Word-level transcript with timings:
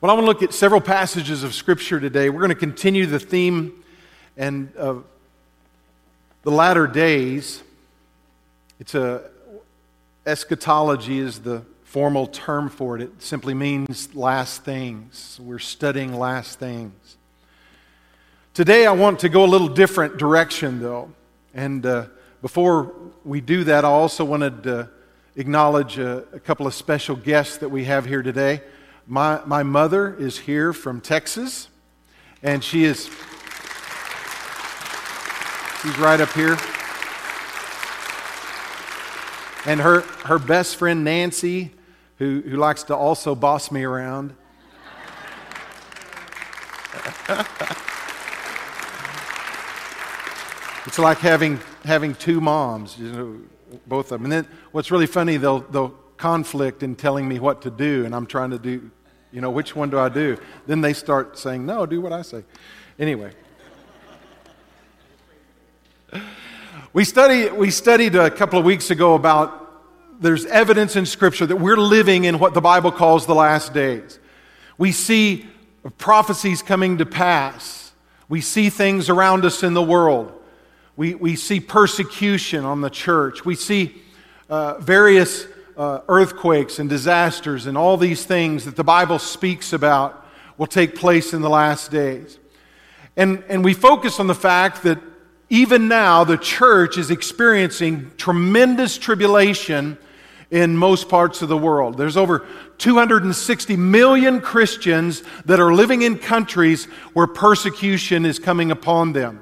Well, 0.00 0.10
I 0.10 0.14
want 0.14 0.24
to 0.24 0.26
look 0.26 0.42
at 0.42 0.52
several 0.52 0.80
passages 0.80 1.44
of 1.44 1.54
Scripture 1.54 2.00
today. 2.00 2.28
We're 2.28 2.40
going 2.40 2.48
to 2.48 2.56
continue 2.56 3.06
the 3.06 3.20
theme 3.20 3.84
and 4.36 4.72
uh, 4.76 4.96
the 6.42 6.50
latter 6.50 6.88
days. 6.88 7.62
It's 8.80 8.96
a 8.96 9.30
eschatology 10.26 11.20
is 11.20 11.38
the 11.38 11.62
formal 11.84 12.26
term 12.26 12.70
for 12.70 12.96
it. 12.96 13.02
It 13.02 13.22
simply 13.22 13.54
means 13.54 14.12
last 14.16 14.64
things. 14.64 15.38
We're 15.40 15.60
studying 15.60 16.18
last 16.18 16.58
things. 16.58 17.16
Today, 18.52 18.86
I 18.86 18.92
want 18.92 19.20
to 19.20 19.28
go 19.28 19.44
a 19.44 19.46
little 19.46 19.68
different 19.68 20.16
direction, 20.16 20.82
though. 20.82 21.12
And 21.54 21.86
uh, 21.86 22.06
before 22.42 22.92
we 23.24 23.40
do 23.40 23.62
that, 23.64 23.84
I 23.84 23.88
also 23.88 24.24
wanted 24.24 24.64
to 24.64 24.90
acknowledge 25.36 25.98
a, 25.98 26.24
a 26.32 26.40
couple 26.40 26.66
of 26.66 26.74
special 26.74 27.14
guests 27.14 27.58
that 27.58 27.68
we 27.68 27.84
have 27.84 28.06
here 28.06 28.22
today. 28.22 28.60
My, 29.06 29.42
my 29.44 29.62
mother 29.62 30.14
is 30.14 30.38
here 30.38 30.72
from 30.72 31.02
Texas, 31.02 31.68
and 32.42 32.64
she 32.64 32.84
is 32.84 33.10
she's 35.82 35.98
right 35.98 36.18
up 36.20 36.32
here. 36.32 36.56
And 39.66 39.80
her, 39.80 40.00
her 40.26 40.38
best 40.38 40.76
friend 40.76 41.04
Nancy, 41.04 41.72
who, 42.16 42.42
who 42.46 42.56
likes 42.56 42.84
to 42.84 42.96
also 42.96 43.34
boss 43.34 43.70
me 43.70 43.84
around. 43.84 44.34
it's 50.86 50.98
like 50.98 51.18
having, 51.18 51.60
having 51.84 52.14
two 52.14 52.40
moms, 52.40 52.98
you 52.98 53.12
know, 53.12 53.38
both 53.86 54.12
of 54.12 54.22
them. 54.22 54.24
And 54.24 54.32
then 54.32 54.46
what's 54.72 54.90
really 54.90 55.06
funny, 55.06 55.36
they'll, 55.36 55.60
they'll 55.60 55.94
conflict 56.16 56.82
in 56.82 56.96
telling 56.96 57.28
me 57.28 57.38
what 57.38 57.62
to 57.62 57.70
do, 57.70 58.04
and 58.04 58.14
I'm 58.14 58.26
trying 58.26 58.50
to 58.50 58.58
do, 58.58 58.90
you 59.32 59.40
know, 59.40 59.50
which 59.50 59.74
one 59.74 59.90
do 59.90 59.98
I 59.98 60.08
do? 60.08 60.36
Then 60.66 60.80
they 60.80 60.92
start 60.92 61.38
saying, 61.38 61.66
no, 61.66 61.86
do 61.86 62.00
what 62.00 62.12
I 62.12 62.22
say. 62.22 62.44
Anyway. 62.98 63.32
We, 66.92 67.04
study, 67.04 67.50
we 67.50 67.70
studied 67.70 68.14
a 68.14 68.30
couple 68.30 68.58
of 68.58 68.64
weeks 68.64 68.90
ago 68.90 69.14
about 69.14 69.62
there's 70.20 70.46
evidence 70.46 70.94
in 70.94 71.06
Scripture 71.06 71.44
that 71.46 71.56
we're 71.56 71.76
living 71.76 72.24
in 72.24 72.38
what 72.38 72.54
the 72.54 72.60
Bible 72.60 72.92
calls 72.92 73.26
the 73.26 73.34
last 73.34 73.74
days. 73.74 74.20
We 74.78 74.92
see 74.92 75.46
prophecies 75.98 76.62
coming 76.62 76.98
to 76.98 77.06
pass. 77.06 77.92
We 78.28 78.40
see 78.40 78.70
things 78.70 79.08
around 79.08 79.44
us 79.44 79.62
in 79.62 79.74
the 79.74 79.82
world. 79.82 80.32
We, 80.96 81.14
we 81.14 81.34
see 81.34 81.58
persecution 81.58 82.64
on 82.64 82.80
the 82.80 82.90
church. 82.90 83.44
We 83.44 83.56
see 83.56 84.00
uh, 84.48 84.78
various 84.78 85.46
uh, 85.76 86.00
earthquakes 86.08 86.78
and 86.78 86.88
disasters 86.88 87.66
and 87.66 87.76
all 87.76 87.96
these 87.96 88.24
things 88.24 88.64
that 88.64 88.76
the 88.76 88.84
Bible 88.84 89.18
speaks 89.18 89.72
about 89.72 90.26
will 90.56 90.66
take 90.66 90.94
place 90.94 91.32
in 91.32 91.42
the 91.42 91.50
last 91.50 91.90
days. 91.90 92.38
And, 93.16 93.42
and 93.48 93.64
we 93.64 93.74
focus 93.74 94.20
on 94.20 94.26
the 94.26 94.34
fact 94.34 94.82
that 94.84 94.98
even 95.50 95.88
now 95.88 96.24
the 96.24 96.36
church 96.36 96.98
is 96.98 97.10
experiencing 97.10 98.10
tremendous 98.16 98.98
tribulation 98.98 99.98
in 100.50 100.76
most 100.76 101.08
parts 101.08 101.42
of 101.42 101.48
the 101.48 101.56
world. 101.56 101.96
There's 101.96 102.16
over 102.16 102.46
260 102.78 103.76
million 103.76 104.40
Christians 104.40 105.22
that 105.46 105.60
are 105.60 105.72
living 105.72 106.02
in 106.02 106.18
countries 106.18 106.84
where 107.12 107.26
persecution 107.26 108.24
is 108.24 108.38
coming 108.38 108.70
upon 108.70 109.12
them. 109.12 109.40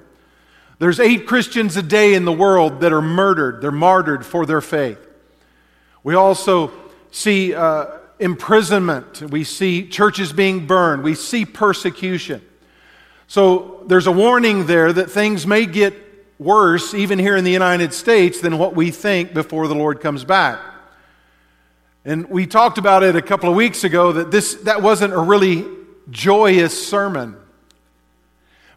There's 0.78 0.98
eight 0.98 1.26
Christians 1.26 1.76
a 1.76 1.82
day 1.82 2.14
in 2.14 2.24
the 2.24 2.32
world 2.32 2.80
that 2.80 2.92
are 2.92 3.02
murdered, 3.02 3.60
they're 3.60 3.70
martyred 3.70 4.24
for 4.24 4.46
their 4.46 4.60
faith. 4.60 5.11
We 6.04 6.14
also 6.14 6.72
see 7.10 7.54
uh, 7.54 7.86
imprisonment, 8.18 9.22
we 9.30 9.44
see 9.44 9.86
churches 9.88 10.32
being 10.32 10.66
burned, 10.66 11.02
we 11.02 11.14
see 11.14 11.44
persecution. 11.44 12.42
So 13.26 13.82
there's 13.86 14.06
a 14.06 14.12
warning 14.12 14.66
there 14.66 14.92
that 14.92 15.10
things 15.10 15.46
may 15.46 15.66
get 15.66 15.94
worse, 16.38 16.92
even 16.92 17.18
here 17.18 17.36
in 17.36 17.44
the 17.44 17.50
United 17.50 17.94
States, 17.94 18.40
than 18.40 18.58
what 18.58 18.74
we 18.74 18.90
think 18.90 19.32
before 19.32 19.68
the 19.68 19.74
Lord 19.74 20.00
comes 20.00 20.24
back. 20.24 20.60
And 22.04 22.28
we 22.28 22.46
talked 22.46 22.78
about 22.78 23.04
it 23.04 23.14
a 23.14 23.22
couple 23.22 23.48
of 23.48 23.54
weeks 23.54 23.84
ago 23.84 24.12
that 24.12 24.30
this 24.30 24.54
that 24.62 24.82
wasn't 24.82 25.14
a 25.14 25.18
really 25.18 25.64
joyous 26.10 26.88
sermon. 26.88 27.36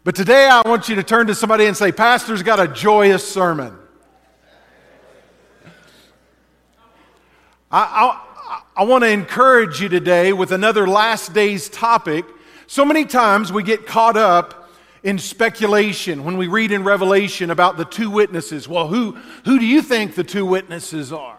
But 0.04 0.14
today 0.14 0.48
I 0.48 0.62
want 0.64 0.88
you 0.88 0.94
to 0.94 1.02
turn 1.02 1.26
to 1.26 1.34
somebody 1.34 1.66
and 1.66 1.76
say, 1.76 1.90
Pastor's 1.90 2.44
got 2.44 2.60
a 2.60 2.68
joyous 2.68 3.28
sermon. 3.28 3.76
I, 7.76 7.82
I, 8.48 8.62
I 8.74 8.84
want 8.84 9.04
to 9.04 9.10
encourage 9.10 9.82
you 9.82 9.90
today 9.90 10.32
with 10.32 10.50
another 10.50 10.86
last 10.86 11.34
days 11.34 11.68
topic. 11.68 12.24
So 12.66 12.86
many 12.86 13.04
times 13.04 13.52
we 13.52 13.62
get 13.62 13.86
caught 13.86 14.16
up 14.16 14.70
in 15.02 15.18
speculation 15.18 16.24
when 16.24 16.38
we 16.38 16.46
read 16.46 16.72
in 16.72 16.84
Revelation 16.84 17.50
about 17.50 17.76
the 17.76 17.84
two 17.84 18.08
witnesses. 18.08 18.66
Well, 18.66 18.88
who, 18.88 19.18
who 19.44 19.58
do 19.58 19.66
you 19.66 19.82
think 19.82 20.14
the 20.14 20.24
two 20.24 20.46
witnesses 20.46 21.12
are? 21.12 21.36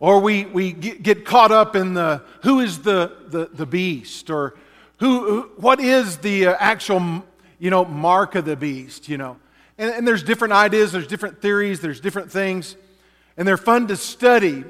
Or 0.00 0.18
we, 0.18 0.44
we 0.46 0.72
get 0.72 1.24
caught 1.24 1.52
up 1.52 1.76
in 1.76 1.94
the 1.94 2.22
who 2.42 2.58
is 2.58 2.80
the, 2.80 3.12
the, 3.28 3.48
the 3.52 3.64
beast 3.64 4.28
or 4.28 4.56
who, 4.98 5.52
what 5.56 5.78
is 5.78 6.16
the 6.16 6.48
uh, 6.48 6.56
actual 6.58 7.24
you 7.60 7.70
know, 7.70 7.84
mark 7.84 8.34
of 8.34 8.44
the 8.44 8.56
beast, 8.56 9.08
you 9.08 9.18
know. 9.18 9.36
And, 9.78 9.88
and 9.88 10.08
there's 10.08 10.24
different 10.24 10.52
ideas, 10.54 10.90
there's 10.90 11.06
different 11.06 11.40
theories, 11.40 11.78
there's 11.78 12.00
different 12.00 12.32
things, 12.32 12.74
and 13.36 13.46
they're 13.46 13.56
fun 13.56 13.86
to 13.86 13.96
study. 13.96 14.64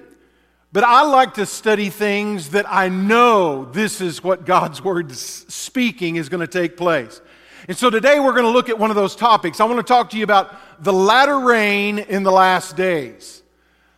But 0.76 0.84
I 0.84 1.04
like 1.04 1.32
to 1.36 1.46
study 1.46 1.88
things 1.88 2.50
that 2.50 2.66
I 2.68 2.90
know 2.90 3.64
this 3.64 4.02
is 4.02 4.22
what 4.22 4.44
God's 4.44 4.84
Word 4.84 5.10
speaking 5.10 6.16
is 6.16 6.28
going 6.28 6.42
to 6.42 6.46
take 6.46 6.76
place. 6.76 7.22
And 7.66 7.74
so 7.74 7.88
today 7.88 8.20
we're 8.20 8.32
going 8.32 8.44
to 8.44 8.50
look 8.50 8.68
at 8.68 8.78
one 8.78 8.90
of 8.90 8.96
those 8.96 9.16
topics. 9.16 9.58
I 9.58 9.64
want 9.64 9.78
to 9.78 9.90
talk 9.90 10.10
to 10.10 10.18
you 10.18 10.24
about 10.24 10.84
the 10.84 10.92
latter 10.92 11.40
rain 11.40 11.98
in 11.98 12.24
the 12.24 12.30
last 12.30 12.76
days. 12.76 13.42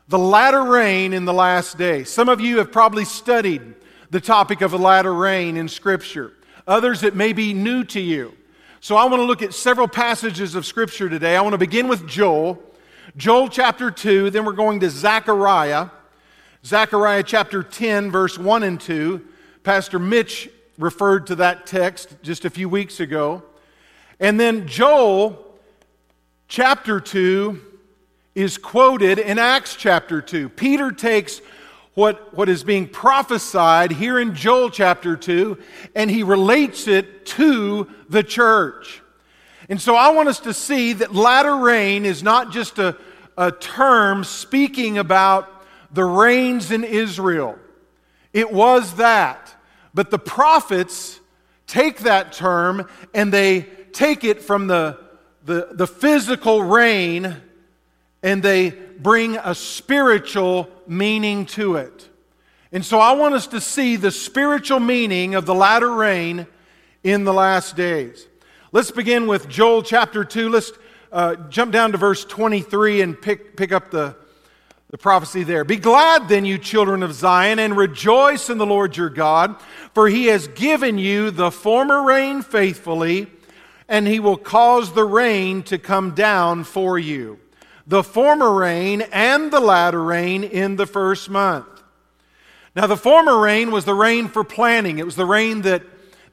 The 0.07 0.21
latter 0.21 0.63
rain 0.63 1.15
in 1.15 1.25
the 1.25 1.33
last 1.33 1.79
days. 1.79 2.11
Some 2.11 2.29
of 2.29 2.41
you 2.41 2.59
have 2.59 2.71
probably 2.71 3.05
studied 3.05 3.75
the 4.11 4.21
topic 4.21 4.61
of 4.61 4.71
the 4.71 4.79
latter 4.79 5.13
rain 5.13 5.57
in 5.57 5.67
Scripture. 5.67 6.33
Others, 6.69 7.03
it 7.03 7.17
may 7.17 7.33
be 7.33 7.55
new 7.55 7.83
to 7.87 8.01
you. 8.01 8.37
So 8.79 8.95
I 8.95 9.05
want 9.07 9.17
to 9.17 9.25
look 9.25 9.43
at 9.43 9.53
several 9.53 9.89
passages 9.89 10.55
of 10.55 10.65
Scripture 10.65 11.09
today. 11.09 11.35
I 11.35 11.41
want 11.41 11.55
to 11.55 11.59
begin 11.59 11.89
with 11.89 12.07
Joel, 12.07 12.63
Joel 13.17 13.49
chapter 13.49 13.91
2, 13.91 14.31
then 14.31 14.45
we're 14.45 14.53
going 14.53 14.79
to 14.79 14.91
Zechariah, 14.91 15.89
Zechariah 16.65 17.23
chapter 17.23 17.63
10, 17.63 18.11
verse 18.11 18.37
1 18.37 18.63
and 18.63 18.81
2. 18.81 19.25
Pastor 19.63 19.99
Mitch 19.99 20.51
referred 20.77 21.27
to 21.29 21.37
that 21.37 21.67
text 21.67 22.17
just 22.23 22.45
a 22.45 22.51
few 22.51 22.69
weeks 22.69 23.01
ago. 23.01 23.43
And 24.21 24.39
then 24.39 24.67
Joel 24.67 25.45
chapter 26.49 27.01
2 27.01 27.61
is 28.35 28.59
quoted 28.59 29.19
in 29.19 29.39
Acts 29.39 29.77
chapter 29.77 30.21
2. 30.21 30.49
Peter 30.51 30.91
takes 30.91 31.41
what, 31.95 32.33
what 32.37 32.49
is 32.49 32.63
being 32.65 32.89
prophesied 32.89 33.91
here 33.91 34.19
in 34.19 34.35
Joel 34.35 34.71
chapter 34.71 35.17
2 35.17 35.59
and 35.95 36.11
he 36.11 36.23
relates 36.23 36.87
it 36.87 37.27
to 37.27 37.89
the 38.09 38.23
church. 38.23 39.03
And 39.69 39.81
so 39.81 39.95
I 39.97 40.11
want 40.11 40.29
us 40.29 40.41
to 40.41 40.55
see 40.55 40.93
that 40.95 41.15
latter 41.15 41.57
rain 41.57 42.05
is 42.05 42.23
not 42.23 42.53
just 42.53 42.79
a, 42.79 42.97
a 43.37 43.53
term 43.53 44.25
speaking 44.25 44.99
about 44.99 45.58
the 45.91 46.05
rains 46.05 46.71
in 46.71 46.85
Israel. 46.85 47.59
It 48.33 48.53
was 48.53 48.95
that. 48.97 49.55
But 49.95 50.11
the 50.11 50.19
prophets 50.19 51.21
take 51.67 52.01
that 52.01 52.33
term 52.33 52.89
and 53.15 53.33
they 53.33 53.63
take 53.93 54.25
it 54.25 54.43
from 54.43 54.67
the, 54.67 54.99
the, 55.45 55.69
the 55.73 55.87
physical 55.87 56.63
rain 56.63 57.37
and 58.23 58.43
they 58.43 58.71
bring 58.71 59.37
a 59.37 59.55
spiritual 59.55 60.69
meaning 60.87 61.47
to 61.47 61.77
it. 61.77 62.09
And 62.73 62.85
so 62.85 62.99
I 62.99 63.13
want 63.13 63.35
us 63.35 63.47
to 63.49 63.61
see 63.61 63.97
the 63.97 64.11
spiritual 64.11 64.81
meaning 64.81 65.35
of 65.35 65.47
the 65.47 65.55
latter 65.55 65.93
rain 65.93 66.47
in 67.03 67.25
the 67.25 67.33
last 67.33 67.77
days. 67.77 68.27
Let's 68.73 68.91
begin 68.91 69.27
with 69.27 69.49
Joel 69.49 69.83
chapter 69.83 70.25
2. 70.25 70.51
Let's 70.51 70.73
uh, 71.11 71.37
jump 71.49 71.73
down 71.73 71.93
to 71.93 71.99
verse 71.99 72.25
23 72.25 73.01
and 73.01 73.21
pick, 73.21 73.57
pick 73.57 73.73
up 73.73 73.91
the, 73.91 74.17
the 74.91 74.99
prophecy 74.99 75.43
there. 75.43 75.65
Be 75.65 75.77
glad 75.77 76.29
then, 76.29 76.45
you 76.45 76.59
children 76.59 77.03
of 77.03 77.13
Zion, 77.13 77.59
and 77.59 77.77
rejoice 77.77 78.49
in 78.49 78.59
the 78.59 78.67
Lord 78.67 78.97
your 78.97 79.11
God, 79.11 79.57
for 79.93 80.09
he 80.09 80.27
has 80.27 80.49
given 80.49 80.99
you 80.99 81.31
the 81.31 81.51
former 81.51 82.03
rain 82.03 82.43
faithfully, 82.43 83.27
and 83.89 84.07
he 84.07 84.21
will 84.21 84.37
cause 84.37 84.93
the 84.93 85.05
rain 85.05 85.63
to 85.65 85.79
come 85.79 86.15
down 86.15 86.65
for 86.65 86.99
you 86.99 87.39
the 87.89 88.03
former 88.03 88.53
rain 88.53 89.01
and 89.13 89.51
the 89.51 89.61
latter 89.61 90.03
rain 90.03 90.45
in 90.45 90.77
the 90.77 90.87
first 90.87 91.31
month. 91.31 91.67
Now, 92.77 92.87
the 92.87 92.99
former 92.99 93.41
rain 93.41 93.71
was 93.71 93.87
the 93.87 93.95
rain 93.95 94.29
for 94.29 94.45
planting, 94.45 94.99
it 94.99 95.07
was 95.07 95.17
the 95.17 95.25
rain 95.25 95.63
that, 95.63 95.83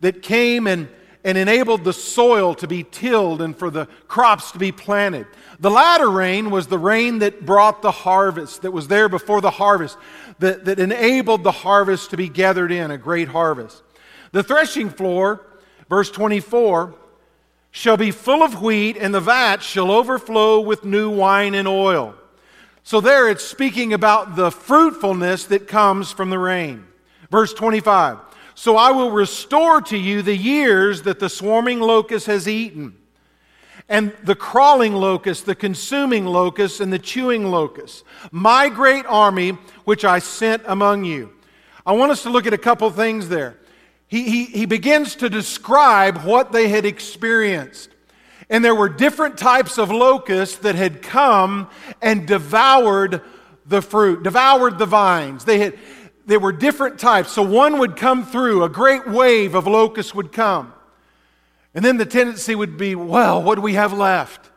that 0.01 0.21
came 0.21 0.67
and, 0.67 0.89
and 1.25 1.39
enabled 1.39 1.83
the 1.83 1.91
soil 1.91 2.53
to 2.53 2.67
be 2.67 2.83
tilled 2.83 3.41
and 3.41 3.57
for 3.57 3.71
the 3.71 3.87
crops 4.07 4.51
to 4.51 4.59
be 4.59 4.71
planted. 4.71 5.25
The 5.59 5.71
latter 5.71 6.09
rain 6.09 6.51
was 6.51 6.67
the 6.67 6.77
rain 6.77 7.19
that 7.19 7.43
brought 7.43 7.81
the 7.81 7.91
harvest, 7.91 8.61
that 8.61 8.71
was 8.71 8.87
there 8.87 9.09
before 9.09 9.41
the 9.41 9.49
harvest, 9.49 9.97
that, 10.37 10.65
that 10.65 10.79
enabled 10.79 11.43
the 11.43 11.51
harvest 11.51 12.11
to 12.11 12.17
be 12.17 12.29
gathered 12.29 12.71
in, 12.71 12.91
a 12.91 12.97
great 12.99 13.27
harvest. 13.27 13.81
The 14.33 14.43
threshing 14.43 14.91
floor, 14.91 15.41
verse 15.89 16.11
24, 16.11 16.93
shall 17.71 17.97
be 17.97 18.11
full 18.11 18.43
of 18.43 18.61
wheat, 18.61 18.95
and 18.95 19.13
the 19.13 19.19
vat 19.19 19.63
shall 19.63 19.89
overflow 19.89 20.59
with 20.59 20.85
new 20.85 21.09
wine 21.09 21.55
and 21.55 21.67
oil. 21.67 22.13
So 22.83 23.01
there 23.01 23.27
it's 23.27 23.43
speaking 23.43 23.93
about 23.93 24.35
the 24.35 24.51
fruitfulness 24.51 25.45
that 25.45 25.67
comes 25.67 26.11
from 26.11 26.29
the 26.29 26.37
rain. 26.37 26.85
Verse 27.31 27.51
25 27.51 28.19
So 28.55 28.77
I 28.77 28.91
will 28.91 29.11
restore 29.11 29.81
to 29.81 29.97
you 29.97 30.21
the 30.21 30.35
years 30.35 31.03
that 31.03 31.19
the 31.19 31.29
swarming 31.29 31.81
locust 31.81 32.25
has 32.27 32.47
eaten, 32.47 32.95
and 33.87 34.13
the 34.23 34.33
crawling 34.35 34.93
locust, 34.93 35.45
the 35.45 35.55
consuming 35.55 36.25
locust, 36.25 36.79
and 36.79 36.91
the 36.91 36.97
chewing 36.97 37.51
locust, 37.51 38.03
my 38.31 38.69
great 38.69 39.05
army 39.05 39.51
which 39.83 40.03
I 40.03 40.19
sent 40.19 40.63
among 40.65 41.03
you. 41.03 41.33
I 41.85 41.91
want 41.91 42.11
us 42.11 42.23
to 42.23 42.29
look 42.29 42.47
at 42.47 42.53
a 42.53 42.57
couple 42.57 42.89
things 42.89 43.29
there. 43.29 43.57
He, 44.07 44.23
he, 44.23 44.45
he 44.45 44.65
begins 44.65 45.15
to 45.17 45.29
describe 45.29 46.23
what 46.23 46.51
they 46.51 46.69
had 46.69 46.85
experienced. 46.85 47.89
And 48.49 48.63
there 48.63 48.75
were 48.75 48.89
different 48.89 49.37
types 49.37 49.77
of 49.77 49.91
locusts 49.91 50.57
that 50.57 50.75
had 50.75 51.01
come 51.01 51.69
and 52.01 52.27
devoured 52.27 53.21
the 53.65 53.81
fruit, 53.81 54.23
devoured 54.23 54.77
the 54.77 54.85
vines. 54.85 55.45
They 55.45 55.59
had, 55.59 55.79
there 56.25 56.39
were 56.39 56.51
different 56.51 56.99
types. 56.99 57.31
So 57.31 57.43
one 57.43 57.79
would 57.79 57.95
come 57.95 58.25
through, 58.25 58.63
a 58.63 58.69
great 58.69 59.07
wave 59.07 59.55
of 59.55 59.67
locusts 59.67 60.13
would 60.15 60.31
come. 60.31 60.73
And 61.73 61.83
then 61.83 61.97
the 61.97 62.05
tendency 62.05 62.55
would 62.55 62.77
be, 62.77 62.95
well, 62.95 63.43
what 63.43 63.55
do 63.55 63.61
we 63.61 63.73
have 63.73 63.93
left? 63.93 64.49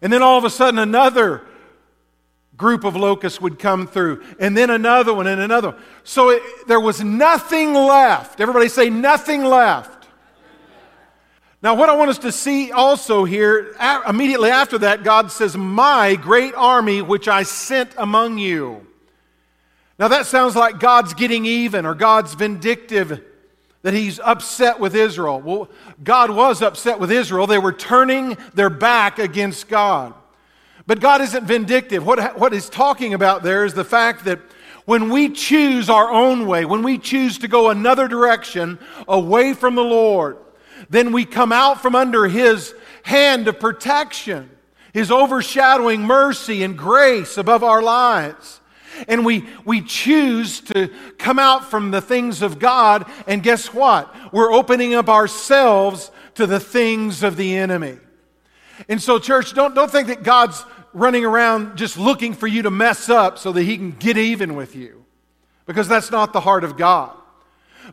And 0.00 0.12
then 0.12 0.22
all 0.22 0.38
of 0.38 0.44
a 0.44 0.50
sudden 0.50 0.78
another 0.78 1.42
group 2.56 2.84
of 2.84 2.96
locusts 2.96 3.40
would 3.40 3.58
come 3.58 3.86
through, 3.86 4.22
and 4.38 4.56
then 4.56 4.70
another 4.70 5.12
one 5.12 5.26
and 5.26 5.40
another 5.40 5.70
one. 5.70 5.82
So 6.04 6.30
it, 6.30 6.42
there 6.68 6.80
was 6.80 7.02
nothing 7.02 7.74
left. 7.74 8.40
Everybody 8.40 8.68
say, 8.68 8.88
nothing 8.88 9.44
left. 9.44 10.06
Now, 11.62 11.74
what 11.74 11.88
I 11.88 11.96
want 11.96 12.10
us 12.10 12.18
to 12.18 12.32
see 12.32 12.72
also 12.72 13.24
here, 13.24 13.76
immediately 14.08 14.50
after 14.50 14.78
that, 14.78 15.04
God 15.04 15.30
says, 15.30 15.56
My 15.56 16.16
great 16.16 16.54
army 16.54 17.02
which 17.02 17.28
I 17.28 17.44
sent 17.44 17.90
among 17.96 18.38
you. 18.38 18.86
Now, 20.02 20.08
that 20.08 20.26
sounds 20.26 20.56
like 20.56 20.80
God's 20.80 21.14
getting 21.14 21.46
even 21.46 21.86
or 21.86 21.94
God's 21.94 22.34
vindictive, 22.34 23.22
that 23.82 23.94
He's 23.94 24.18
upset 24.18 24.80
with 24.80 24.96
Israel. 24.96 25.40
Well, 25.40 25.68
God 26.02 26.30
was 26.32 26.60
upset 26.60 26.98
with 26.98 27.12
Israel. 27.12 27.46
They 27.46 27.60
were 27.60 27.72
turning 27.72 28.36
their 28.52 28.68
back 28.68 29.20
against 29.20 29.68
God. 29.68 30.12
But 30.88 30.98
God 30.98 31.20
isn't 31.20 31.44
vindictive. 31.44 32.04
What, 32.04 32.36
what 32.36 32.52
He's 32.52 32.68
talking 32.68 33.14
about 33.14 33.44
there 33.44 33.64
is 33.64 33.74
the 33.74 33.84
fact 33.84 34.24
that 34.24 34.40
when 34.86 35.08
we 35.08 35.28
choose 35.28 35.88
our 35.88 36.10
own 36.10 36.48
way, 36.48 36.64
when 36.64 36.82
we 36.82 36.98
choose 36.98 37.38
to 37.38 37.46
go 37.46 37.70
another 37.70 38.08
direction 38.08 38.80
away 39.06 39.54
from 39.54 39.76
the 39.76 39.84
Lord, 39.84 40.36
then 40.90 41.12
we 41.12 41.24
come 41.24 41.52
out 41.52 41.80
from 41.80 41.94
under 41.94 42.26
His 42.26 42.74
hand 43.04 43.46
of 43.46 43.60
protection, 43.60 44.50
His 44.92 45.12
overshadowing 45.12 46.02
mercy 46.02 46.64
and 46.64 46.76
grace 46.76 47.38
above 47.38 47.62
our 47.62 47.82
lives. 47.82 48.58
And 49.08 49.24
we, 49.24 49.48
we 49.64 49.80
choose 49.80 50.60
to 50.62 50.90
come 51.18 51.38
out 51.38 51.70
from 51.70 51.90
the 51.90 52.00
things 52.00 52.42
of 52.42 52.58
God, 52.58 53.10
and 53.26 53.42
guess 53.42 53.72
what? 53.72 54.14
We're 54.32 54.52
opening 54.52 54.94
up 54.94 55.08
ourselves 55.08 56.10
to 56.34 56.46
the 56.46 56.60
things 56.60 57.22
of 57.22 57.36
the 57.36 57.56
enemy. 57.56 57.98
And 58.88 59.00
so, 59.00 59.18
church, 59.18 59.54
don't, 59.54 59.74
don't 59.74 59.90
think 59.90 60.08
that 60.08 60.22
God's 60.22 60.64
running 60.92 61.24
around 61.24 61.76
just 61.76 61.96
looking 61.96 62.34
for 62.34 62.46
you 62.46 62.62
to 62.62 62.70
mess 62.70 63.08
up 63.08 63.38
so 63.38 63.52
that 63.52 63.62
He 63.62 63.76
can 63.76 63.92
get 63.92 64.16
even 64.16 64.54
with 64.54 64.76
you, 64.76 65.04
because 65.66 65.88
that's 65.88 66.10
not 66.10 66.32
the 66.32 66.40
heart 66.40 66.64
of 66.64 66.76
God. 66.76 67.16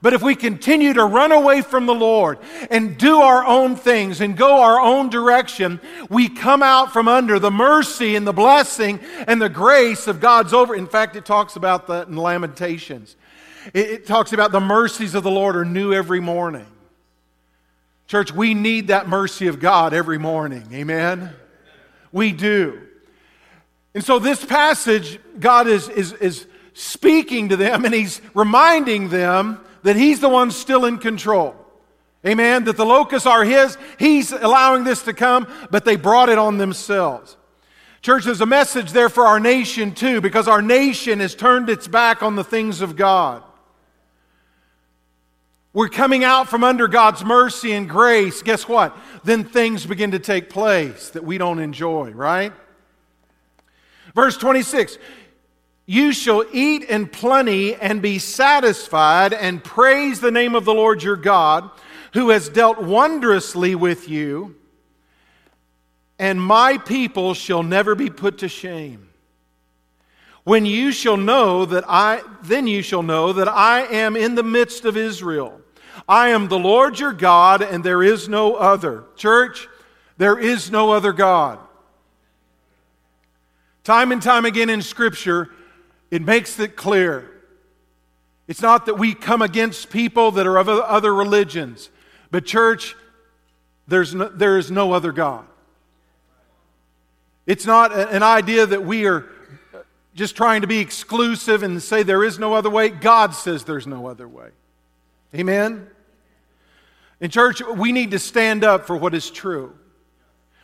But 0.02 0.14
if 0.14 0.22
we 0.22 0.36
continue 0.36 0.94
to 0.94 1.04
run 1.04 1.34
away 1.34 1.62
from 1.62 1.86
the 1.86 1.94
Lord 1.94 2.40
and 2.72 2.98
do 2.98 3.20
our 3.20 3.46
own 3.46 3.76
things 3.76 4.22
and 4.22 4.38
go 4.38 4.62
our 4.62 4.80
own 4.80 5.10
direction, 5.10 5.82
we 6.10 6.30
come 6.30 6.64
out 6.64 6.94
from 6.94 7.10
under 7.10 7.38
the 7.38 7.52
mercy 7.52 8.16
and 8.16 8.26
the 8.26 8.34
blessing 8.34 9.02
and 9.28 9.42
the 9.42 9.50
grace 9.50 10.08
of 10.08 10.22
God's 10.22 10.54
over. 10.54 10.74
In 10.74 10.88
fact, 10.88 11.18
it 11.18 11.26
talks 11.26 11.58
about 11.58 11.88
that 11.88 12.08
in 12.08 12.16
Lamentations. 12.16 13.18
It, 13.74 13.90
it 13.90 14.06
talks 14.06 14.32
about 14.32 14.54
the 14.54 14.62
mercies 14.62 15.16
of 15.16 15.24
the 15.24 15.32
Lord 15.32 15.58
are 15.58 15.66
new 15.66 15.94
every 15.94 16.22
morning. 16.22 16.68
Church, 18.08 18.32
we 18.32 18.54
need 18.54 18.88
that 18.88 19.10
mercy 19.10 19.48
of 19.48 19.60
God 19.60 19.94
every 19.94 20.18
morning. 20.18 20.68
Amen? 20.72 21.32
We 22.14 22.32
do. 22.32 22.82
And 23.94 24.04
so, 24.04 24.18
this 24.18 24.44
passage, 24.46 25.20
God 25.40 25.68
is, 25.68 25.90
is, 25.90 26.14
is 26.14 26.48
speaking 26.74 27.50
to 27.50 27.58
them 27.58 27.84
and 27.84 27.94
He's 27.94 28.22
reminding 28.34 29.10
them 29.10 29.60
that 29.84 29.96
He's 29.96 30.20
the 30.20 30.30
one 30.30 30.52
still 30.52 30.86
in 30.86 30.98
control. 30.98 31.56
Amen. 32.26 32.66
That 32.66 32.78
the 32.78 32.86
locusts 32.86 33.28
are 33.28 33.44
His. 33.44 33.78
He's 33.98 34.32
allowing 34.32 34.84
this 34.84 35.04
to 35.04 35.14
come, 35.14 35.48
but 35.72 35.86
they 35.86 35.96
brought 35.96 36.30
it 36.30 36.38
on 36.38 36.58
themselves. 36.58 37.38
Church, 38.02 38.24
there's 38.24 38.42
a 38.42 38.46
message 38.46 38.92
there 38.92 39.10
for 39.10 39.26
our 39.26 39.40
nation 39.40 39.94
too, 39.94 40.22
because 40.22 40.48
our 40.48 40.62
nation 40.62 41.20
has 41.20 41.36
turned 41.36 41.70
its 41.70 41.88
back 41.88 42.24
on 42.24 42.36
the 42.36 42.44
things 42.44 42.82
of 42.82 42.96
God. 42.96 43.44
We're 45.74 45.90
coming 45.90 46.24
out 46.24 46.50
from 46.50 46.64
under 46.64 46.88
God's 46.88 47.24
mercy 47.24 47.74
and 47.74 47.88
grace. 47.88 48.42
Guess 48.42 48.68
what? 48.68 48.98
Then 49.24 49.44
things 49.44 49.86
begin 49.86 50.12
to 50.12 50.20
take 50.20 50.50
place 50.50 51.12
that 51.12 51.24
we 51.24 51.38
don't 51.38 51.60
enjoy, 51.60 52.12
right? 52.12 52.54
Verse 54.16 54.36
26 54.38 54.98
you 55.90 56.14
shall 56.14 56.46
eat 56.54 56.84
in 56.84 57.08
plenty 57.08 57.74
and 57.74 58.00
be 58.00 58.20
satisfied 58.20 59.34
and 59.34 59.64
praise 59.64 60.22
the 60.22 60.30
name 60.30 60.54
of 60.54 60.64
the 60.64 60.72
Lord 60.72 61.02
your 61.02 61.16
God, 61.16 61.68
who 62.14 62.30
has 62.30 62.48
dealt 62.48 62.80
wondrously 62.80 63.74
with 63.74 64.08
you, 64.08 64.56
and 66.20 66.40
my 66.40 66.78
people 66.78 67.34
shall 67.34 67.64
never 67.64 67.96
be 67.96 68.12
put 68.12 68.38
to 68.38 68.48
shame. 68.48 69.10
When 70.44 70.64
you 70.64 70.92
shall 70.92 71.18
know 71.18 71.66
that 71.66 71.86
I, 71.88 72.22
then 72.44 72.68
you 72.68 72.84
shall 72.84 73.02
know 73.02 73.34
that 73.34 73.48
I 73.48 73.82
am 73.88 74.16
in 74.16 74.36
the 74.36 74.44
midst 74.44 74.86
of 74.86 74.96
Israel. 74.96 75.60
I 76.08 76.30
am 76.30 76.50
the 76.50 76.60
Lord 76.60 77.00
your 77.00 77.14
God, 77.14 77.64
and 77.64 77.84
there 77.84 78.04
is 78.04 78.30
no 78.30 78.54
other. 78.54 79.06
Church, 79.16 79.68
there 80.18 80.38
is 80.38 80.70
no 80.70 80.92
other 80.92 81.14
God. 81.14 81.58
Time 83.84 84.12
and 84.12 84.22
time 84.22 84.46
again 84.46 84.70
in 84.70 84.84
Scripture, 84.84 85.50
it 86.12 86.22
makes 86.22 86.60
it 86.60 86.76
clear. 86.76 87.30
It's 88.48 88.62
not 88.62 88.88
that 88.88 88.96
we 88.96 89.14
come 89.14 89.42
against 89.42 89.90
people 89.90 90.32
that 90.32 90.48
are 90.48 90.58
of 90.58 90.68
other 90.68 91.14
religions, 91.14 91.90
but, 92.32 92.46
church, 92.46 92.96
there's 93.88 94.14
no, 94.14 94.30
there 94.30 94.58
is 94.58 94.70
no 94.72 94.92
other 94.92 95.12
God. 95.12 95.46
It's 97.46 97.66
not 97.66 97.92
an 97.92 98.22
idea 98.22 98.66
that 98.66 98.84
we 98.84 99.08
are 99.08 99.26
just 100.14 100.36
trying 100.36 100.62
to 100.62 100.68
be 100.68 100.80
exclusive 100.80 101.64
and 101.64 101.82
say 101.82 102.04
there 102.04 102.24
is 102.24 102.38
no 102.38 102.54
other 102.54 102.70
way. 102.70 102.90
God 102.90 103.34
says 103.34 103.64
there's 103.64 103.88
no 103.88 104.08
other 104.08 104.28
way. 104.28 104.50
Amen? 105.34 105.88
In 107.20 107.32
church, 107.32 107.62
we 107.62 107.92
need 107.92 108.12
to 108.12 108.20
stand 108.20 108.64
up 108.64 108.86
for 108.86 108.96
what 108.96 109.16
is 109.16 109.32
true. 109.32 109.79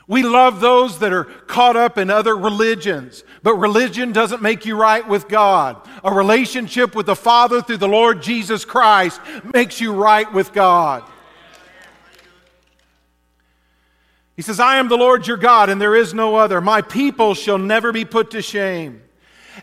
We 0.07 0.21
love 0.21 0.59
those 0.59 0.99
that 0.99 1.11
are 1.11 1.23
caught 1.23 1.75
up 1.75 1.97
in 1.97 2.11
other 2.11 2.37
religions, 2.37 3.23
but 3.41 3.55
religion 3.55 4.11
doesn't 4.11 4.41
make 4.41 4.65
you 4.65 4.75
right 4.75 5.07
with 5.07 5.27
God. 5.27 5.77
A 6.03 6.13
relationship 6.13 6.95
with 6.95 7.07
the 7.07 7.15
Father 7.15 7.61
through 7.61 7.77
the 7.77 7.87
Lord 7.87 8.21
Jesus 8.21 8.65
Christ 8.65 9.19
makes 9.53 9.81
you 9.81 9.93
right 9.93 10.31
with 10.31 10.53
God. 10.53 11.03
He 14.35 14.41
says, 14.41 14.59
I 14.59 14.77
am 14.77 14.89
the 14.89 14.97
Lord 14.97 15.25
your 15.25 15.37
God, 15.37 15.69
and 15.69 15.81
there 15.81 15.95
is 15.95 16.13
no 16.13 16.35
other. 16.35 16.61
My 16.61 16.81
people 16.81 17.33
shall 17.33 17.57
never 17.57 17.91
be 17.91 18.05
put 18.05 18.31
to 18.31 18.41
shame. 18.41 19.01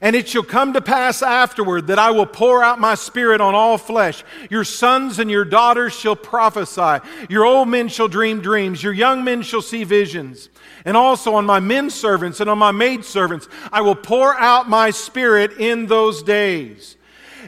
And 0.00 0.16
it 0.16 0.28
shall 0.28 0.42
come 0.42 0.72
to 0.72 0.80
pass 0.80 1.22
afterward 1.22 1.88
that 1.88 1.98
I 1.98 2.10
will 2.10 2.26
pour 2.26 2.62
out 2.62 2.80
my 2.80 2.94
spirit 2.94 3.40
on 3.40 3.54
all 3.54 3.78
flesh. 3.78 4.24
Your 4.50 4.64
sons 4.64 5.18
and 5.18 5.30
your 5.30 5.44
daughters 5.44 5.92
shall 5.92 6.16
prophesy. 6.16 7.06
Your 7.28 7.44
old 7.44 7.68
men 7.68 7.88
shall 7.88 8.08
dream 8.08 8.40
dreams. 8.40 8.82
Your 8.82 8.92
young 8.92 9.22
men 9.24 9.42
shall 9.42 9.62
see 9.62 9.84
visions. 9.84 10.48
And 10.84 10.96
also 10.96 11.34
on 11.34 11.44
my 11.44 11.60
men 11.60 11.90
servants 11.90 12.40
and 12.40 12.48
on 12.48 12.58
my 12.58 12.72
maid 12.72 13.04
servants, 13.04 13.48
I 13.70 13.82
will 13.82 13.94
pour 13.94 14.36
out 14.36 14.68
my 14.68 14.90
spirit 14.90 15.52
in 15.58 15.86
those 15.86 16.22
days. 16.22 16.96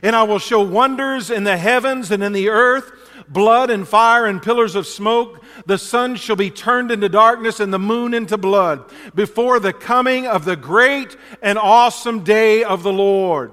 And 0.02 0.14
I 0.14 0.24
will 0.24 0.38
show 0.38 0.60
wonders 0.60 1.30
in 1.30 1.44
the 1.44 1.56
heavens 1.56 2.10
and 2.10 2.22
in 2.22 2.32
the 2.32 2.50
earth 2.50 2.92
blood 3.28 3.70
and 3.70 3.86
fire 3.86 4.26
and 4.26 4.42
pillars 4.42 4.74
of 4.74 4.86
smoke. 4.86 5.42
The 5.66 5.78
sun 5.78 6.16
shall 6.16 6.36
be 6.36 6.50
turned 6.50 6.90
into 6.90 7.08
darkness 7.08 7.60
and 7.60 7.72
the 7.72 7.78
moon 7.78 8.14
into 8.14 8.36
blood 8.36 8.84
before 9.14 9.60
the 9.60 9.72
coming 9.72 10.26
of 10.26 10.44
the 10.44 10.56
great 10.56 11.16
and 11.42 11.58
awesome 11.58 12.24
day 12.24 12.64
of 12.64 12.82
the 12.82 12.92
Lord. 12.92 13.52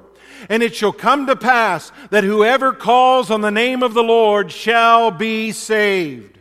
And 0.50 0.63
it 0.63 0.75
shall 0.75 0.92
come 0.92 1.28
to 1.28 1.36
pass 1.36 1.92
that 2.10 2.24
whoever 2.24 2.74
calls 2.74 3.30
on 3.30 3.42
the 3.42 3.51
name 3.51 3.84
of 3.84 3.94
the 3.94 4.04
Lord 4.04 4.51
shall 4.51 5.12
be 5.12 5.51
saved. 5.51 6.40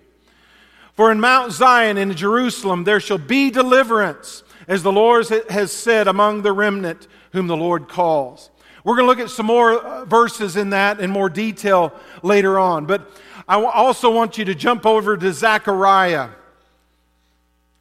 For 0.95 1.11
in 1.11 1.21
Mount 1.21 1.53
Zion 1.53 1.97
and 1.97 2.11
in 2.11 2.17
Jerusalem 2.17 2.85
there 2.85 3.01
shall 3.01 3.19
be 3.19 3.51
deliverance, 3.51 4.43
as 4.69 4.83
the 4.83 4.93
Lord 4.93 5.27
has 5.49 5.73
said 5.73 6.07
among 6.09 6.43
the 6.43 6.53
remnant 6.53 7.09
whom 7.33 7.47
the 7.47 7.57
Lord 7.57 7.89
calls. 7.89 8.50
We're 8.85 8.97
going 8.97 9.05
to 9.05 9.09
look 9.09 9.19
at 9.19 9.31
some 9.31 9.47
more 9.47 9.79
uh, 9.79 10.05
verses 10.05 10.57
in 10.57 10.71
that 10.71 11.01
in 11.01 11.11
more 11.11 11.29
detail 11.29 11.93
later 12.23 12.59
on. 12.59 12.87
But 12.87 13.11
I 13.47 13.63
also 13.63 14.11
want 14.11 14.39
you 14.39 14.45
to 14.47 14.55
jump 14.55 14.87
over 14.87 15.17
to 15.17 15.33
Zechariah. 15.33 16.31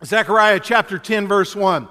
Zechariah 0.04 0.60
chapter 0.60 0.98
10, 0.98 1.28
verse 1.28 1.56
1. 1.56 1.88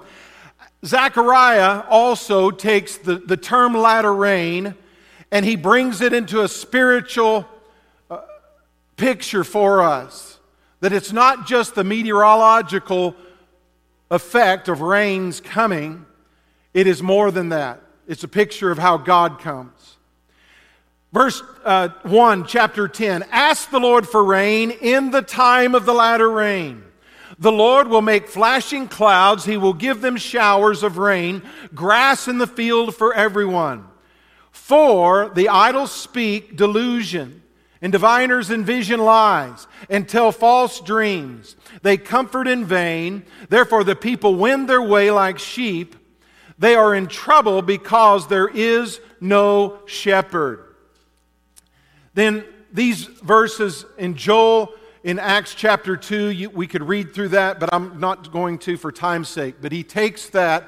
Zechariah 0.85 1.83
also 1.89 2.51
takes 2.51 2.97
the, 2.97 3.15
the 3.15 3.37
term 3.37 3.73
latter 3.73 4.13
rain 4.13 4.75
and 5.31 5.45
he 5.45 5.55
brings 5.55 6.01
it 6.01 6.13
into 6.13 6.41
a 6.41 6.47
spiritual 6.47 7.47
uh, 8.09 8.21
picture 8.97 9.43
for 9.43 9.81
us. 9.81 10.39
That 10.79 10.93
it's 10.93 11.11
not 11.11 11.45
just 11.45 11.75
the 11.75 11.83
meteorological 11.83 13.15
effect 14.09 14.69
of 14.69 14.81
rains 14.81 15.41
coming, 15.41 16.05
it 16.73 16.87
is 16.87 17.03
more 17.03 17.31
than 17.31 17.49
that. 17.49 17.81
It's 18.09 18.23
a 18.23 18.27
picture 18.27 18.71
of 18.71 18.79
how 18.79 18.97
God 18.97 19.37
comes. 19.39 19.97
Verse 21.13 21.43
uh, 21.63 21.89
1, 22.01 22.47
chapter 22.47 22.87
10 22.87 23.23
Ask 23.29 23.69
the 23.69 23.79
Lord 23.79 24.07
for 24.07 24.23
rain 24.23 24.71
in 24.71 25.11
the 25.11 25.21
time 25.21 25.75
of 25.75 25.85
the 25.85 25.93
latter 25.93 26.29
rain. 26.29 26.83
The 27.37 27.51
Lord 27.51 27.87
will 27.87 28.01
make 28.01 28.27
flashing 28.27 28.87
clouds. 28.87 29.45
He 29.45 29.57
will 29.57 29.73
give 29.73 30.01
them 30.01 30.17
showers 30.17 30.81
of 30.81 30.97
rain, 30.97 31.43
grass 31.75 32.27
in 32.27 32.39
the 32.39 32.47
field 32.47 32.95
for 32.95 33.13
everyone. 33.13 33.85
For 34.51 35.29
the 35.29 35.49
idols 35.49 35.91
speak 35.91 36.57
delusion, 36.57 37.43
and 37.79 37.91
diviners 37.91 38.49
envision 38.49 38.99
lies, 38.99 39.67
and 39.87 40.09
tell 40.09 40.31
false 40.31 40.81
dreams. 40.81 41.55
They 41.83 41.97
comfort 41.97 42.47
in 42.47 42.65
vain. 42.65 43.23
Therefore, 43.49 43.83
the 43.83 43.95
people 43.95 44.33
wend 44.33 44.67
their 44.67 44.81
way 44.81 45.11
like 45.11 45.37
sheep. 45.37 45.95
They 46.59 46.75
are 46.75 46.93
in 46.93 47.07
trouble 47.07 47.61
because 47.61 48.27
there 48.27 48.47
is 48.47 48.99
no 49.21 49.79
shepherd. 49.85 50.75
Then 52.13 52.43
these 52.73 53.05
verses 53.05 53.85
in 53.97 54.15
Joel, 54.15 54.73
in 55.03 55.19
Acts 55.19 55.55
chapter 55.55 55.95
2, 55.95 56.27
you, 56.27 56.49
we 56.49 56.67
could 56.67 56.83
read 56.83 57.13
through 57.13 57.29
that, 57.29 57.61
but 57.61 57.73
I'm 57.73 58.01
not 58.01 58.33
going 58.33 58.59
to 58.59 58.75
for 58.75 58.91
time's 58.91 59.29
sake. 59.29 59.55
But 59.61 59.71
he 59.71 59.83
takes 59.83 60.27
that 60.29 60.67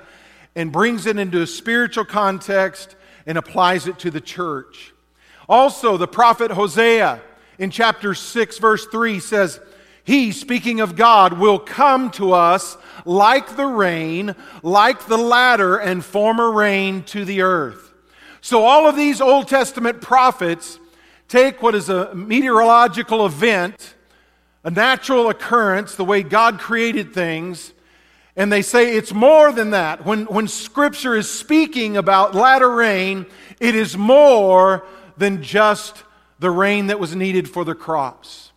and 0.56 0.72
brings 0.72 1.06
it 1.06 1.18
into 1.18 1.42
a 1.42 1.48
spiritual 1.48 2.06
context 2.06 2.96
and 3.26 3.38
applies 3.38 3.86
it 3.86 4.00
to 4.00 4.12
the 4.12 4.22
church. 4.22 4.94
Also, 5.50 5.98
the 5.98 6.08
prophet 6.08 6.52
Hosea 6.52 7.22
in 7.60 7.70
chapter 7.70 8.14
6, 8.14 8.58
verse 8.60 8.86
3 8.86 9.20
says, 9.20 9.60
He, 10.04 10.32
speaking 10.32 10.80
of 10.80 10.96
God, 10.96 11.34
will 11.34 11.60
come 11.60 12.10
to 12.12 12.34
us 12.34 12.78
like 13.06 13.56
the 13.56 13.66
rain, 13.66 14.36
like 14.64 15.06
the 15.06 15.18
latter 15.18 15.78
and 15.78 16.04
former 16.04 16.52
rain 16.52 17.04
to 17.04 17.24
the 17.24 17.42
earth. 17.42 17.94
So, 18.42 18.64
all 18.64 18.88
of 18.88 18.96
these 18.96 19.22
Old 19.22 19.48
Testament 19.48 20.02
prophets 20.02 20.80
take 21.28 21.62
what 21.62 21.76
is 21.76 21.90
a 21.90 22.14
meteorological 22.16 23.26
event, 23.26 23.96
a 24.64 24.72
natural 24.72 25.30
occurrence, 25.30 25.96
the 25.96 26.06
way 26.06 26.24
God 26.24 26.60
created 26.60 27.14
things, 27.14 27.74
and 28.36 28.52
they 28.52 28.62
say 28.62 28.96
it's 28.96 29.14
more 29.14 29.52
than 29.52 29.72
that. 29.72 30.06
When, 30.06 30.26
when 30.26 30.48
Scripture 30.48 31.16
is 31.16 31.30
speaking 31.30 31.98
about 31.98 32.34
latter 32.34 32.74
rain, 32.74 33.26
it 33.60 33.76
is 33.76 33.98
more 33.98 34.86
than 35.18 35.44
just 35.44 36.04
the 36.40 36.50
rain 36.50 36.88
that 36.88 37.00
was 37.00 37.16
needed 37.16 37.50
for 37.50 37.64
the 37.64 37.76
crops. 37.76 38.51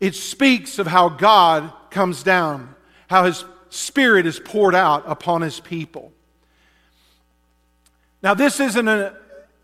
It 0.00 0.14
speaks 0.14 0.78
of 0.78 0.86
how 0.86 1.08
God 1.08 1.72
comes 1.90 2.22
down 2.22 2.74
how 3.08 3.24
his 3.24 3.44
spirit 3.70 4.26
is 4.26 4.40
poured 4.40 4.74
out 4.74 5.04
upon 5.06 5.42
his 5.42 5.60
people. 5.60 6.12
Now, 8.22 8.34
this 8.34 8.58
isn't 8.58 8.88
a, 8.88 9.14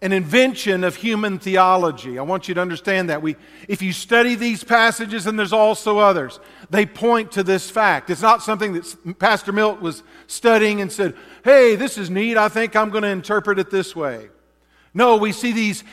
an 0.03 0.13
invention 0.13 0.85
of 0.85 0.97
human 0.97 1.39
theology. 1.39 2.19
I 2.19 2.23
want 2.23 2.47
you 2.47 2.55
to 2.55 2.61
understand 2.61 3.09
that. 3.09 3.23
We, 3.23 3.37
if 3.69 3.81
you 3.83 3.93
study 3.93 4.35
these 4.35 4.63
passages, 4.63 5.27
and 5.27 5.39
there's 5.39 5.53
also 5.53 5.99
others, 5.99 6.39
they 6.69 6.87
point 6.87 7.33
to 7.33 7.43
this 7.43 7.71
fact. 7.71 8.11
It's 8.11 8.23
not 8.23 8.43
something 8.43 8.75
that 8.75 9.19
Pastor 9.19 9.53
Milt 9.53 9.81
was 9.81 10.03
studying 10.27 10.81
and 10.81 10.93
said, 10.93 11.17
hey, 11.43 11.77
this 11.77 11.97
is 11.97 12.11
neat. 12.11 12.37
I 12.37 12.49
think 12.49 12.77
I'm 12.77 12.91
going 12.91 13.03
to 13.03 13.09
interpret 13.09 13.59
it 13.59 13.71
this 13.71 13.97
way. 13.97 14.29
No, 14.93 15.17
we 15.17 15.33
see 15.33 15.53
these 15.53 15.85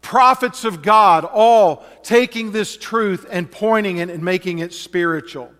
prophets 0.00 0.64
of 0.64 0.82
God 0.82 1.24
all 1.24 1.84
taking 2.02 2.52
this 2.52 2.76
truth 2.76 3.26
and 3.30 3.50
pointing 3.50 3.98
it 3.98 4.10
and 4.10 4.22
making 4.22 4.60
it 4.60 4.72
spiritual. 4.72 5.52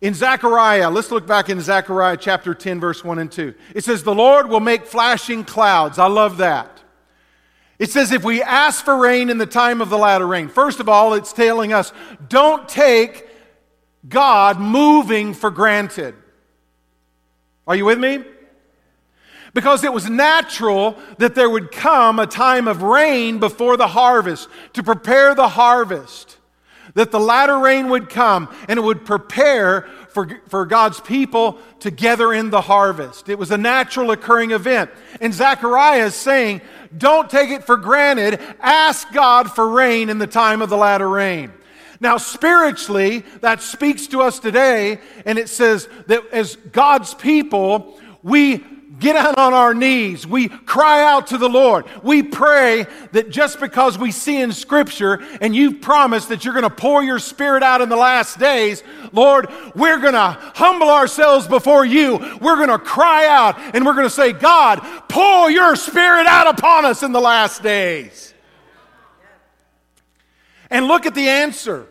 In 0.00 0.14
Zechariah, 0.14 0.90
let's 0.90 1.10
look 1.10 1.26
back 1.26 1.48
in 1.48 1.60
Zechariah 1.60 2.16
chapter 2.16 2.54
10, 2.54 2.78
verse 2.78 3.02
1 3.02 3.18
and 3.18 3.32
2. 3.32 3.54
It 3.74 3.82
says, 3.84 4.02
The 4.02 4.14
Lord 4.14 4.48
will 4.48 4.60
make 4.60 4.86
flashing 4.86 5.44
clouds. 5.44 5.98
I 5.98 6.06
love 6.06 6.36
that. 6.36 6.78
It 7.78 7.90
says, 7.90 8.10
if 8.10 8.24
we 8.24 8.42
ask 8.42 8.84
for 8.84 8.96
rain 8.96 9.30
in 9.30 9.38
the 9.38 9.46
time 9.46 9.80
of 9.80 9.88
the 9.88 9.98
latter 9.98 10.26
rain, 10.26 10.48
first 10.48 10.80
of 10.80 10.88
all, 10.88 11.14
it's 11.14 11.32
telling 11.32 11.72
us 11.72 11.92
don't 12.28 12.68
take 12.68 13.28
God 14.08 14.58
moving 14.58 15.32
for 15.32 15.50
granted. 15.50 16.14
Are 17.66 17.76
you 17.76 17.84
with 17.84 17.98
me? 17.98 18.24
Because 19.58 19.82
it 19.82 19.92
was 19.92 20.08
natural 20.08 20.96
that 21.16 21.34
there 21.34 21.50
would 21.50 21.72
come 21.72 22.20
a 22.20 22.28
time 22.28 22.68
of 22.68 22.80
rain 22.80 23.40
before 23.40 23.76
the 23.76 23.88
harvest 23.88 24.48
to 24.74 24.84
prepare 24.84 25.34
the 25.34 25.48
harvest 25.48 26.36
that 26.94 27.10
the 27.10 27.18
latter 27.18 27.58
rain 27.58 27.88
would 27.88 28.08
come 28.08 28.54
and 28.68 28.78
it 28.78 28.82
would 28.82 29.04
prepare 29.04 29.88
for, 30.10 30.40
for 30.46 30.64
God's 30.64 31.00
people 31.00 31.58
to 31.80 31.90
gather 31.90 32.32
in 32.32 32.50
the 32.50 32.60
harvest. 32.60 33.28
It 33.28 33.36
was 33.36 33.50
a 33.50 33.58
natural 33.58 34.12
occurring 34.12 34.52
event. 34.52 34.92
And 35.20 35.34
Zechariah 35.34 36.04
is 36.04 36.14
saying, 36.14 36.60
don't 36.96 37.28
take 37.28 37.50
it 37.50 37.64
for 37.64 37.76
granted. 37.76 38.40
Ask 38.60 39.12
God 39.12 39.50
for 39.50 39.68
rain 39.68 40.08
in 40.08 40.18
the 40.18 40.28
time 40.28 40.62
of 40.62 40.70
the 40.70 40.76
latter 40.76 41.08
rain. 41.08 41.50
Now, 41.98 42.18
spiritually, 42.18 43.24
that 43.40 43.60
speaks 43.60 44.06
to 44.06 44.20
us 44.22 44.38
today, 44.38 45.00
and 45.26 45.36
it 45.36 45.48
says 45.48 45.88
that 46.06 46.22
as 46.30 46.54
God's 46.54 47.12
people, 47.12 47.98
we 48.22 48.64
get 48.98 49.16
out 49.16 49.38
on 49.38 49.54
our 49.54 49.74
knees. 49.74 50.26
We 50.26 50.48
cry 50.48 51.02
out 51.02 51.28
to 51.28 51.38
the 51.38 51.48
Lord. 51.48 51.84
We 52.02 52.22
pray 52.22 52.86
that 53.12 53.30
just 53.30 53.60
because 53.60 53.98
we 53.98 54.10
see 54.10 54.40
in 54.40 54.52
Scripture 54.52 55.20
and 55.40 55.54
you've 55.54 55.80
promised 55.80 56.28
that 56.30 56.44
you're 56.44 56.54
going 56.54 56.64
to 56.64 56.70
pour 56.70 57.02
your 57.02 57.18
Spirit 57.18 57.62
out 57.62 57.80
in 57.80 57.88
the 57.88 57.96
last 57.96 58.38
days, 58.38 58.82
Lord, 59.12 59.48
we're 59.74 59.98
going 59.98 60.14
to 60.14 60.36
humble 60.54 60.90
ourselves 60.90 61.46
before 61.46 61.84
you. 61.84 62.18
We're 62.40 62.56
going 62.56 62.68
to 62.68 62.78
cry 62.78 63.26
out 63.26 63.58
and 63.74 63.84
we're 63.84 63.94
going 63.94 64.06
to 64.06 64.10
say, 64.10 64.32
God, 64.32 64.80
pour 65.08 65.50
your 65.50 65.76
Spirit 65.76 66.26
out 66.26 66.58
upon 66.58 66.84
us 66.84 67.02
in 67.02 67.12
the 67.12 67.20
last 67.20 67.62
days. 67.62 68.34
And 70.70 70.86
look 70.86 71.06
at 71.06 71.14
the 71.14 71.28
answer. 71.28 71.86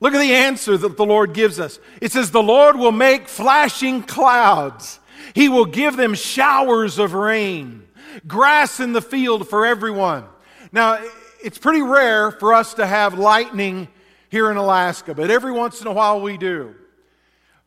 Look 0.00 0.14
at 0.14 0.20
the 0.20 0.34
answer 0.34 0.76
that 0.76 0.96
the 0.96 1.06
Lord 1.06 1.32
gives 1.32 1.58
us. 1.58 1.78
It 2.00 2.12
says, 2.12 2.30
The 2.30 2.42
Lord 2.42 2.76
will 2.76 2.92
make 2.92 3.26
flashing 3.26 4.02
clouds 4.02 5.00
he 5.34 5.48
will 5.48 5.64
give 5.64 5.96
them 5.96 6.14
showers 6.14 6.98
of 6.98 7.14
rain, 7.14 7.86
grass 8.26 8.80
in 8.80 8.92
the 8.92 9.02
field 9.02 9.48
for 9.48 9.64
everyone. 9.64 10.24
Now, 10.72 10.98
it's 11.42 11.58
pretty 11.58 11.82
rare 11.82 12.30
for 12.30 12.54
us 12.54 12.74
to 12.74 12.86
have 12.86 13.18
lightning 13.18 13.88
here 14.28 14.50
in 14.50 14.56
Alaska, 14.56 15.14
but 15.14 15.30
every 15.30 15.52
once 15.52 15.80
in 15.80 15.86
a 15.86 15.92
while 15.92 16.20
we 16.20 16.36
do. 16.36 16.74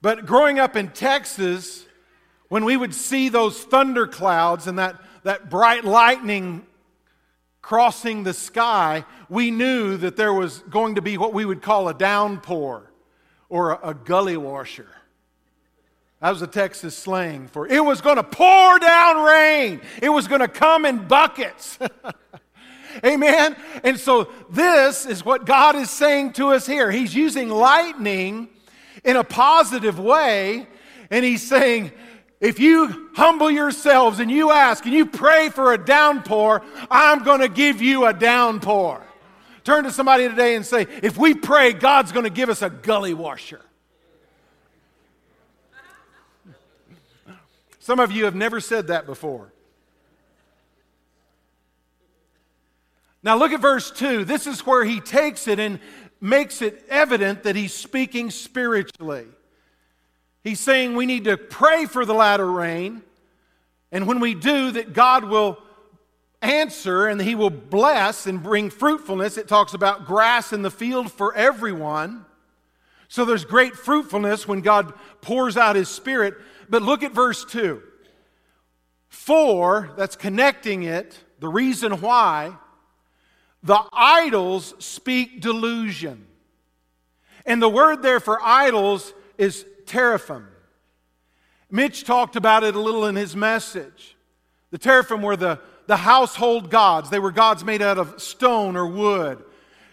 But 0.01 0.25
growing 0.25 0.59
up 0.59 0.75
in 0.75 0.89
Texas, 0.89 1.85
when 2.49 2.65
we 2.65 2.77
would 2.77 2.93
see 2.93 3.29
those 3.29 3.61
thunder 3.61 4.07
clouds 4.07 4.67
and 4.67 4.79
that, 4.79 5.01
that 5.23 5.49
bright 5.49 5.83
lightning 5.83 6.65
crossing 7.61 8.23
the 8.23 8.33
sky, 8.33 9.03
we 9.29 9.51
knew 9.51 9.97
that 9.97 10.15
there 10.15 10.33
was 10.33 10.59
going 10.69 10.95
to 10.95 11.01
be 11.01 11.17
what 11.17 11.33
we 11.33 11.45
would 11.45 11.61
call 11.61 11.89
a 11.89 11.93
downpour 11.93 12.91
or 13.49 13.71
a, 13.71 13.89
a 13.89 13.93
gully 13.93 14.37
washer. 14.37 14.87
That 16.19 16.31
was 16.31 16.41
a 16.41 16.47
Texas 16.47 16.97
slang 16.97 17.47
for 17.47 17.67
it 17.67 17.83
was 17.83 18.01
going 18.01 18.15
to 18.15 18.24
pour 18.24 18.79
down 18.79 19.24
rain. 19.24 19.81
It 20.01 20.09
was 20.09 20.27
going 20.27 20.41
to 20.41 20.47
come 20.47 20.86
in 20.86 21.07
buckets. 21.07 21.77
Amen. 23.05 23.55
And 23.83 24.00
so 24.00 24.29
this 24.50 25.05
is 25.05 25.24
what 25.24 25.45
God 25.45 25.75
is 25.75 25.89
saying 25.89 26.33
to 26.33 26.47
us 26.50 26.65
here. 26.65 26.89
He's 26.89 27.13
using 27.13 27.50
lightning 27.50 28.50
in 29.03 29.15
a 29.15 29.24
positive 29.24 30.00
way, 30.00 30.67
and 31.12 31.24
he's 31.24 31.47
saying, 31.47 31.91
if 32.39 32.59
you 32.59 33.09
humble 33.15 33.50
yourselves 33.50 34.19
and 34.19 34.29
you 34.29 34.51
ask 34.51 34.86
and 34.86 34.93
you 34.93 35.05
pray 35.05 35.50
for 35.50 35.74
a 35.74 35.77
downpour, 35.77 36.63
I'm 36.89 37.24
going 37.24 37.41
to 37.41 37.50
give 37.50 37.81
you 37.81 38.05
a 38.05 38.13
downpour. 38.13 39.03
Turn 39.63 39.83
to 39.83 39.91
somebody 39.91 40.27
today 40.27 40.55
and 40.55 40.65
say, 40.65 40.88
if 41.03 41.17
we 41.17 41.33
pray, 41.33 41.74
God's 41.74 42.12
going 42.12 42.24
to 42.24 42.29
give 42.31 42.50
us 42.50 42.62
a 42.62 42.69
gully 42.69 43.13
washer. 43.13 43.62
Some 47.88 48.01
of 48.01 48.12
you 48.12 48.25
have 48.25 48.36
never 48.36 48.60
said 48.60 48.88
that 48.88 49.06
before. 49.06 49.53
Now, 53.24 53.38
look 53.38 53.53
at 53.53 53.62
verse 53.62 53.91
2. 53.91 54.25
This 54.25 54.46
is 54.46 54.65
where 54.65 54.84
he 54.84 55.00
takes 55.00 55.48
it 55.48 55.58
and 55.58 55.79
makes 56.20 56.62
it 56.62 56.84
evident 56.89 57.44
that 57.44 57.56
he's 57.56 57.74
speaking 57.74 58.29
spiritually. 58.29 59.27
He's 60.44 60.60
saying 60.60 60.98
we 60.98 61.06
need 61.06 61.24
to 61.24 61.38
pray 61.38 61.86
for 61.86 62.03
the 62.03 62.13
latter 62.13 62.51
rain, 62.51 63.03
and 63.89 64.06
when 64.06 64.20
we 64.20 64.34
do, 64.34 64.72
that 64.72 64.91
God 64.91 65.24
will 65.24 65.58
answer 66.41 67.08
and 67.08 67.22
he 67.22 67.36
will 67.36 67.50
bless 67.50 68.27
and 68.27 68.44
bring 68.44 68.70
fruitfulness. 68.70 69.38
It 69.38 69.48
talks 69.48 69.74
about 69.74 70.06
grass 70.06 70.51
in 70.51 70.62
the 70.62 70.72
field 70.72 71.10
for 71.10 71.34
everyone. 71.36 72.25
So 73.07 73.25
there's 73.25 73.45
great 73.45 73.75
fruitfulness 73.75 74.47
when 74.47 74.61
God 74.61 74.93
pours 75.21 75.57
out 75.57 75.75
his 75.75 75.89
spirit. 75.89 76.35
But 76.69 76.81
look 76.81 77.03
at 77.03 77.13
verse 77.13 77.45
2. 77.45 77.81
For, 79.07 79.91
that's 79.97 80.15
connecting 80.15 80.83
it, 80.83 81.17
the 81.39 81.47
reason 81.47 82.01
why, 82.01 82.57
the 83.63 83.79
idols 83.93 84.73
speak 84.79 85.41
delusion. 85.41 86.27
And 87.45 87.61
the 87.61 87.69
word 87.69 88.01
there 88.01 88.19
for 88.19 88.41
idols 88.41 89.13
is 89.37 89.65
teraphim. 89.85 90.47
Mitch 91.69 92.03
talked 92.03 92.35
about 92.35 92.63
it 92.63 92.75
a 92.75 92.79
little 92.79 93.05
in 93.05 93.15
his 93.15 93.35
message. 93.35 94.15
The 94.71 94.77
teraphim 94.77 95.21
were 95.21 95.35
the, 95.35 95.59
the 95.87 95.97
household 95.97 96.69
gods. 96.69 97.09
They 97.09 97.19
were 97.19 97.31
gods 97.31 97.63
made 97.63 97.81
out 97.81 97.97
of 97.97 98.21
stone 98.21 98.75
or 98.75 98.87
wood. 98.87 99.43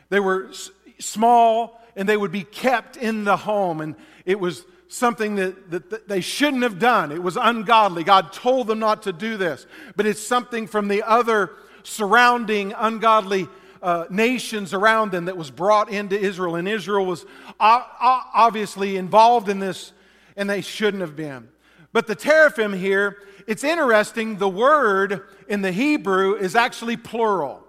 They 0.08 0.20
were 0.20 0.48
s- 0.48 0.70
small 0.98 1.80
and 1.96 2.08
they 2.08 2.16
would 2.16 2.32
be 2.32 2.44
kept 2.44 2.96
in 2.96 3.24
the 3.24 3.36
home. 3.36 3.80
And 3.80 3.94
it 4.24 4.38
was 4.38 4.64
something 4.88 5.36
that, 5.36 5.70
that, 5.70 5.90
that, 5.90 6.08
they 6.08 6.20
shouldn't 6.20 6.62
have 6.62 6.78
done. 6.78 7.12
It 7.12 7.22
was 7.22 7.36
ungodly. 7.36 8.04
God 8.04 8.32
told 8.32 8.66
them 8.66 8.78
not 8.78 9.02
to 9.04 9.12
do 9.12 9.36
this. 9.36 9.66
But 9.96 10.06
it's 10.06 10.22
something 10.22 10.66
from 10.66 10.88
the 10.88 11.02
other 11.02 11.50
surrounding 11.82 12.72
ungodly 12.76 13.48
uh, 13.82 14.06
nations 14.08 14.72
around 14.72 15.12
them 15.12 15.26
that 15.26 15.36
was 15.36 15.50
brought 15.50 15.90
into 15.90 16.18
Israel. 16.18 16.56
And 16.56 16.66
Israel 16.66 17.04
was 17.04 17.26
obviously 17.60 18.96
involved 18.96 19.48
in 19.48 19.58
this, 19.58 19.92
and 20.36 20.48
they 20.48 20.62
shouldn't 20.62 21.02
have 21.02 21.16
been. 21.16 21.48
But 21.92 22.06
the 22.06 22.14
teraphim 22.14 22.72
here, 22.72 23.18
it's 23.46 23.62
interesting, 23.62 24.38
the 24.38 24.48
word 24.48 25.22
in 25.48 25.62
the 25.62 25.70
Hebrew 25.70 26.34
is 26.34 26.56
actually 26.56 26.96
plural. 26.96 27.63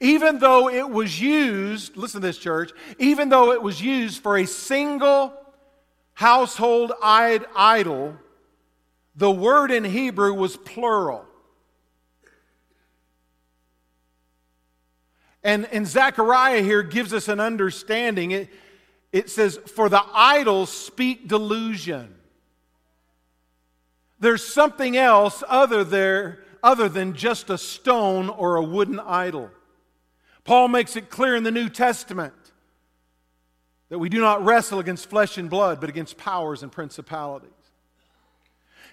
Even 0.00 0.38
though 0.38 0.68
it 0.68 0.88
was 0.88 1.20
used, 1.20 1.96
listen 1.96 2.20
to 2.20 2.26
this, 2.26 2.38
church, 2.38 2.72
even 2.98 3.28
though 3.28 3.52
it 3.52 3.62
was 3.62 3.80
used 3.80 4.22
for 4.22 4.36
a 4.36 4.46
single 4.46 5.32
household 6.14 6.92
idol, 7.02 8.16
the 9.14 9.30
word 9.30 9.70
in 9.70 9.84
Hebrew 9.84 10.34
was 10.34 10.56
plural. 10.56 11.24
And, 15.42 15.66
and 15.72 15.86
Zechariah 15.86 16.62
here 16.62 16.82
gives 16.82 17.14
us 17.14 17.28
an 17.28 17.40
understanding. 17.40 18.32
It, 18.32 18.50
it 19.12 19.30
says, 19.30 19.58
For 19.74 19.88
the 19.88 20.02
idols 20.12 20.70
speak 20.70 21.28
delusion. 21.28 22.14
There's 24.20 24.44
something 24.44 24.96
else 24.96 25.44
other, 25.48 25.84
there, 25.84 26.40
other 26.62 26.88
than 26.88 27.14
just 27.14 27.50
a 27.50 27.58
stone 27.58 28.28
or 28.28 28.56
a 28.56 28.62
wooden 28.62 28.98
idol. 28.98 29.50
Paul 30.48 30.68
makes 30.68 30.96
it 30.96 31.10
clear 31.10 31.36
in 31.36 31.42
the 31.42 31.50
New 31.50 31.68
Testament 31.68 32.32
that 33.90 33.98
we 33.98 34.08
do 34.08 34.18
not 34.18 34.42
wrestle 34.42 34.78
against 34.78 35.10
flesh 35.10 35.36
and 35.36 35.50
blood, 35.50 35.78
but 35.78 35.90
against 35.90 36.16
powers 36.16 36.62
and 36.62 36.72
principalities. 36.72 37.50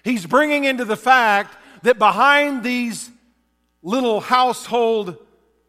He's 0.04 0.26
bringing 0.26 0.64
into 0.64 0.84
the 0.84 0.98
fact 0.98 1.56
that 1.82 1.98
behind 1.98 2.62
these 2.62 3.10
little 3.82 4.20
household 4.20 5.16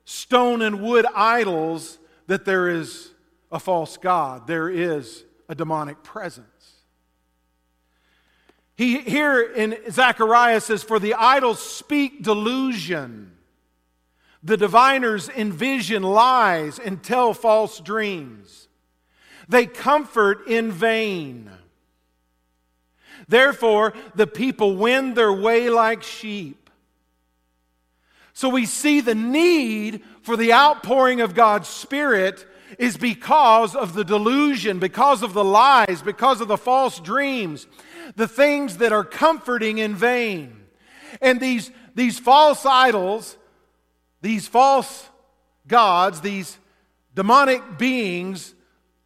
stone 0.04 0.62
and 0.62 0.82
wood 0.82 1.06
idols 1.16 2.00
that 2.26 2.44
there 2.44 2.68
is 2.68 3.12
a 3.50 3.58
false 3.58 3.96
god, 3.96 4.46
there 4.46 4.68
is 4.68 5.24
a 5.48 5.56
demonic 5.56 6.04
presence. 6.04 6.74
He 8.76 9.00
here 9.00 9.42
in 9.42 9.78
Zechariah 9.90 10.60
says, 10.60 10.84
For 10.84 11.00
the 11.00 11.14
idols 11.14 11.62
speak 11.64 12.24
delusion. 12.24 13.37
The 14.44 14.58
diviners 14.58 15.30
envision 15.30 16.04
lies 16.04 16.80
and 16.80 17.04
tell 17.04 17.34
false 17.34 17.80
dreams. 17.80 18.68
They 19.50 19.66
comfort 19.66 20.48
in 20.48 20.72
vain. 20.72 21.50
Therefore, 23.28 23.94
the 24.16 24.28
people 24.28 24.76
wend 24.76 25.16
their 25.16 25.34
way 25.34 25.70
like 25.70 26.04
sheep. 26.04 26.70
So 28.34 28.50
we 28.50 28.66
see 28.66 29.02
the 29.02 29.16
need 29.16 30.04
for 30.22 30.38
the 30.38 30.54
outpouring 30.54 31.22
of 31.22 31.34
God's 31.34 31.68
Spirit 31.68 32.46
is 32.78 32.98
because 32.98 33.76
of 33.76 33.94
the 33.94 34.04
delusion, 34.04 34.78
because 34.80 35.24
of 35.24 35.34
the 35.34 35.44
lies, 35.44 36.02
because 36.02 36.42
of 36.42 36.48
the 36.48 36.58
false 36.58 37.00
dreams, 37.00 37.66
the 38.16 38.28
things 38.28 38.78
that 38.78 38.94
are 38.94 39.04
comforting 39.04 39.80
in 39.80 39.96
vain. 39.96 40.56
And 41.22 41.40
these, 41.40 41.72
these 41.96 42.20
false 42.20 42.66
idols, 42.66 43.38
these 44.22 44.48
false 44.48 45.10
gods, 45.68 46.22
these 46.22 46.58
demonic 47.14 47.78
beings 47.78 48.54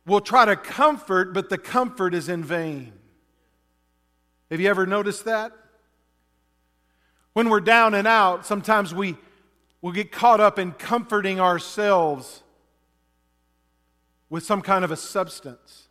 will 0.05 0.21
try 0.21 0.45
to 0.45 0.55
comfort, 0.55 1.33
but 1.33 1.49
the 1.49 1.57
comfort 1.57 2.13
is 2.13 2.29
in 2.29 2.43
vain. 2.43 2.93
Have 4.49 4.59
you 4.59 4.69
ever 4.69 4.85
noticed 4.85 5.25
that? 5.25 5.51
When 7.33 7.49
we're 7.49 7.61
down 7.61 7.93
and 7.93 8.07
out, 8.07 8.45
sometimes 8.45 8.93
we 8.93 9.15
will 9.81 9.93
get 9.93 10.11
caught 10.11 10.39
up 10.39 10.59
in 10.59 10.73
comforting 10.73 11.39
ourselves 11.39 12.43
with 14.29 14.43
some 14.43 14.61
kind 14.61 14.83
of 14.83 14.91
a 14.91 14.97
substance. 14.97 15.87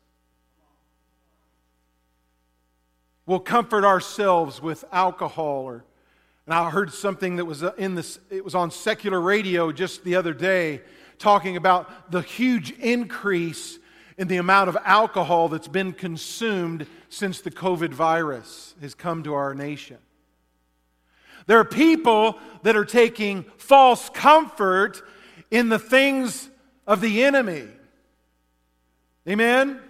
We'll 3.26 3.40
comfort 3.40 3.84
ourselves 3.84 4.60
with 4.60 4.84
alcohol 4.92 5.62
or 5.62 5.84
and 6.50 6.58
I 6.58 6.68
heard 6.68 6.92
something 6.92 7.36
that 7.36 7.44
was 7.44 7.62
uh, 7.62 7.74
in 7.78 7.94
this 7.94 8.18
it 8.28 8.44
was 8.44 8.56
on 8.56 8.72
secular 8.72 9.20
radio 9.20 9.70
just 9.70 10.02
the 10.02 10.16
other 10.16 10.34
day 10.34 10.80
talking 11.16 11.56
about 11.56 12.10
the 12.10 12.22
huge 12.22 12.72
increase 12.72 13.78
in 14.18 14.26
the 14.26 14.38
amount 14.38 14.68
of 14.68 14.76
alcohol 14.84 15.48
that's 15.48 15.68
been 15.68 15.92
consumed 15.92 16.88
since 17.08 17.40
the 17.40 17.52
COVID 17.52 17.90
virus 17.90 18.74
has 18.80 18.96
come 18.96 19.22
to 19.22 19.34
our 19.34 19.54
nation. 19.54 19.98
There 21.46 21.56
are 21.56 21.64
people 21.64 22.36
that 22.64 22.74
are 22.74 22.84
taking 22.84 23.44
false 23.56 24.10
comfort 24.10 25.02
in 25.52 25.68
the 25.68 25.78
things 25.78 26.50
of 26.84 27.00
the 27.00 27.22
enemy. 27.22 27.68
Amen? 29.28 29.80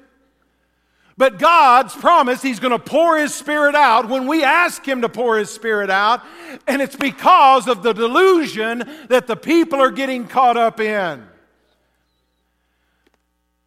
But 1.20 1.38
God's 1.38 1.94
promise, 1.94 2.40
He's 2.40 2.60
going 2.60 2.70
to 2.70 2.78
pour 2.78 3.18
His 3.18 3.34
Spirit 3.34 3.74
out 3.74 4.08
when 4.08 4.26
we 4.26 4.42
ask 4.42 4.82
Him 4.88 5.02
to 5.02 5.08
pour 5.10 5.36
His 5.36 5.50
Spirit 5.50 5.90
out, 5.90 6.22
and 6.66 6.80
it's 6.80 6.96
because 6.96 7.68
of 7.68 7.82
the 7.82 7.92
delusion 7.92 8.90
that 9.10 9.26
the 9.26 9.36
people 9.36 9.82
are 9.82 9.90
getting 9.90 10.26
caught 10.26 10.56
up 10.56 10.80
in. 10.80 11.22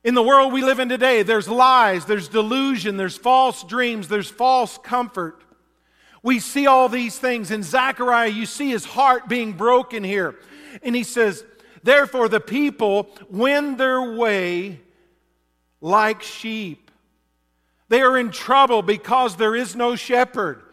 In 0.04 0.16
the 0.16 0.24
world 0.24 0.52
we 0.52 0.64
live 0.64 0.80
in 0.80 0.90
today, 0.90 1.22
there's 1.22 1.48
lies, 1.48 2.06
there's 2.06 2.28
delusion, 2.28 2.98
there's 2.98 3.18
false 3.18 3.64
dreams, 3.64 4.08
there's 4.08 4.32
false 4.32 4.80
comfort. 4.80 5.44
We 6.24 6.40
see 6.40 6.66
all 6.66 6.90
these 6.90 7.20
things. 7.20 7.52
In 7.52 7.62
Zechariah, 7.62 8.30
you 8.30 8.48
see 8.48 8.72
his 8.72 8.84
heart 8.84 9.30
being 9.30 9.54
broken 9.54 10.04
here. 10.04 10.40
And 10.82 10.96
he 10.96 11.04
says, 11.04 11.46
Therefore, 11.84 12.30
the 12.30 12.40
people 12.40 13.10
wend 13.30 13.78
their 13.78 14.02
way 14.02 14.80
like 15.82 16.24
sheep. 16.24 16.83
They 17.94 18.02
are 18.02 18.18
in 18.18 18.32
trouble 18.32 18.82
because 18.82 19.36
there 19.36 19.56
is 19.56 19.76
no 19.76 19.96
shepherd. 19.96 20.64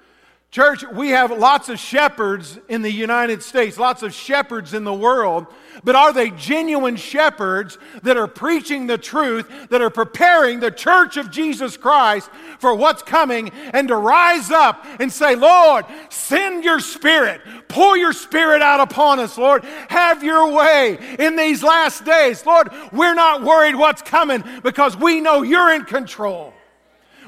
Church, 0.50 0.82
we 0.90 1.10
have 1.10 1.30
lots 1.30 1.68
of 1.68 1.78
shepherds 1.78 2.58
in 2.70 2.80
the 2.80 2.90
United 2.90 3.42
States, 3.42 3.76
lots 3.76 4.02
of 4.02 4.14
shepherds 4.14 4.72
in 4.72 4.84
the 4.84 4.94
world, 4.94 5.46
but 5.84 5.94
are 5.94 6.14
they 6.14 6.30
genuine 6.30 6.96
shepherds 6.96 7.76
that 8.04 8.16
are 8.16 8.26
preaching 8.26 8.86
the 8.86 8.96
truth, 8.96 9.68
that 9.68 9.82
are 9.82 9.90
preparing 9.90 10.60
the 10.60 10.70
church 10.70 11.18
of 11.18 11.30
Jesus 11.30 11.76
Christ 11.76 12.30
for 12.58 12.74
what's 12.74 13.02
coming 13.02 13.50
and 13.74 13.88
to 13.88 13.96
rise 13.96 14.50
up 14.50 14.86
and 14.98 15.12
say, 15.12 15.36
Lord, 15.36 15.84
send 16.08 16.64
your 16.64 16.80
spirit, 16.80 17.42
pour 17.68 17.98
your 17.98 18.14
spirit 18.14 18.62
out 18.62 18.80
upon 18.80 19.20
us, 19.20 19.36
Lord, 19.36 19.62
have 19.90 20.24
your 20.24 20.50
way 20.54 21.16
in 21.18 21.36
these 21.36 21.62
last 21.62 22.06
days. 22.06 22.46
Lord, 22.46 22.70
we're 22.92 23.12
not 23.12 23.42
worried 23.42 23.76
what's 23.76 24.00
coming 24.00 24.42
because 24.62 24.96
we 24.96 25.20
know 25.20 25.42
you're 25.42 25.74
in 25.74 25.84
control. 25.84 26.54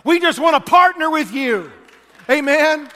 We 0.05 0.19
just 0.19 0.39
want 0.39 0.55
to 0.57 0.71
partner 0.71 1.11
with 1.11 1.33
you. 1.33 1.71
Amen. 2.29 2.89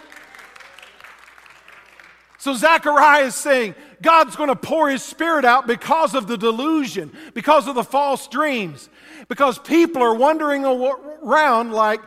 So 2.39 2.55
Zechariah 2.55 3.25
is 3.25 3.35
saying 3.35 3.75
God's 4.03 4.37
going 4.37 4.49
to 4.49 4.57
pour 4.57 4.89
his 4.89 5.03
spirit 5.03 5.45
out 5.45 5.67
because 5.67 6.15
of 6.15 6.27
the 6.27 6.37
delusion, 6.37 7.13
because 7.35 7.67
of 7.67 7.75
the 7.75 7.85
false 7.85 8.29
dreams, 8.29 8.89
because 9.29 9.59
people 9.59 10.03
are 10.03 10.15
wandering 10.15 10.65
around 10.65 11.73
like, 11.73 12.01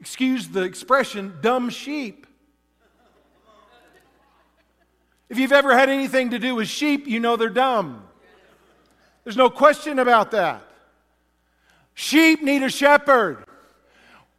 excuse 0.00 0.48
the 0.48 0.62
expression, 0.62 1.34
dumb 1.40 1.70
sheep. 1.70 2.26
If 5.28 5.38
you've 5.38 5.52
ever 5.52 5.76
had 5.76 5.90
anything 5.90 6.30
to 6.30 6.38
do 6.38 6.54
with 6.54 6.68
sheep, 6.68 7.06
you 7.06 7.20
know 7.20 7.36
they're 7.36 7.50
dumb. 7.50 8.04
There's 9.24 9.36
no 9.36 9.50
question 9.50 9.98
about 9.98 10.30
that. 10.30 10.62
Sheep 11.94 12.42
need 12.42 12.62
a 12.62 12.70
shepherd. 12.70 13.44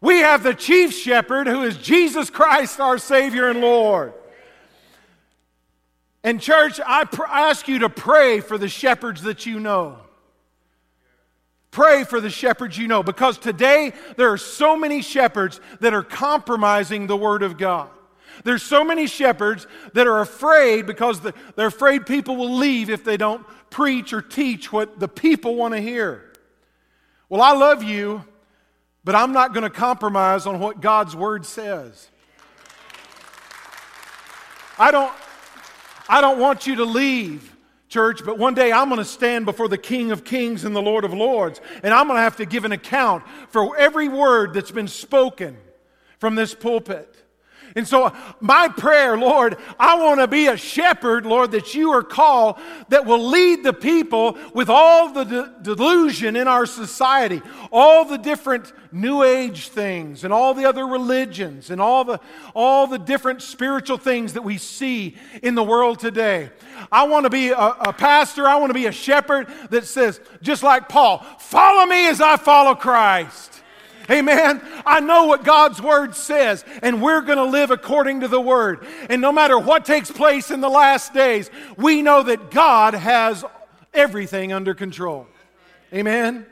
We 0.01 0.19
have 0.19 0.43
the 0.43 0.53
chief 0.53 0.93
shepherd 0.93 1.47
who 1.47 1.63
is 1.63 1.77
Jesus 1.77 2.29
Christ, 2.29 2.79
our 2.79 2.97
Savior 2.97 3.49
and 3.49 3.59
Lord. 3.59 4.13
And, 6.23 6.41
church, 6.41 6.79
I, 6.85 7.05
pr- 7.05 7.23
ask 7.23 7.67
you 7.67 7.79
to 7.79 7.89
pray 7.89 8.39
for 8.39 8.57
the 8.57 8.67
shepherds 8.67 9.21
that 9.23 9.45
you 9.45 9.59
know. 9.59 9.97
Pray 11.71 12.03
for 12.03 12.19
the 12.19 12.29
shepherds 12.29 12.77
you 12.77 12.87
know 12.87 13.03
because 13.03 13.37
today 13.37 13.93
there 14.17 14.31
are 14.31 14.37
so 14.37 14.75
many 14.75 15.01
shepherds 15.01 15.61
that 15.81 15.93
are 15.93 16.03
compromising 16.03 17.07
the 17.07 17.15
Word 17.15 17.43
of 17.43 17.57
God. 17.57 17.89
There's 18.43 18.63
so 18.63 18.83
many 18.83 19.05
shepherds 19.05 19.67
that 19.93 20.07
are 20.07 20.21
afraid 20.21 20.85
because 20.87 21.21
they're 21.55 21.67
afraid 21.67 22.05
people 22.05 22.37
will 22.37 22.55
leave 22.55 22.89
if 22.89 23.03
they 23.03 23.17
don't 23.17 23.45
preach 23.69 24.13
or 24.13 24.21
teach 24.21 24.71
what 24.71 24.99
the 24.99 25.07
people 25.07 25.55
want 25.55 25.73
to 25.73 25.81
hear. 25.81 26.33
Well, 27.27 27.41
I 27.41 27.51
love 27.51 27.83
you, 27.83 28.23
but 29.09 29.15
I'm 29.15 29.31
not 29.31 29.55
going 29.55 29.63
to 29.63 29.71
compromise 29.71 30.45
on 30.45 30.59
what 30.59 30.81
God's 30.81 31.15
Word 31.15 31.43
says. 31.43 32.11
I 34.77 34.91
don't, 34.91 35.11
I 36.07 36.21
don't 36.21 36.37
want 36.37 36.67
you 36.67 36.75
to 36.75 36.85
leave 36.85 37.55
church, 37.87 38.23
but 38.23 38.37
one 38.37 38.53
day 38.53 38.71
I'm 38.71 38.87
going 38.87 38.99
to 38.99 39.03
stand 39.03 39.45
before 39.45 39.67
the 39.67 39.79
King 39.79 40.11
of 40.11 40.23
Kings 40.23 40.63
and 40.63 40.75
the 40.75 40.81
Lord 40.83 41.05
of 41.05 41.11
Lords, 41.11 41.59
and 41.81 41.91
I'm 41.91 42.05
going 42.05 42.17
to 42.17 42.21
have 42.21 42.35
to 42.35 42.45
give 42.45 42.65
an 42.65 42.71
account 42.71 43.23
for 43.47 43.75
every 43.75 44.07
word 44.07 44.53
that's 44.53 44.69
been 44.69 44.87
spoken 44.87 45.57
from 46.19 46.35
this 46.35 46.53
pulpit. 46.53 47.11
And 47.75 47.87
so, 47.87 48.11
my 48.39 48.67
prayer, 48.67 49.17
Lord, 49.17 49.57
I 49.79 49.95
want 49.95 50.19
to 50.19 50.27
be 50.27 50.47
a 50.47 50.57
shepherd, 50.57 51.25
Lord, 51.25 51.51
that 51.51 51.75
you 51.75 51.91
are 51.91 52.03
called 52.03 52.57
that 52.89 53.05
will 53.05 53.29
lead 53.29 53.63
the 53.63 53.73
people 53.73 54.37
with 54.53 54.69
all 54.69 55.11
the 55.13 55.23
de- 55.23 55.53
delusion 55.61 56.35
in 56.35 56.47
our 56.47 56.65
society, 56.65 57.41
all 57.71 58.05
the 58.05 58.17
different 58.17 58.73
new 58.91 59.23
age 59.23 59.69
things, 59.69 60.23
and 60.23 60.33
all 60.33 60.53
the 60.53 60.65
other 60.65 60.87
religions, 60.87 61.69
and 61.69 61.79
all 61.79 62.03
the, 62.03 62.19
all 62.55 62.87
the 62.87 62.97
different 62.97 63.41
spiritual 63.41 63.97
things 63.97 64.33
that 64.33 64.41
we 64.41 64.57
see 64.57 65.15
in 65.43 65.53
the 65.53 65.63
world 65.63 65.99
today. 65.99 66.49
I 66.91 67.03
want 67.03 67.25
to 67.25 67.29
be 67.29 67.49
a, 67.49 67.57
a 67.57 67.93
pastor, 67.93 68.47
I 68.47 68.55
want 68.55 68.71
to 68.71 68.73
be 68.73 68.87
a 68.87 68.91
shepherd 68.91 69.47
that 69.69 69.85
says, 69.85 70.19
just 70.41 70.63
like 70.63 70.89
Paul, 70.89 71.19
follow 71.39 71.85
me 71.85 72.07
as 72.07 72.19
I 72.19 72.37
follow 72.37 72.73
Christ. 72.73 73.61
Amen. 74.09 74.61
I 74.85 74.99
know 75.01 75.25
what 75.25 75.43
God's 75.43 75.81
word 75.81 76.15
says, 76.15 76.65
and 76.81 77.01
we're 77.01 77.21
going 77.21 77.37
to 77.37 77.45
live 77.45 77.69
according 77.69 78.21
to 78.21 78.27
the 78.27 78.41
word. 78.41 78.85
And 79.09 79.21
no 79.21 79.31
matter 79.31 79.57
what 79.59 79.85
takes 79.85 80.11
place 80.11 80.49
in 80.49 80.61
the 80.61 80.69
last 80.69 81.13
days, 81.13 81.51
we 81.77 82.01
know 82.01 82.23
that 82.23 82.49
God 82.49 82.95
has 82.95 83.45
everything 83.93 84.51
under 84.51 84.73
control. 84.73 85.27
Amen. 85.93 86.45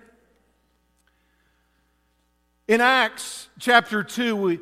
In 2.68 2.82
Acts 2.82 3.48
chapter 3.60 4.04
2, 4.04 4.36
we, 4.36 4.60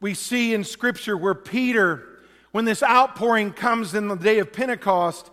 we 0.00 0.14
see 0.14 0.54
in 0.54 0.64
Scripture 0.64 1.16
where 1.16 1.34
Peter, 1.34 2.20
when 2.52 2.64
this 2.64 2.82
outpouring 2.82 3.52
comes 3.52 3.94
in 3.94 4.08
the 4.08 4.14
day 4.14 4.38
of 4.38 4.52
Pentecost, 4.52 5.30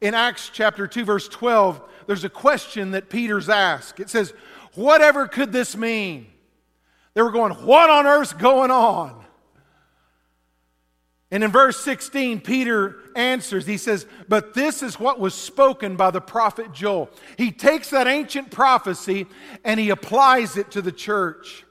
in 0.00 0.12
Acts 0.12 0.50
chapter 0.52 0.86
2, 0.86 1.04
verse 1.04 1.28
12, 1.28 1.80
there's 2.06 2.24
a 2.24 2.28
question 2.28 2.90
that 2.90 3.08
Peter's 3.08 3.48
asked. 3.48 4.00
It 4.00 4.10
says, 4.10 4.32
Whatever 4.74 5.26
could 5.26 5.52
this 5.52 5.76
mean? 5.76 6.26
They 7.14 7.22
were 7.22 7.32
going, 7.32 7.52
What 7.52 7.90
on 7.90 8.06
earth's 8.06 8.32
going 8.32 8.70
on? 8.70 9.24
And 11.30 11.44
in 11.44 11.50
verse 11.50 11.78
16, 11.84 12.40
Peter 12.40 12.96
answers. 13.14 13.66
He 13.66 13.76
says, 13.76 14.06
But 14.28 14.54
this 14.54 14.82
is 14.82 14.98
what 14.98 15.20
was 15.20 15.34
spoken 15.34 15.96
by 15.96 16.10
the 16.10 16.22
prophet 16.22 16.72
Joel. 16.72 17.10
He 17.36 17.52
takes 17.52 17.90
that 17.90 18.06
ancient 18.06 18.50
prophecy 18.50 19.26
and 19.62 19.78
he 19.78 19.90
applies 19.90 20.56
it 20.56 20.70
to 20.70 20.82
the 20.82 20.92
church. 20.92 21.64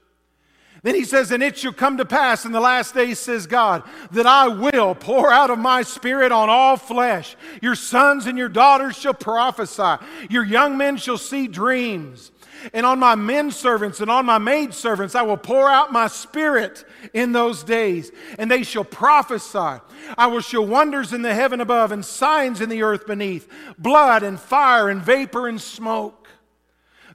Then 0.84 0.94
he 0.94 1.04
says, 1.04 1.32
And 1.32 1.42
it 1.42 1.58
shall 1.58 1.72
come 1.72 1.96
to 1.96 2.04
pass 2.04 2.44
in 2.44 2.52
the 2.52 2.60
last 2.60 2.94
days, 2.94 3.18
says 3.18 3.48
God, 3.48 3.82
that 4.12 4.26
I 4.26 4.46
will 4.46 4.94
pour 4.94 5.32
out 5.32 5.50
of 5.50 5.58
my 5.58 5.82
spirit 5.82 6.30
on 6.30 6.48
all 6.48 6.76
flesh. 6.76 7.36
Your 7.60 7.74
sons 7.74 8.26
and 8.26 8.38
your 8.38 8.48
daughters 8.48 8.96
shall 8.96 9.14
prophesy, 9.14 9.96
your 10.30 10.44
young 10.44 10.76
men 10.76 10.98
shall 10.98 11.18
see 11.18 11.48
dreams. 11.48 12.30
And 12.72 12.84
on 12.84 12.98
my 12.98 13.14
men 13.14 13.50
servants 13.50 14.00
and 14.00 14.10
on 14.10 14.26
my 14.26 14.38
maid 14.38 14.74
servants 14.74 15.14
I 15.14 15.22
will 15.22 15.36
pour 15.36 15.70
out 15.70 15.92
my 15.92 16.08
spirit 16.08 16.84
in 17.14 17.32
those 17.32 17.62
days, 17.62 18.10
and 18.38 18.50
they 18.50 18.62
shall 18.62 18.84
prophesy. 18.84 19.80
I 20.16 20.26
will 20.26 20.40
show 20.40 20.62
wonders 20.62 21.12
in 21.12 21.22
the 21.22 21.34
heaven 21.34 21.60
above 21.60 21.92
and 21.92 22.04
signs 22.04 22.60
in 22.60 22.68
the 22.68 22.82
earth 22.82 23.06
beneath 23.06 23.48
blood 23.78 24.22
and 24.22 24.38
fire 24.38 24.88
and 24.88 25.02
vapor 25.02 25.48
and 25.48 25.60
smoke. 25.60 26.28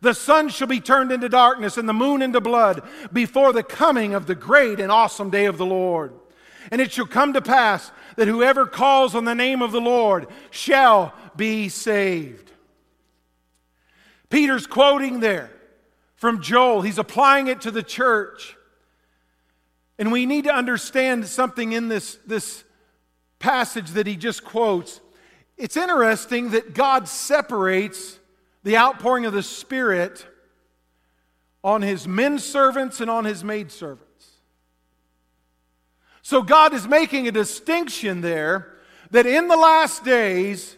The 0.01 0.13
sun 0.13 0.49
shall 0.49 0.67
be 0.67 0.81
turned 0.81 1.11
into 1.11 1.29
darkness 1.29 1.77
and 1.77 1.87
the 1.87 1.93
moon 1.93 2.21
into 2.21 2.41
blood 2.41 2.83
before 3.13 3.53
the 3.53 3.63
coming 3.63 4.13
of 4.13 4.25
the 4.25 4.35
great 4.35 4.79
and 4.79 4.91
awesome 4.91 5.29
day 5.29 5.45
of 5.45 5.57
the 5.57 5.65
Lord. 5.65 6.13
And 6.71 6.81
it 6.81 6.91
shall 6.91 7.05
come 7.05 7.33
to 7.33 7.41
pass 7.41 7.91
that 8.15 8.27
whoever 8.27 8.65
calls 8.65 9.15
on 9.15 9.25
the 9.25 9.35
name 9.35 9.61
of 9.61 9.71
the 9.71 9.81
Lord 9.81 10.27
shall 10.51 11.13
be 11.35 11.69
saved. 11.69 12.51
Peter's 14.33 14.65
quoting 14.65 15.19
there 15.19 15.51
from 16.15 16.41
Joel. 16.41 16.81
He's 16.81 16.97
applying 16.97 17.45
it 17.45 17.61
to 17.61 17.69
the 17.69 17.83
church. 17.83 18.57
And 19.99 20.11
we 20.11 20.25
need 20.25 20.45
to 20.45 20.51
understand 20.51 21.27
something 21.27 21.71
in 21.71 21.87
this, 21.87 22.17
this 22.25 22.63
passage 23.37 23.91
that 23.91 24.07
he 24.07 24.15
just 24.15 24.43
quotes. 24.43 25.01
It's 25.55 25.77
interesting 25.77 26.49
that 26.49 26.73
God 26.73 27.07
separates 27.07 28.17
the 28.63 28.75
outpouring 28.75 29.27
of 29.27 29.33
the 29.33 29.43
Spirit 29.43 30.25
on 31.63 31.83
his 31.83 32.07
men 32.07 32.39
servants 32.39 33.01
and 33.01 33.11
on 33.11 33.25
his 33.25 33.43
maid 33.43 33.71
servants. 33.71 34.29
So 36.23 36.41
God 36.41 36.73
is 36.73 36.87
making 36.87 37.27
a 37.27 37.31
distinction 37.31 38.21
there 38.21 38.79
that 39.11 39.27
in 39.27 39.47
the 39.47 39.57
last 39.57 40.03
days, 40.03 40.75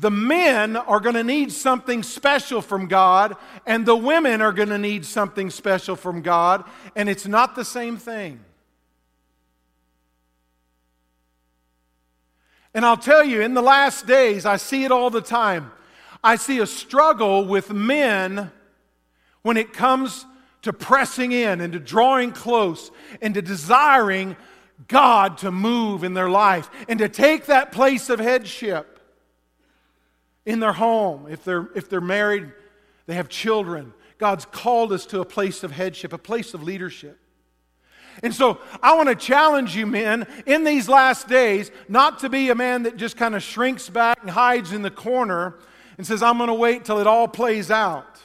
the 0.00 0.10
men 0.12 0.76
are 0.76 1.00
going 1.00 1.16
to 1.16 1.24
need 1.24 1.50
something 1.50 2.04
special 2.04 2.62
from 2.62 2.86
God, 2.86 3.36
and 3.66 3.84
the 3.84 3.96
women 3.96 4.40
are 4.40 4.52
going 4.52 4.68
to 4.68 4.78
need 4.78 5.04
something 5.04 5.50
special 5.50 5.96
from 5.96 6.22
God, 6.22 6.64
and 6.94 7.08
it's 7.08 7.26
not 7.26 7.56
the 7.56 7.64
same 7.64 7.96
thing. 7.96 8.38
And 12.74 12.86
I'll 12.86 12.96
tell 12.96 13.24
you, 13.24 13.40
in 13.40 13.54
the 13.54 13.62
last 13.62 14.06
days, 14.06 14.46
I 14.46 14.56
see 14.56 14.84
it 14.84 14.92
all 14.92 15.10
the 15.10 15.20
time. 15.20 15.72
I 16.22 16.36
see 16.36 16.60
a 16.60 16.66
struggle 16.66 17.44
with 17.44 17.72
men 17.72 18.52
when 19.42 19.56
it 19.56 19.72
comes 19.72 20.26
to 20.62 20.72
pressing 20.72 21.32
in 21.32 21.60
and 21.60 21.72
to 21.72 21.80
drawing 21.80 22.30
close 22.30 22.92
and 23.20 23.34
to 23.34 23.42
desiring 23.42 24.36
God 24.86 25.38
to 25.38 25.50
move 25.50 26.04
in 26.04 26.14
their 26.14 26.30
life 26.30 26.70
and 26.88 27.00
to 27.00 27.08
take 27.08 27.46
that 27.46 27.72
place 27.72 28.10
of 28.10 28.20
headship 28.20 28.97
in 30.48 30.60
their 30.60 30.72
home, 30.72 31.26
if 31.28 31.44
they're, 31.44 31.68
if 31.74 31.90
they're 31.90 32.00
married, 32.00 32.50
they 33.04 33.14
have 33.14 33.28
children. 33.28 33.92
God's 34.16 34.46
called 34.46 34.94
us 34.94 35.04
to 35.06 35.20
a 35.20 35.24
place 35.24 35.62
of 35.62 35.72
headship, 35.72 36.14
a 36.14 36.18
place 36.18 36.54
of 36.54 36.62
leadership. 36.62 37.18
And 38.22 38.34
so 38.34 38.58
I 38.82 38.96
want 38.96 39.10
to 39.10 39.14
challenge 39.14 39.76
you, 39.76 39.86
men, 39.86 40.26
in 40.46 40.64
these 40.64 40.88
last 40.88 41.28
days, 41.28 41.70
not 41.86 42.20
to 42.20 42.30
be 42.30 42.48
a 42.48 42.54
man 42.54 42.84
that 42.84 42.96
just 42.96 43.18
kind 43.18 43.34
of 43.34 43.42
shrinks 43.42 43.90
back 43.90 44.20
and 44.22 44.30
hides 44.30 44.72
in 44.72 44.80
the 44.80 44.90
corner 44.90 45.58
and 45.98 46.06
says, 46.06 46.22
I'm 46.22 46.38
going 46.38 46.48
to 46.48 46.54
wait 46.54 46.86
till 46.86 46.98
it 46.98 47.06
all 47.06 47.28
plays 47.28 47.70
out. 47.70 48.18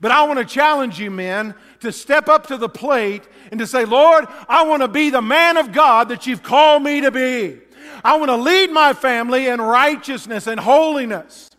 But 0.00 0.10
I 0.10 0.24
want 0.24 0.38
to 0.38 0.46
challenge 0.46 0.98
you, 0.98 1.10
men, 1.10 1.54
to 1.80 1.92
step 1.92 2.30
up 2.30 2.46
to 2.46 2.56
the 2.56 2.70
plate 2.70 3.28
and 3.50 3.60
to 3.60 3.66
say, 3.66 3.84
Lord, 3.84 4.24
I 4.48 4.64
want 4.64 4.80
to 4.80 4.88
be 4.88 5.10
the 5.10 5.20
man 5.20 5.58
of 5.58 5.72
God 5.72 6.08
that 6.08 6.26
you've 6.26 6.42
called 6.42 6.82
me 6.82 7.02
to 7.02 7.10
be. 7.10 7.58
I 8.02 8.16
want 8.16 8.30
to 8.30 8.36
lead 8.36 8.70
my 8.70 8.94
family 8.94 9.48
in 9.48 9.60
righteousness 9.60 10.46
and 10.46 10.58
holiness. 10.58 11.50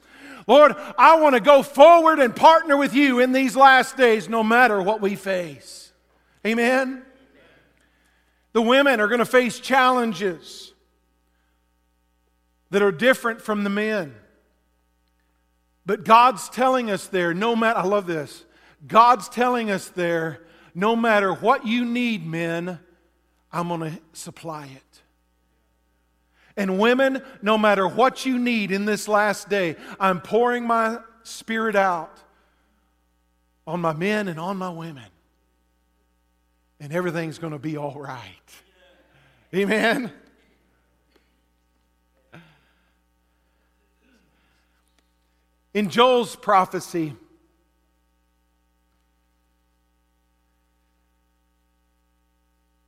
Lord, 0.50 0.76
I 0.98 1.20
want 1.20 1.36
to 1.36 1.42
go 1.42 1.62
forward 1.62 2.18
and 2.18 2.36
partner 2.36 2.76
with 2.76 2.96
you 2.96 3.20
in 3.20 3.34
these 3.34 3.56
last 3.56 3.96
days, 3.96 4.28
no 4.28 4.42
matter 4.42 4.82
what 4.82 5.00
we 5.00 5.16
face. 5.16 5.92
Amen? 6.44 7.04
The 8.54 8.62
women 8.64 9.00
are 9.00 9.08
going 9.08 9.20
to 9.20 9.26
face 9.26 9.60
challenges 9.60 10.74
that 12.72 12.82
are 12.82 12.92
different 12.92 13.44
from 13.44 13.64
the 13.64 13.70
men. 13.70 14.16
But 15.86 16.04
God's 16.04 16.50
telling 16.50 16.90
us 16.90 17.06
there, 17.06 17.32
no 17.32 17.56
matter, 17.56 17.78
I 17.78 17.84
love 17.84 18.08
this. 18.08 18.44
God's 18.88 19.30
telling 19.30 19.70
us 19.70 19.90
there, 19.90 20.42
no 20.74 20.96
matter 20.96 21.32
what 21.32 21.68
you 21.68 21.86
need, 21.86 22.26
men, 22.26 22.80
I'm 23.52 23.68
going 23.68 23.82
to 23.82 24.00
supply 24.14 24.66
it. 24.66 24.89
And 26.60 26.78
women, 26.78 27.24
no 27.42 27.58
matter 27.58 27.88
what 27.88 28.26
you 28.26 28.38
need 28.38 28.74
in 28.74 28.84
this 28.84 29.08
last 29.08 29.48
day, 29.48 29.78
I'm 29.98 30.20
pouring 30.20 30.68
my 30.68 31.00
spirit 31.24 31.78
out 31.78 32.20
on 33.66 33.80
my 33.80 33.94
men 33.94 34.28
and 34.28 34.38
on 34.38 34.58
my 34.58 34.70
women. 34.70 35.06
And 36.82 36.92
everything's 36.92 37.40
going 37.40 37.54
to 37.54 37.60
be 37.60 37.78
all 37.78 37.98
right. 37.98 38.26
Amen. 39.56 40.12
In 45.74 45.90
Joel's 45.90 46.36
prophecy, 46.36 47.16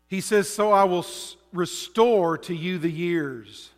he 0.09 0.19
says, 0.19 0.49
So 0.49 0.73
I 0.73 0.83
will 0.83 1.05
restore 1.53 2.37
to 2.39 2.55
you 2.55 2.77
the 2.77 2.91
years. 2.91 3.69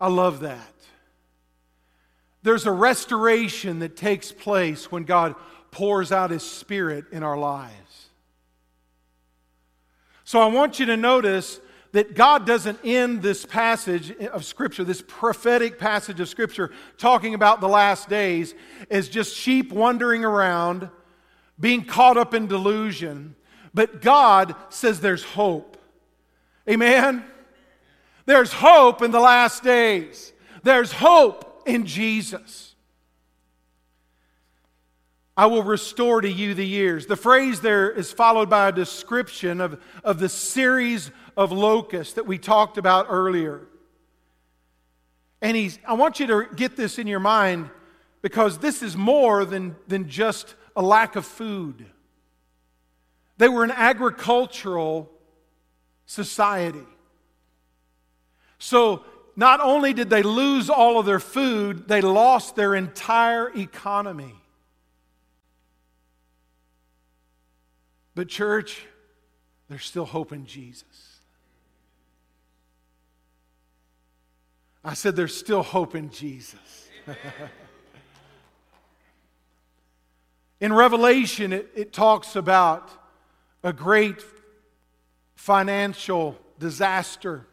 I 0.00 0.08
love 0.08 0.40
that. 0.40 0.74
There's 2.42 2.66
a 2.66 2.72
restoration 2.72 3.78
that 3.78 3.96
takes 3.96 4.30
place 4.30 4.92
when 4.92 5.04
God 5.04 5.34
pours 5.70 6.12
out 6.12 6.30
His 6.30 6.42
Spirit 6.42 7.06
in 7.10 7.22
our 7.22 7.38
lives. 7.38 8.08
So 10.24 10.40
I 10.40 10.46
want 10.46 10.78
you 10.78 10.86
to 10.86 10.96
notice 10.96 11.60
that 11.92 12.14
God 12.14 12.44
doesn't 12.44 12.80
end 12.84 13.22
this 13.22 13.46
passage 13.46 14.10
of 14.18 14.44
Scripture, 14.44 14.84
this 14.84 15.02
prophetic 15.06 15.78
passage 15.78 16.18
of 16.18 16.28
Scripture, 16.28 16.72
talking 16.98 17.34
about 17.34 17.60
the 17.60 17.68
last 17.68 18.08
days, 18.08 18.54
as 18.90 19.08
just 19.08 19.34
sheep 19.34 19.72
wandering 19.72 20.24
around, 20.24 20.90
being 21.58 21.84
caught 21.84 22.16
up 22.16 22.34
in 22.34 22.46
delusion. 22.46 23.36
But 23.74 24.00
God 24.00 24.54
says 24.70 25.00
there's 25.00 25.24
hope. 25.24 25.76
Amen? 26.70 27.24
There's 28.24 28.52
hope 28.52 29.02
in 29.02 29.10
the 29.10 29.20
last 29.20 29.62
days. 29.62 30.32
There's 30.62 30.92
hope 30.92 31.62
in 31.66 31.84
Jesus. 31.84 32.74
I 35.36 35.46
will 35.46 35.64
restore 35.64 36.20
to 36.20 36.30
you 36.30 36.54
the 36.54 36.66
years. 36.66 37.06
The 37.06 37.16
phrase 37.16 37.60
there 37.60 37.90
is 37.90 38.12
followed 38.12 38.48
by 38.48 38.68
a 38.68 38.72
description 38.72 39.60
of, 39.60 39.82
of 40.04 40.20
the 40.20 40.28
series 40.28 41.10
of 41.36 41.50
locusts 41.50 42.14
that 42.14 42.26
we 42.26 42.38
talked 42.38 42.78
about 42.78 43.06
earlier. 43.08 43.66
And 45.42 45.56
he's, 45.56 45.80
I 45.86 45.94
want 45.94 46.20
you 46.20 46.28
to 46.28 46.46
get 46.54 46.76
this 46.76 46.98
in 46.98 47.08
your 47.08 47.20
mind 47.20 47.68
because 48.22 48.58
this 48.58 48.82
is 48.82 48.96
more 48.96 49.44
than, 49.44 49.74
than 49.88 50.08
just 50.08 50.54
a 50.76 50.82
lack 50.82 51.16
of 51.16 51.26
food. 51.26 51.84
They 53.36 53.48
were 53.48 53.64
an 53.64 53.72
agricultural 53.72 55.10
society. 56.06 56.86
So 58.58 59.04
not 59.36 59.60
only 59.60 59.92
did 59.92 60.10
they 60.10 60.22
lose 60.22 60.70
all 60.70 60.98
of 60.98 61.06
their 61.06 61.20
food, 61.20 61.88
they 61.88 62.00
lost 62.00 62.56
their 62.56 62.74
entire 62.74 63.50
economy. 63.56 64.34
But, 68.14 68.28
church, 68.28 68.86
there's 69.68 69.84
still 69.84 70.04
hope 70.04 70.32
in 70.32 70.46
Jesus. 70.46 71.18
I 74.84 74.94
said, 74.94 75.16
there's 75.16 75.34
still 75.34 75.62
hope 75.62 75.94
in 75.96 76.10
Jesus. 76.10 76.88
in 80.60 80.72
Revelation, 80.72 81.52
it, 81.52 81.70
it 81.74 81.92
talks 81.92 82.36
about 82.36 82.90
a 83.64 83.72
great 83.72 84.22
financial 85.34 86.36
disaster 86.58 87.46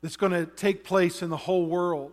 that's 0.00 0.16
going 0.16 0.32
to 0.32 0.46
take 0.46 0.84
place 0.84 1.22
in 1.22 1.28
the 1.28 1.36
whole 1.36 1.66
world. 1.66 2.12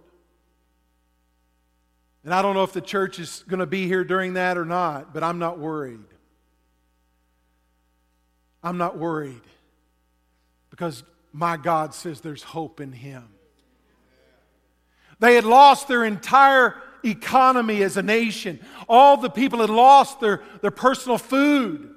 And 2.23 2.33
I 2.33 2.41
don't 2.41 2.55
know 2.55 2.63
if 2.63 2.73
the 2.73 2.81
church 2.81 3.19
is 3.19 3.43
going 3.47 3.59
to 3.59 3.65
be 3.65 3.87
here 3.87 4.03
during 4.03 4.33
that 4.33 4.57
or 4.57 4.65
not, 4.65 5.13
but 5.13 5.23
I'm 5.23 5.39
not 5.39 5.59
worried. 5.59 5.99
I'm 8.63 8.77
not 8.77 8.97
worried 8.97 9.41
because 10.69 11.03
my 11.31 11.57
God 11.57 11.93
says 11.93 12.21
there's 12.21 12.43
hope 12.43 12.79
in 12.79 12.91
Him. 12.91 13.27
They 15.19 15.35
had 15.35 15.45
lost 15.45 15.87
their 15.87 16.03
entire 16.03 16.75
economy 17.03 17.83
as 17.83 17.97
a 17.97 18.03
nation. 18.03 18.59
All 18.89 19.17
the 19.17 19.29
people 19.29 19.59
had 19.59 19.69
lost 19.69 20.19
their, 20.19 20.41
their 20.61 20.71
personal 20.71 21.19
food. 21.19 21.93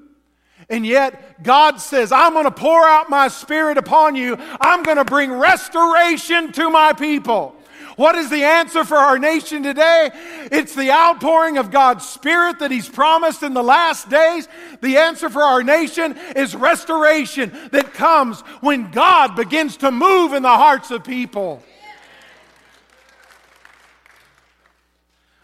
And 0.68 0.87
yet, 0.87 1.42
God 1.42 1.81
says, 1.81 2.11
I'm 2.11 2.33
going 2.33 2.46
to 2.46 2.50
pour 2.50 2.85
out 2.85 3.11
my 3.11 3.29
spirit 3.29 3.77
upon 3.77 4.16
you. 4.16 4.37
I'm 4.61 4.83
going 4.83 4.96
to 4.96 5.05
bring 5.05 5.33
restoration 5.33 6.53
to 6.53 6.70
my 6.70 6.92
people. 6.92 7.55
What 7.96 8.16
is 8.16 8.29
the 8.29 8.42
answer 8.42 8.85
for 8.85 8.96
our 8.96 9.18
nation 9.18 9.62
today? 9.62 10.11
It's 10.50 10.74
the 10.74 10.90
outpouring 10.90 11.59
of 11.59 11.70
God's 11.70 12.07
Spirit 12.07 12.59
that 12.59 12.70
He's 12.70 12.88
promised 12.88 13.42
in 13.42 13.55
the 13.55 13.62
last 13.62 14.09
days. 14.09 14.48
The 14.81 14.96
answer 14.96 15.31
for 15.31 15.42
our 15.42 15.62
nation 15.62 16.16
is 16.35 16.57
restoration 16.57 17.53
that 17.70 17.94
comes 17.94 18.40
when 18.61 18.90
God 18.90 19.37
begins 19.37 19.77
to 19.79 19.92
move 19.92 20.33
in 20.33 20.42
the 20.42 20.48
hearts 20.48 20.90
of 20.90 21.05
people. 21.05 21.62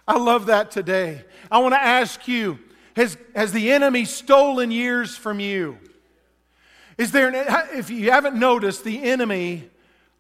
I 0.09 0.18
love 0.18 0.46
that 0.46 0.72
today. 0.72 1.24
I 1.52 1.59
want 1.59 1.74
to 1.74 1.80
ask 1.80 2.26
you 2.26 2.59
has, 2.96 3.16
has 3.35 3.53
the 3.53 3.72
enemy 3.72 4.05
stolen 4.05 4.70
years 4.70 5.16
from 5.16 5.40
you? 5.40 5.79
Is 6.98 7.12
there, 7.12 7.33
if 7.74 7.90
you 7.90 8.11
haven't 8.11 8.37
noticed, 8.37 8.85
the 8.85 9.03
enemy 9.03 9.70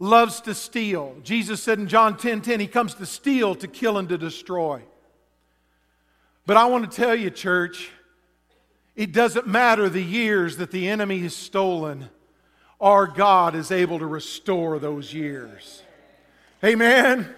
loves 0.00 0.40
to 0.40 0.54
steal. 0.54 1.14
Jesus 1.22 1.62
said 1.62 1.78
in 1.78 1.86
John 1.86 2.16
10 2.16 2.40
10, 2.40 2.58
he 2.58 2.66
comes 2.66 2.94
to 2.94 3.06
steal, 3.06 3.54
to 3.56 3.68
kill, 3.68 3.98
and 3.98 4.08
to 4.08 4.18
destroy. 4.18 4.82
But 6.46 6.56
I 6.56 6.64
want 6.64 6.90
to 6.90 6.96
tell 6.96 7.14
you, 7.14 7.30
church, 7.30 7.90
it 8.96 9.12
doesn't 9.12 9.46
matter 9.46 9.88
the 9.88 10.02
years 10.02 10.56
that 10.56 10.72
the 10.72 10.88
enemy 10.88 11.20
has 11.20 11.36
stolen, 11.36 12.08
our 12.80 13.06
God 13.06 13.54
is 13.54 13.70
able 13.70 13.98
to 13.98 14.06
restore 14.06 14.78
those 14.78 15.12
years. 15.12 15.82
Amen. 16.64 17.32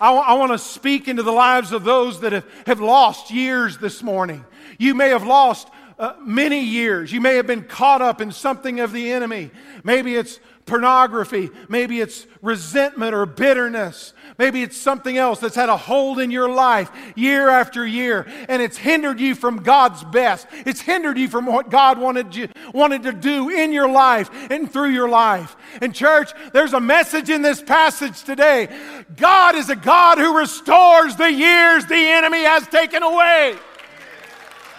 I, 0.00 0.12
I 0.12 0.34
want 0.34 0.52
to 0.52 0.58
speak 0.58 1.08
into 1.08 1.22
the 1.22 1.32
lives 1.32 1.72
of 1.72 1.84
those 1.84 2.20
that 2.20 2.32
have, 2.32 2.46
have 2.66 2.80
lost 2.80 3.30
years 3.30 3.78
this 3.78 4.02
morning. 4.02 4.44
You 4.78 4.94
may 4.94 5.10
have 5.10 5.24
lost 5.24 5.68
uh, 5.98 6.14
many 6.20 6.60
years. 6.60 7.12
You 7.12 7.20
may 7.20 7.34
have 7.34 7.46
been 7.46 7.64
caught 7.64 8.00
up 8.00 8.22
in 8.22 8.32
something 8.32 8.80
of 8.80 8.92
the 8.92 9.12
enemy. 9.12 9.50
Maybe 9.84 10.16
it's 10.16 10.40
pornography. 10.64 11.50
Maybe 11.68 12.00
it's 12.00 12.26
resentment 12.40 13.14
or 13.14 13.26
bitterness. 13.26 14.14
Maybe 14.40 14.62
it's 14.62 14.78
something 14.78 15.18
else 15.18 15.38
that's 15.38 15.54
had 15.54 15.68
a 15.68 15.76
hold 15.76 16.18
in 16.18 16.30
your 16.30 16.48
life 16.48 16.90
year 17.14 17.50
after 17.50 17.86
year, 17.86 18.26
and 18.48 18.62
it's 18.62 18.78
hindered 18.78 19.20
you 19.20 19.34
from 19.34 19.58
God's 19.58 20.02
best. 20.02 20.46
It's 20.64 20.80
hindered 20.80 21.18
you 21.18 21.28
from 21.28 21.44
what 21.44 21.68
God 21.68 21.98
wanted, 21.98 22.34
you, 22.34 22.48
wanted 22.72 23.02
to 23.02 23.12
do 23.12 23.50
in 23.50 23.70
your 23.70 23.86
life 23.86 24.30
and 24.50 24.72
through 24.72 24.92
your 24.92 25.10
life. 25.10 25.54
And, 25.82 25.94
church, 25.94 26.30
there's 26.54 26.72
a 26.72 26.80
message 26.80 27.28
in 27.28 27.42
this 27.42 27.62
passage 27.62 28.22
today 28.22 28.70
God 29.14 29.56
is 29.56 29.68
a 29.68 29.76
God 29.76 30.16
who 30.16 30.38
restores 30.38 31.16
the 31.16 31.30
years 31.30 31.84
the 31.84 31.94
enemy 31.94 32.42
has 32.42 32.66
taken 32.68 33.02
away. 33.02 33.56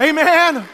Amen. 0.01 0.67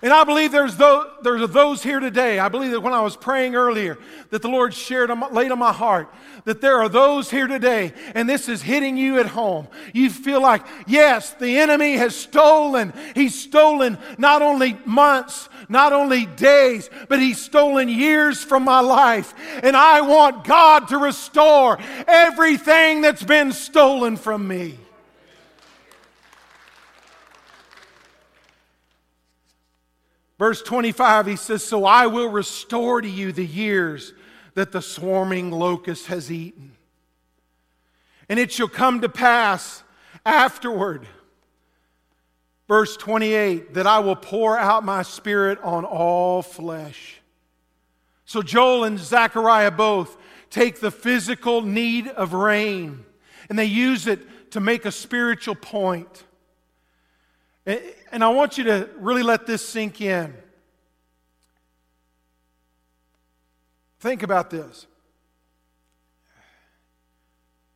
And 0.00 0.12
I 0.12 0.24
believe 0.24 0.52
there's 0.52 0.76
those, 0.76 1.06
there's 1.22 1.48
those 1.50 1.82
here 1.82 1.98
today. 1.98 2.38
I 2.38 2.48
believe 2.48 2.70
that 2.70 2.80
when 2.80 2.92
I 2.92 3.00
was 3.00 3.16
praying 3.16 3.56
earlier, 3.56 3.98
that 4.30 4.42
the 4.42 4.48
Lord 4.48 4.72
shared, 4.72 5.10
laid 5.32 5.50
on 5.50 5.58
my 5.58 5.72
heart, 5.72 6.12
that 6.44 6.60
there 6.60 6.78
are 6.78 6.88
those 6.88 7.30
here 7.30 7.46
today, 7.46 7.92
and 8.14 8.28
this 8.28 8.48
is 8.48 8.62
hitting 8.62 8.96
you 8.96 9.18
at 9.18 9.26
home. 9.26 9.66
You 9.92 10.08
feel 10.08 10.40
like, 10.40 10.64
yes, 10.86 11.34
the 11.34 11.58
enemy 11.58 11.96
has 11.96 12.14
stolen. 12.14 12.92
He's 13.14 13.38
stolen 13.38 13.98
not 14.18 14.40
only 14.40 14.78
months, 14.84 15.48
not 15.68 15.92
only 15.92 16.26
days, 16.26 16.88
but 17.08 17.18
he's 17.18 17.40
stolen 17.40 17.88
years 17.88 18.42
from 18.42 18.64
my 18.64 18.80
life. 18.80 19.34
And 19.62 19.76
I 19.76 20.00
want 20.02 20.44
God 20.44 20.88
to 20.88 20.98
restore 20.98 21.78
everything 22.06 23.00
that's 23.00 23.24
been 23.24 23.52
stolen 23.52 24.16
from 24.16 24.46
me. 24.46 24.78
Verse 30.38 30.62
25, 30.62 31.26
he 31.26 31.36
says, 31.36 31.64
So 31.64 31.84
I 31.84 32.06
will 32.06 32.28
restore 32.28 33.00
to 33.00 33.08
you 33.08 33.32
the 33.32 33.46
years 33.46 34.12
that 34.54 34.72
the 34.72 34.82
swarming 34.82 35.50
locust 35.50 36.06
has 36.06 36.30
eaten. 36.30 36.72
And 38.28 38.38
it 38.38 38.52
shall 38.52 38.68
come 38.68 39.00
to 39.00 39.08
pass 39.08 39.82
afterward, 40.24 41.06
verse 42.68 42.96
28, 42.96 43.74
that 43.74 43.86
I 43.86 43.98
will 44.00 44.16
pour 44.16 44.58
out 44.58 44.84
my 44.84 45.02
spirit 45.02 45.58
on 45.62 45.84
all 45.84 46.42
flesh. 46.42 47.20
So 48.24 48.42
Joel 48.42 48.84
and 48.84 48.98
Zechariah 48.98 49.70
both 49.70 50.16
take 50.50 50.80
the 50.80 50.90
physical 50.90 51.62
need 51.62 52.08
of 52.08 52.34
rain 52.34 53.04
and 53.48 53.58
they 53.58 53.64
use 53.64 54.06
it 54.06 54.50
to 54.52 54.60
make 54.60 54.84
a 54.84 54.92
spiritual 54.92 55.54
point. 55.54 56.24
And 58.10 58.24
I 58.24 58.28
want 58.28 58.56
you 58.56 58.64
to 58.64 58.88
really 58.96 59.22
let 59.22 59.46
this 59.46 59.66
sink 59.66 60.00
in. 60.00 60.34
Think 64.00 64.22
about 64.22 64.48
this. 64.48 64.86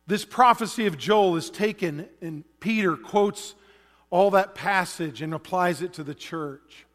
This 0.07 0.25
prophecy 0.25 0.87
of 0.87 0.97
Joel 0.97 1.35
is 1.35 1.51
taken, 1.51 2.07
and 2.21 2.43
Peter 2.59 2.97
quotes 2.97 3.53
all 4.09 4.31
that 4.31 4.55
passage 4.55 5.21
and 5.21 5.33
applies 5.33 5.81
it 5.83 5.93
to 5.93 6.03
the 6.03 6.15
church. 6.15 6.85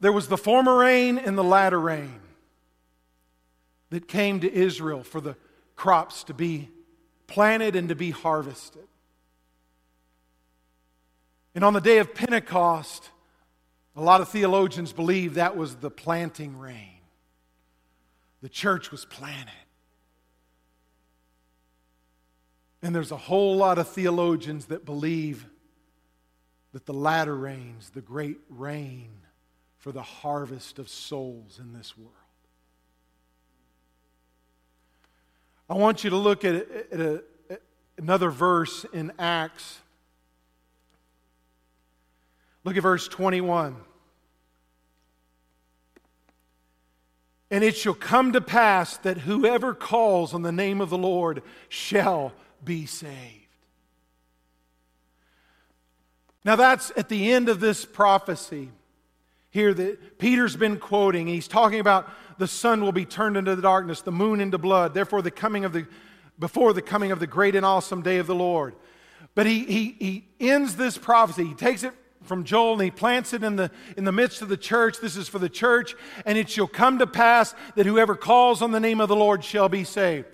There 0.00 0.12
was 0.12 0.28
the 0.28 0.36
former 0.36 0.76
rain 0.76 1.16
and 1.16 1.38
the 1.38 1.44
latter 1.44 1.80
rain 1.80 2.20
that 3.88 4.06
came 4.06 4.40
to 4.40 4.52
Israel 4.52 5.02
for 5.02 5.20
the 5.20 5.36
crops 5.76 6.24
to 6.24 6.34
be 6.34 6.68
planted 7.26 7.74
and 7.74 7.88
to 7.88 7.94
be 7.94 8.10
harvested. 8.10 8.86
And 11.54 11.64
on 11.64 11.72
the 11.74 11.80
day 11.80 11.98
of 11.98 12.14
Pentecost, 12.14 13.10
A 13.94 14.00
lot 14.00 14.20
of 14.20 14.28
theologians 14.28 14.92
believe 14.92 15.34
that 15.34 15.56
was 15.56 15.76
the 15.76 15.90
planting 15.90 16.58
rain. 16.58 17.00
The 18.40 18.48
church 18.48 18.90
was 18.90 19.04
planted. 19.04 19.52
And 22.82 22.94
there's 22.94 23.12
a 23.12 23.16
whole 23.16 23.56
lot 23.56 23.78
of 23.78 23.88
theologians 23.88 24.66
that 24.66 24.84
believe 24.84 25.46
that 26.72 26.86
the 26.86 26.94
latter 26.94 27.36
rains, 27.36 27.90
the 27.90 28.00
great 28.00 28.38
rain 28.48 29.10
for 29.78 29.92
the 29.92 30.02
harvest 30.02 30.78
of 30.78 30.88
souls 30.88 31.60
in 31.60 31.74
this 31.74 31.96
world. 31.96 32.10
I 35.68 35.74
want 35.74 36.02
you 36.02 36.10
to 36.10 36.16
look 36.16 36.44
at, 36.44 36.54
at, 36.90 37.00
a, 37.00 37.22
at 37.50 37.60
another 37.98 38.30
verse 38.30 38.84
in 38.92 39.12
Acts. 39.18 39.80
Look 42.64 42.76
at 42.76 42.82
verse 42.82 43.08
21. 43.08 43.76
And 47.50 47.62
it 47.62 47.76
shall 47.76 47.94
come 47.94 48.32
to 48.32 48.40
pass 48.40 48.96
that 48.98 49.18
whoever 49.18 49.74
calls 49.74 50.32
on 50.32 50.42
the 50.42 50.52
name 50.52 50.80
of 50.80 50.88
the 50.90 50.98
Lord 50.98 51.42
shall 51.68 52.32
be 52.64 52.86
saved. 52.86 53.42
Now, 56.44 56.56
that's 56.56 56.90
at 56.96 57.08
the 57.08 57.32
end 57.32 57.48
of 57.48 57.60
this 57.60 57.84
prophecy 57.84 58.70
here 59.50 59.74
that 59.74 60.18
Peter's 60.18 60.56
been 60.56 60.78
quoting. 60.78 61.26
He's 61.26 61.46
talking 61.46 61.78
about 61.78 62.08
the 62.38 62.48
sun 62.48 62.80
will 62.80 62.90
be 62.90 63.04
turned 63.04 63.36
into 63.36 63.54
the 63.54 63.62
darkness, 63.62 64.00
the 64.00 64.10
moon 64.10 64.40
into 64.40 64.58
blood, 64.58 64.94
therefore 64.94 65.22
the 65.22 65.30
coming 65.30 65.64
of 65.64 65.72
the 65.72 65.86
before 66.38 66.72
the 66.72 66.82
coming 66.82 67.12
of 67.12 67.20
the 67.20 67.26
great 67.26 67.54
and 67.54 67.64
awesome 67.64 68.02
day 68.02 68.16
of 68.16 68.26
the 68.26 68.34
Lord. 68.34 68.74
But 69.34 69.46
he, 69.46 69.64
he, 69.64 69.96
he 69.98 70.24
ends 70.40 70.76
this 70.76 70.98
prophecy. 70.98 71.44
He 71.44 71.54
takes 71.54 71.84
it 71.84 71.92
from 72.24 72.44
Joel 72.44 72.74
and 72.74 72.82
he 72.82 72.90
plants 72.90 73.32
it 73.32 73.42
in 73.42 73.56
the, 73.56 73.70
in 73.96 74.04
the 74.04 74.12
midst 74.12 74.42
of 74.42 74.48
the 74.48 74.56
church. 74.56 74.98
This 75.00 75.16
is 75.16 75.28
for 75.28 75.38
the 75.38 75.48
church. 75.48 75.94
And 76.24 76.38
it 76.38 76.48
shall 76.48 76.66
come 76.66 76.98
to 76.98 77.06
pass 77.06 77.54
that 77.74 77.86
whoever 77.86 78.14
calls 78.14 78.62
on 78.62 78.70
the 78.70 78.80
name 78.80 79.00
of 79.00 79.08
the 79.08 79.16
Lord 79.16 79.44
shall 79.44 79.68
be 79.68 79.84
saved. 79.84 80.26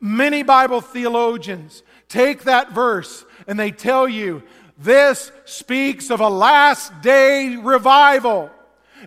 Many 0.00 0.42
Bible 0.42 0.80
theologians 0.80 1.82
take 2.08 2.44
that 2.44 2.72
verse 2.72 3.24
and 3.46 3.58
they 3.58 3.70
tell 3.70 4.08
you 4.08 4.42
this 4.78 5.32
speaks 5.44 6.10
of 6.10 6.20
a 6.20 6.28
last 6.28 7.00
day 7.00 7.56
revival. 7.56 8.50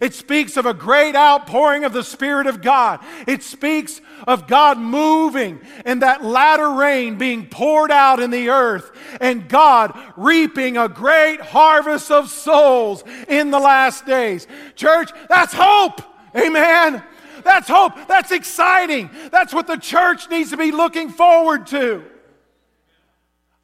It 0.01 0.13
speaks 0.13 0.57
of 0.57 0.65
a 0.65 0.73
great 0.73 1.15
outpouring 1.15 1.83
of 1.83 1.93
the 1.93 2.03
Spirit 2.03 2.47
of 2.47 2.61
God. 2.61 2.99
It 3.27 3.43
speaks 3.43 4.01
of 4.27 4.47
God 4.47 4.77
moving 4.77 5.59
and 5.85 6.01
that 6.01 6.23
latter 6.23 6.71
rain 6.71 7.17
being 7.17 7.47
poured 7.47 7.91
out 7.91 8.19
in 8.19 8.31
the 8.31 8.49
earth 8.49 8.91
and 9.19 9.49
God 9.49 9.97
reaping 10.15 10.77
a 10.77 10.87
great 10.87 11.41
harvest 11.41 12.11
of 12.11 12.29
souls 12.29 13.03
in 13.27 13.51
the 13.51 13.59
last 13.59 14.05
days. 14.05 14.47
Church, 14.75 15.11
that's 15.27 15.53
hope. 15.53 16.01
Amen. 16.35 17.03
That's 17.43 17.67
hope. 17.67 17.93
That's 18.07 18.31
exciting. 18.31 19.09
That's 19.31 19.53
what 19.53 19.67
the 19.67 19.77
church 19.77 20.29
needs 20.29 20.51
to 20.51 20.57
be 20.57 20.71
looking 20.71 21.09
forward 21.09 21.67
to. 21.67 22.03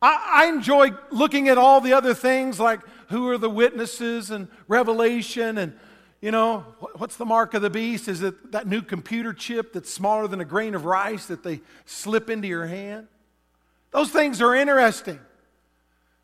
I, 0.01 0.43
I 0.43 0.45
enjoy 0.47 0.91
looking 1.11 1.49
at 1.49 1.57
all 1.57 1.81
the 1.81 1.93
other 1.93 2.13
things 2.13 2.59
like 2.59 2.81
who 3.09 3.29
are 3.29 3.37
the 3.37 3.49
witnesses 3.49 4.31
and 4.31 4.47
Revelation 4.67 5.57
and 5.57 5.77
you 6.25 6.31
know, 6.31 6.65
what's 6.95 7.17
the 7.17 7.25
mark 7.25 7.53
of 7.53 7.61
the 7.61 7.69
beast? 7.69 8.07
Is 8.07 8.23
it 8.23 8.51
that 8.51 8.65
new 8.65 8.81
computer 8.81 9.31
chip 9.31 9.73
that's 9.73 9.93
smaller 9.93 10.27
than 10.27 10.41
a 10.41 10.45
grain 10.45 10.73
of 10.73 10.83
rice 10.83 11.27
that 11.27 11.43
they 11.43 11.61
slip 11.85 12.31
into 12.31 12.47
your 12.47 12.65
hand? 12.65 13.05
Those 13.91 14.09
things 14.09 14.41
are 14.41 14.55
interesting. 14.55 15.19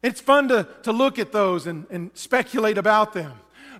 It's 0.01 0.19
fun 0.19 0.47
to, 0.47 0.67
to 0.81 0.91
look 0.91 1.19
at 1.19 1.31
those 1.31 1.67
and, 1.67 1.85
and 1.91 2.09
speculate 2.15 2.79
about 2.79 3.13
them. 3.13 3.33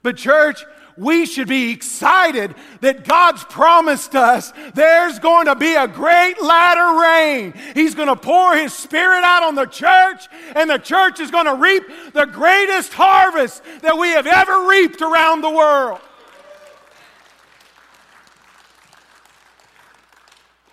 But, 0.03 0.15
church, 0.15 0.63
we 0.95 1.25
should 1.25 1.47
be 1.47 1.71
excited 1.71 2.53
that 2.81 3.03
God's 3.03 3.43
promised 3.45 4.13
us 4.13 4.53
there's 4.75 5.17
going 5.17 5.47
to 5.47 5.55
be 5.55 5.73
a 5.73 5.87
great 5.87 6.39
latter 6.39 7.01
rain. 7.01 7.53
He's 7.73 7.95
going 7.95 8.09
to 8.09 8.15
pour 8.15 8.55
His 8.55 8.75
Spirit 8.75 9.23
out 9.23 9.41
on 9.41 9.55
the 9.55 9.65
church, 9.65 10.27
and 10.55 10.69
the 10.69 10.77
church 10.77 11.19
is 11.19 11.31
going 11.31 11.47
to 11.47 11.55
reap 11.55 12.13
the 12.13 12.27
greatest 12.27 12.93
harvest 12.93 13.63
that 13.81 13.97
we 13.97 14.09
have 14.09 14.27
ever 14.27 14.67
reaped 14.67 15.01
around 15.01 15.41
the 15.41 15.49
world. 15.49 15.99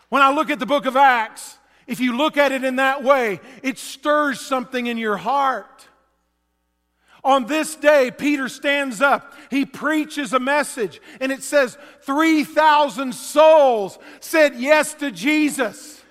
When 0.08 0.22
I 0.22 0.32
look 0.32 0.50
at 0.50 0.58
the 0.58 0.66
book 0.66 0.86
of 0.86 0.96
Acts, 0.96 1.58
if 1.86 2.00
you 2.00 2.16
look 2.16 2.36
at 2.36 2.52
it 2.52 2.64
in 2.64 2.76
that 2.76 3.02
way, 3.04 3.40
it 3.62 3.78
stirs 3.78 4.40
something 4.40 4.86
in 4.86 4.98
your 4.98 5.16
heart. 5.16 5.86
On 7.24 7.44
this 7.44 7.74
day, 7.74 8.10
Peter 8.10 8.48
stands 8.48 9.02
up. 9.02 9.34
He 9.50 9.66
preaches 9.66 10.32
a 10.32 10.40
message, 10.40 11.00
and 11.20 11.30
it 11.30 11.42
says 11.42 11.76
3,000 12.02 13.14
souls 13.14 13.98
said 14.20 14.54
yes 14.54 14.94
to 14.94 15.10
Jesus. 15.10 16.02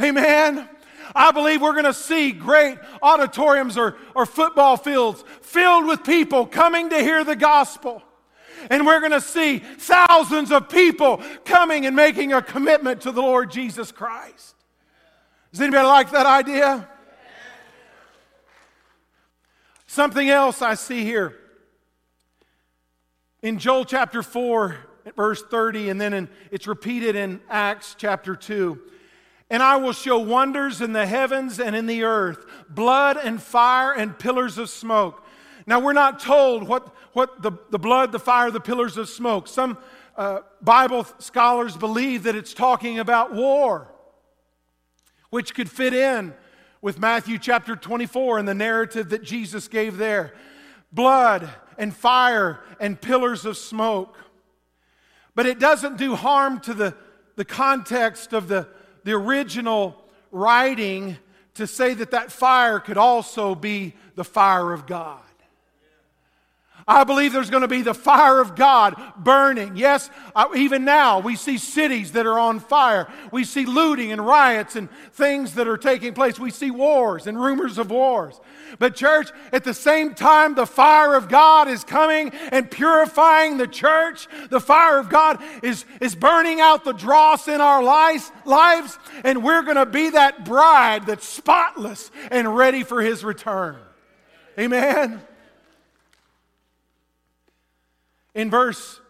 Amen. 0.00 0.68
I 1.14 1.32
believe 1.32 1.60
we're 1.60 1.72
going 1.72 1.84
to 1.84 1.92
see 1.92 2.30
great 2.30 2.78
auditoriums 3.02 3.76
or, 3.76 3.96
or 4.14 4.26
football 4.26 4.76
fields 4.76 5.24
filled 5.42 5.86
with 5.86 6.04
people 6.04 6.46
coming 6.46 6.90
to 6.90 7.00
hear 7.00 7.24
the 7.24 7.36
gospel. 7.36 8.02
And 8.70 8.86
we're 8.86 9.00
going 9.00 9.12
to 9.12 9.20
see 9.20 9.58
thousands 9.58 10.50
of 10.52 10.68
people 10.68 11.22
coming 11.44 11.86
and 11.86 11.94
making 11.94 12.32
a 12.32 12.42
commitment 12.42 13.02
to 13.02 13.12
the 13.12 13.22
Lord 13.22 13.50
Jesus 13.50 13.92
Christ. 13.92 14.54
Does 15.52 15.60
anybody 15.60 15.86
like 15.86 16.10
that 16.10 16.26
idea? 16.26 16.88
Something 19.86 20.28
else 20.28 20.60
I 20.62 20.74
see 20.74 21.04
here. 21.04 21.36
In 23.42 23.58
Joel 23.58 23.84
chapter 23.84 24.22
4, 24.22 24.76
verse 25.16 25.42
30, 25.42 25.90
and 25.90 26.00
then 26.00 26.12
in, 26.12 26.28
it's 26.50 26.66
repeated 26.66 27.14
in 27.14 27.40
Acts 27.48 27.94
chapter 27.96 28.34
2. 28.34 28.80
And 29.50 29.62
I 29.62 29.76
will 29.76 29.92
show 29.92 30.18
wonders 30.18 30.80
in 30.80 30.92
the 30.92 31.06
heavens 31.06 31.60
and 31.60 31.76
in 31.76 31.86
the 31.86 32.02
earth, 32.02 32.44
blood 32.68 33.16
and 33.16 33.40
fire 33.40 33.92
and 33.92 34.18
pillars 34.18 34.58
of 34.58 34.70
smoke. 34.70 35.23
Now, 35.66 35.80
we're 35.80 35.94
not 35.94 36.20
told 36.20 36.68
what, 36.68 36.94
what 37.12 37.42
the, 37.42 37.52
the 37.70 37.78
blood, 37.78 38.12
the 38.12 38.18
fire, 38.18 38.50
the 38.50 38.60
pillars 38.60 38.96
of 38.96 39.08
smoke. 39.08 39.48
Some 39.48 39.78
uh, 40.16 40.40
Bible 40.60 41.06
scholars 41.18 41.76
believe 41.76 42.24
that 42.24 42.36
it's 42.36 42.52
talking 42.52 42.98
about 42.98 43.32
war, 43.32 43.88
which 45.30 45.54
could 45.54 45.70
fit 45.70 45.94
in 45.94 46.34
with 46.82 46.98
Matthew 46.98 47.38
chapter 47.38 47.76
24 47.76 48.38
and 48.38 48.46
the 48.46 48.54
narrative 48.54 49.08
that 49.08 49.22
Jesus 49.22 49.68
gave 49.68 49.96
there 49.96 50.34
blood 50.92 51.50
and 51.78 51.94
fire 51.94 52.60
and 52.78 53.00
pillars 53.00 53.44
of 53.44 53.56
smoke. 53.56 54.16
But 55.34 55.46
it 55.46 55.58
doesn't 55.58 55.96
do 55.96 56.14
harm 56.14 56.60
to 56.60 56.74
the, 56.74 56.94
the 57.36 57.44
context 57.44 58.32
of 58.32 58.48
the, 58.48 58.68
the 59.02 59.12
original 59.12 60.04
writing 60.30 61.16
to 61.54 61.66
say 61.66 61.94
that 61.94 62.10
that 62.12 62.30
fire 62.30 62.78
could 62.78 62.98
also 62.98 63.54
be 63.54 63.94
the 64.14 64.24
fire 64.24 64.72
of 64.72 64.86
God. 64.86 65.23
I 66.86 67.04
believe 67.04 67.32
there's 67.32 67.50
going 67.50 67.62
to 67.62 67.68
be 67.68 67.80
the 67.80 67.94
fire 67.94 68.40
of 68.40 68.56
God 68.56 69.00
burning. 69.16 69.76
Yes, 69.76 70.10
even 70.54 70.84
now 70.84 71.18
we 71.18 71.34
see 71.34 71.56
cities 71.56 72.12
that 72.12 72.26
are 72.26 72.38
on 72.38 72.60
fire. 72.60 73.08
We 73.32 73.44
see 73.44 73.64
looting 73.64 74.12
and 74.12 74.24
riots 74.24 74.76
and 74.76 74.90
things 75.12 75.54
that 75.54 75.66
are 75.66 75.78
taking 75.78 76.12
place. 76.12 76.38
We 76.38 76.50
see 76.50 76.70
wars 76.70 77.26
and 77.26 77.40
rumors 77.40 77.78
of 77.78 77.90
wars. 77.90 78.38
But, 78.78 78.96
church, 78.96 79.30
at 79.52 79.64
the 79.64 79.72
same 79.72 80.14
time, 80.14 80.54
the 80.54 80.66
fire 80.66 81.14
of 81.14 81.28
God 81.28 81.68
is 81.68 81.84
coming 81.84 82.30
and 82.50 82.70
purifying 82.70 83.56
the 83.56 83.68
church. 83.68 84.28
The 84.50 84.60
fire 84.60 84.98
of 84.98 85.08
God 85.08 85.42
is, 85.62 85.86
is 86.00 86.14
burning 86.14 86.60
out 86.60 86.84
the 86.84 86.92
dross 86.92 87.48
in 87.48 87.60
our 87.60 87.82
lives, 87.82 88.30
lives, 88.44 88.98
and 89.22 89.42
we're 89.42 89.62
going 89.62 89.76
to 89.76 89.86
be 89.86 90.10
that 90.10 90.44
bride 90.44 91.06
that's 91.06 91.26
spotless 91.26 92.10
and 92.30 92.54
ready 92.54 92.82
for 92.82 93.00
his 93.00 93.24
return. 93.24 93.76
Amen. 94.58 95.22
In 98.34 98.50
verse 98.50 99.00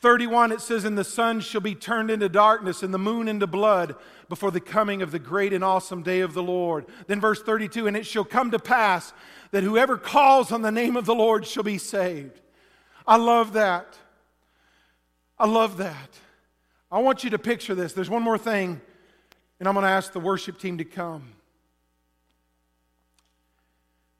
31, 0.00 0.52
it 0.52 0.60
says, 0.60 0.84
And 0.84 0.96
the 0.96 1.04
sun 1.04 1.40
shall 1.40 1.60
be 1.60 1.74
turned 1.74 2.10
into 2.10 2.28
darkness 2.28 2.82
and 2.82 2.94
the 2.94 2.98
moon 2.98 3.26
into 3.28 3.46
blood 3.46 3.96
before 4.28 4.50
the 4.50 4.60
coming 4.60 5.02
of 5.02 5.10
the 5.10 5.18
great 5.18 5.52
and 5.52 5.64
awesome 5.64 6.02
day 6.02 6.20
of 6.20 6.34
the 6.34 6.42
Lord. 6.42 6.86
Then, 7.06 7.20
verse 7.20 7.42
32, 7.42 7.86
And 7.86 7.96
it 7.96 8.06
shall 8.06 8.24
come 8.24 8.50
to 8.52 8.58
pass 8.58 9.12
that 9.50 9.64
whoever 9.64 9.96
calls 9.96 10.52
on 10.52 10.62
the 10.62 10.70
name 10.70 10.96
of 10.96 11.06
the 11.06 11.14
Lord 11.14 11.46
shall 11.46 11.64
be 11.64 11.78
saved. 11.78 12.40
I 13.06 13.16
love 13.16 13.54
that. 13.54 13.96
I 15.38 15.46
love 15.46 15.78
that. 15.78 16.10
I 16.92 17.00
want 17.00 17.24
you 17.24 17.30
to 17.30 17.38
picture 17.38 17.74
this. 17.74 17.92
There's 17.92 18.10
one 18.10 18.22
more 18.22 18.38
thing, 18.38 18.80
and 19.58 19.68
I'm 19.68 19.74
going 19.74 19.84
to 19.84 19.90
ask 19.90 20.12
the 20.12 20.20
worship 20.20 20.58
team 20.58 20.78
to 20.78 20.84
come. 20.84 21.32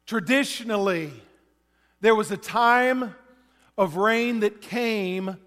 Traditionally, 0.06 1.12
there 2.00 2.14
was 2.14 2.30
a 2.30 2.36
time 2.36 3.14
of 3.78 3.96
rain 3.96 4.40
that 4.40 4.60
came 4.60 5.38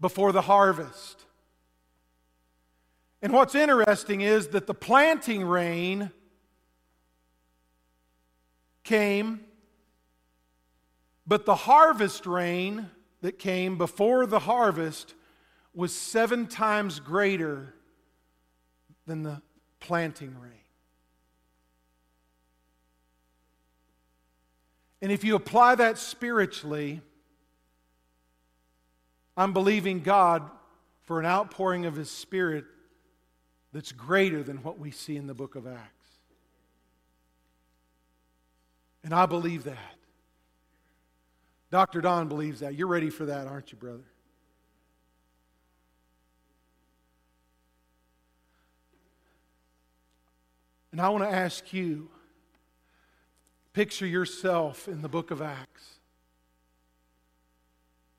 before 0.00 0.32
the 0.32 0.40
harvest. 0.40 1.26
And 3.20 3.32
what's 3.32 3.54
interesting 3.54 4.22
is 4.22 4.48
that 4.48 4.66
the 4.66 4.72
planting 4.74 5.44
rain 5.44 6.10
came 8.82 9.40
But 11.26 11.46
the 11.46 11.54
harvest 11.54 12.26
rain 12.26 12.90
that 13.20 13.38
came 13.38 13.78
before 13.78 14.26
the 14.26 14.40
harvest 14.40 15.14
was 15.72 15.94
seven 15.94 16.48
times 16.48 16.98
greater 16.98 17.72
than 19.06 19.22
the 19.22 19.40
planting 19.78 20.34
rain. 20.40 20.69
And 25.02 25.10
if 25.10 25.24
you 25.24 25.34
apply 25.34 25.76
that 25.76 25.98
spiritually, 25.98 27.00
I'm 29.36 29.52
believing 29.52 30.00
God 30.00 30.48
for 31.04 31.18
an 31.18 31.26
outpouring 31.26 31.86
of 31.86 31.96
His 31.96 32.10
Spirit 32.10 32.64
that's 33.72 33.92
greater 33.92 34.42
than 34.42 34.58
what 34.58 34.78
we 34.78 34.90
see 34.90 35.16
in 35.16 35.26
the 35.26 35.34
book 35.34 35.54
of 35.54 35.66
Acts. 35.66 36.08
And 39.02 39.14
I 39.14 39.26
believe 39.26 39.64
that. 39.64 39.78
Dr. 41.70 42.00
Don 42.00 42.28
believes 42.28 42.60
that. 42.60 42.74
You're 42.74 42.88
ready 42.88 43.10
for 43.10 43.26
that, 43.26 43.46
aren't 43.46 43.72
you, 43.72 43.78
brother? 43.78 44.04
And 50.92 51.00
I 51.00 51.08
want 51.08 51.24
to 51.24 51.30
ask 51.30 51.72
you 51.72 52.10
picture 53.72 54.06
yourself 54.06 54.88
in 54.88 55.02
the 55.02 55.08
book 55.08 55.30
of 55.30 55.42
Acts. 55.42 55.98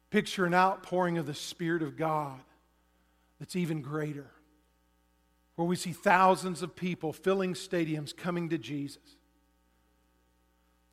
Picture 0.10 0.46
an 0.46 0.54
outpouring 0.54 1.18
of 1.18 1.26
the 1.26 1.34
Spirit 1.34 1.82
of 1.82 1.96
God 1.96 2.42
that's 3.40 3.56
even 3.56 3.82
greater, 3.82 4.30
where 5.56 5.68
we 5.68 5.78
see 5.78 5.94
thousands 5.94 6.62
of 6.62 6.76
people 6.76 7.14
filling 7.14 7.54
stadiums 7.54 8.16
coming 8.16 8.50
to 8.50 8.58
Jesus, 8.58 9.16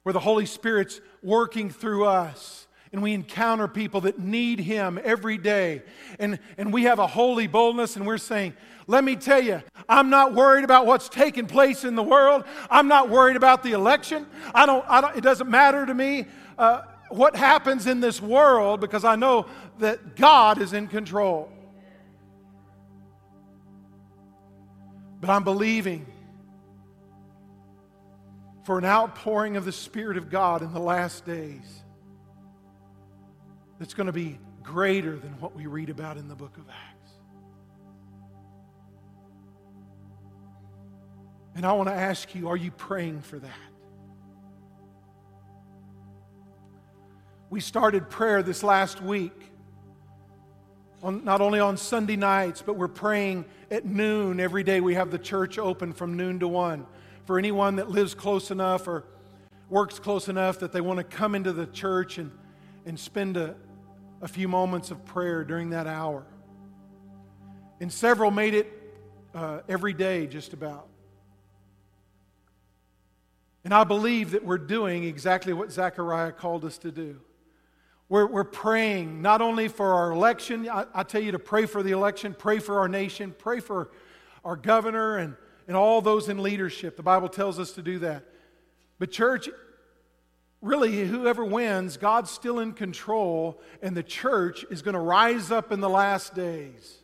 where 0.05 0.13
the 0.13 0.21
Holy 0.21 0.47
Spirit's 0.47 1.01
working 1.23 1.69
through 1.69 2.05
us 2.07 2.68
and 2.93 3.03
we 3.03 3.13
encounter 3.13 3.69
people 3.69 4.03
that 4.03 4.19
need 4.19 4.61
Him 4.61 4.99
every 5.03 5.39
day. 5.39 5.83
And, 6.19 6.39
and 6.57 6.73
we 6.73 6.85
have 6.85 6.99
a 6.99 7.07
holy 7.07 7.47
boldness, 7.47 7.97
and 7.97 8.07
we're 8.07 8.19
saying, 8.19 8.55
Let 8.87 9.05
me 9.05 9.17
tell 9.17 9.43
you, 9.43 9.63
I'm 9.89 10.11
not 10.11 10.35
worried 10.35 10.65
about 10.65 10.87
what's 10.87 11.09
taking 11.09 11.47
place 11.47 11.85
in 11.85 11.95
the 11.95 12.03
world. 12.03 12.45
I'm 12.71 12.89
not 12.89 13.11
worried 13.11 13.37
about 13.37 13.63
the 13.63 13.73
election. 13.73 14.27
I 14.55 14.67
don't, 14.67 14.85
I 14.89 15.01
don't, 15.01 15.17
it 15.17 15.23
doesn't 15.23 15.51
matter 15.51 15.85
to 15.85 15.95
me 15.95 16.27
uh, 16.57 16.83
what 17.11 17.37
happens 17.37 17.87
in 17.87 18.01
this 18.01 18.21
world 18.21 18.81
because 18.81 19.05
I 19.05 19.17
know 19.17 19.47
that 19.79 20.17
God 20.17 20.61
is 20.61 20.73
in 20.73 20.89
control. 20.89 21.51
But 25.21 25.31
I'm 25.31 25.45
believing 25.45 26.07
for 28.65 28.79
an 28.79 28.85
outpouring 28.85 29.57
of 29.57 29.65
the 29.65 29.73
Spirit 29.73 30.17
of 30.17 30.31
God 30.31 30.63
in 30.63 30.73
the 30.73 30.81
last 30.81 31.25
days 31.25 31.83
that's 33.79 33.95
going 33.95 34.07
to 34.07 34.13
be 34.13 34.39
greater 34.63 35.17
than 35.17 35.39
what 35.41 35.55
we 35.55 35.67
read 35.67 35.91
about 35.91 36.17
in 36.17 36.29
the 36.29 36.35
book 36.35 36.57
of 36.59 36.65
Acts. 36.69 37.13
And 41.55 41.67
I 41.67 41.73
want 41.73 41.89
to 41.89 41.95
ask 41.95 42.35
you 42.35 42.49
are 42.49 42.57
you 42.57 42.71
praying 42.71 43.23
for 43.23 43.39
that? 43.39 43.51
We 47.51 47.61
started 47.61 48.11
prayer 48.11 48.43
this 48.43 48.63
last 48.63 49.03
week. 49.03 49.53
On, 51.03 51.25
not 51.25 51.41
only 51.41 51.61
on 51.61 51.77
Sunday 51.77 52.17
nights, 52.17 52.61
but 52.61 52.77
we're 52.77 52.89
praying 52.89 53.45
at 53.71 53.85
noon 53.85 54.41
every 54.41 54.65
day. 54.65 54.81
We 54.81 54.95
have 54.95 55.11
the 55.11 55.19
church 55.19 55.59
open 55.59 55.93
from 55.93 56.17
noon 56.17 56.41
to 56.41 56.49
1. 56.49 56.85
For 57.25 57.39
anyone 57.39 57.77
that 57.77 57.89
lives 57.89 58.15
close 58.15 58.51
enough 58.51 58.87
or 58.89 59.05
works 59.71 59.99
close 59.99 60.29
enough 60.29 60.59
that 60.59 60.73
they 60.73 60.81
want 60.81 60.99
to 60.99 61.05
come 61.05 61.35
into 61.35 61.53
the 61.53 61.67
church 61.67 62.19
and, 62.19 62.33
and 62.85 62.99
spend 62.99 63.37
a, 63.37 63.55
a 64.21 64.29
few 64.29 64.49
moments 64.49 64.91
of 64.91 65.05
prayer 65.05 65.45
during 65.45 65.71
that 65.71 65.87
hour. 65.87 66.27
And 67.81 67.93
several 67.93 68.31
made 68.31 68.55
it 68.55 68.73
uh, 69.35 69.61
every 69.69 69.93
day, 69.93 70.27
just 70.27 70.53
about. 70.53 70.89
And 73.65 73.75
I 73.75 73.85
believe 73.85 74.33
that 74.33 74.45
we're 74.45 74.59
doing 74.59 75.05
exactly 75.05 75.53
what 75.53 75.71
Zechariah 75.71 76.33
called 76.33 76.65
us 76.65 76.79
to 76.79 76.91
do. 76.91 77.21
We're, 78.09 78.27
we're 78.27 78.45
praying 78.45 79.21
not 79.21 79.43
only 79.43 79.69
for 79.69 79.93
our 79.93 80.11
election, 80.11 80.69
I, 80.69 80.87
I 80.95 81.03
tell 81.03 81.23
you 81.23 81.33
to 81.33 81.39
pray 81.39 81.67
for 81.67 81.83
the 81.83 81.91
election, 81.91 82.35
pray 82.37 82.59
for 82.59 82.79
our 82.79 82.89
nation, 82.89 83.35
pray 83.39 83.61
for 83.61 83.91
our 84.45 84.57
governor 84.57 85.19
and, 85.19 85.37
and 85.67 85.77
all 85.77 86.01
those 86.01 86.29
in 86.29 86.43
leadership. 86.43 86.97
The 86.97 87.03
Bible 87.03 87.29
tells 87.29 87.59
us 87.59 87.73
to 87.73 87.83
do 87.83 87.99
that. 87.99 88.25
But, 88.99 89.11
church, 89.11 89.51
really, 90.61 91.07
whoever 91.07 91.45
wins, 91.45 91.97
God's 91.97 92.31
still 92.31 92.59
in 92.59 92.73
control, 92.73 93.61
and 93.83 93.97
the 93.97 94.03
church 94.03 94.65
is 94.71 94.83
going 94.83 94.95
to 94.95 95.01
rise 95.01 95.51
up 95.51 95.73
in 95.73 95.81
the 95.81 95.89
last 95.89 96.35
days. 96.35 96.97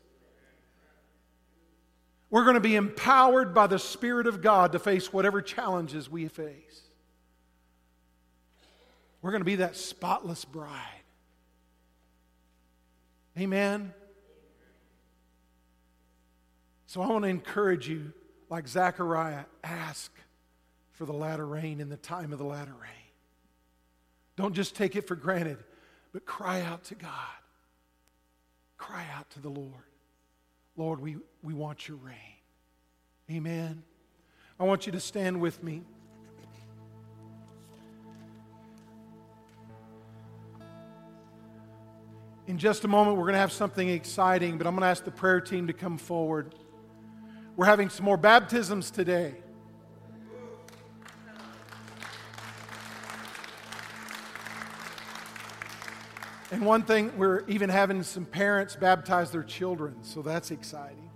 We're 2.30 2.42
going 2.44 2.54
to 2.54 2.60
be 2.60 2.74
empowered 2.74 3.54
by 3.54 3.68
the 3.68 3.78
Spirit 3.78 4.26
of 4.26 4.42
God 4.42 4.72
to 4.72 4.78
face 4.80 5.12
whatever 5.12 5.40
challenges 5.40 6.10
we 6.10 6.26
face. 6.26 6.80
We're 9.22 9.30
going 9.30 9.40
to 9.40 9.46
be 9.46 9.56
that 9.56 9.76
spotless 9.76 10.44
bride. 10.44 10.80
Amen. 13.38 13.94
So 16.86 17.02
I 17.02 17.06
want 17.06 17.22
to 17.22 17.28
encourage 17.28 17.88
you, 17.88 18.12
like 18.50 18.68
Zechariah, 18.68 19.44
ask 19.62 20.12
for 20.92 21.06
the 21.06 21.12
latter 21.12 21.46
rain 21.46 21.80
in 21.80 21.88
the 21.88 21.96
time 21.96 22.32
of 22.32 22.38
the 22.38 22.44
latter 22.44 22.74
rain. 22.80 23.03
Don't 24.36 24.54
just 24.54 24.74
take 24.74 24.96
it 24.96 25.06
for 25.06 25.14
granted, 25.14 25.58
but 26.12 26.26
cry 26.26 26.62
out 26.62 26.84
to 26.84 26.94
God. 26.94 27.10
Cry 28.76 29.06
out 29.16 29.30
to 29.30 29.40
the 29.40 29.48
Lord. 29.48 29.72
Lord, 30.76 31.00
we, 31.00 31.16
we 31.42 31.54
want 31.54 31.86
your 31.86 31.96
rain. 31.98 32.14
Amen. 33.30 33.82
I 34.58 34.64
want 34.64 34.86
you 34.86 34.92
to 34.92 35.00
stand 35.00 35.40
with 35.40 35.62
me. 35.62 35.82
In 42.46 42.58
just 42.58 42.84
a 42.84 42.88
moment, 42.88 43.16
we're 43.16 43.24
going 43.24 43.34
to 43.34 43.38
have 43.38 43.52
something 43.52 43.88
exciting, 43.88 44.58
but 44.58 44.66
I'm 44.66 44.74
going 44.74 44.82
to 44.82 44.88
ask 44.88 45.04
the 45.04 45.10
prayer 45.10 45.40
team 45.40 45.68
to 45.68 45.72
come 45.72 45.96
forward. 45.96 46.54
We're 47.56 47.66
having 47.66 47.88
some 47.88 48.04
more 48.04 48.18
baptisms 48.18 48.90
today. 48.90 49.34
And 56.50 56.64
one 56.64 56.82
thing, 56.82 57.16
we're 57.16 57.44
even 57.48 57.68
having 57.68 58.02
some 58.02 58.24
parents 58.24 58.76
baptize 58.76 59.30
their 59.30 59.42
children, 59.42 59.96
so 60.02 60.22
that's 60.22 60.50
exciting. 60.50 61.10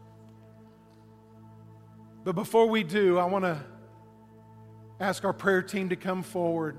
But 2.25 2.35
before 2.35 2.67
we 2.67 2.83
do, 2.83 3.19
I 3.19 3.25
want 3.25 3.45
to 3.45 3.59
ask 5.01 5.25
our 5.25 5.33
prayer 5.33 5.63
team 5.63 5.91
to 5.91 5.97
come 5.97 6.23
forward. 6.23 6.77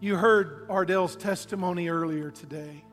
You 0.00 0.16
heard 0.16 0.66
Ardell's 0.68 1.16
testimony 1.16 1.88
earlier 1.88 2.30
today. 2.30 2.84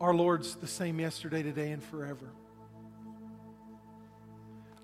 Our 0.00 0.14
Lord's 0.14 0.54
the 0.56 0.66
same 0.66 1.00
yesterday, 1.00 1.42
today, 1.42 1.72
and 1.72 1.82
forever. 1.82 2.30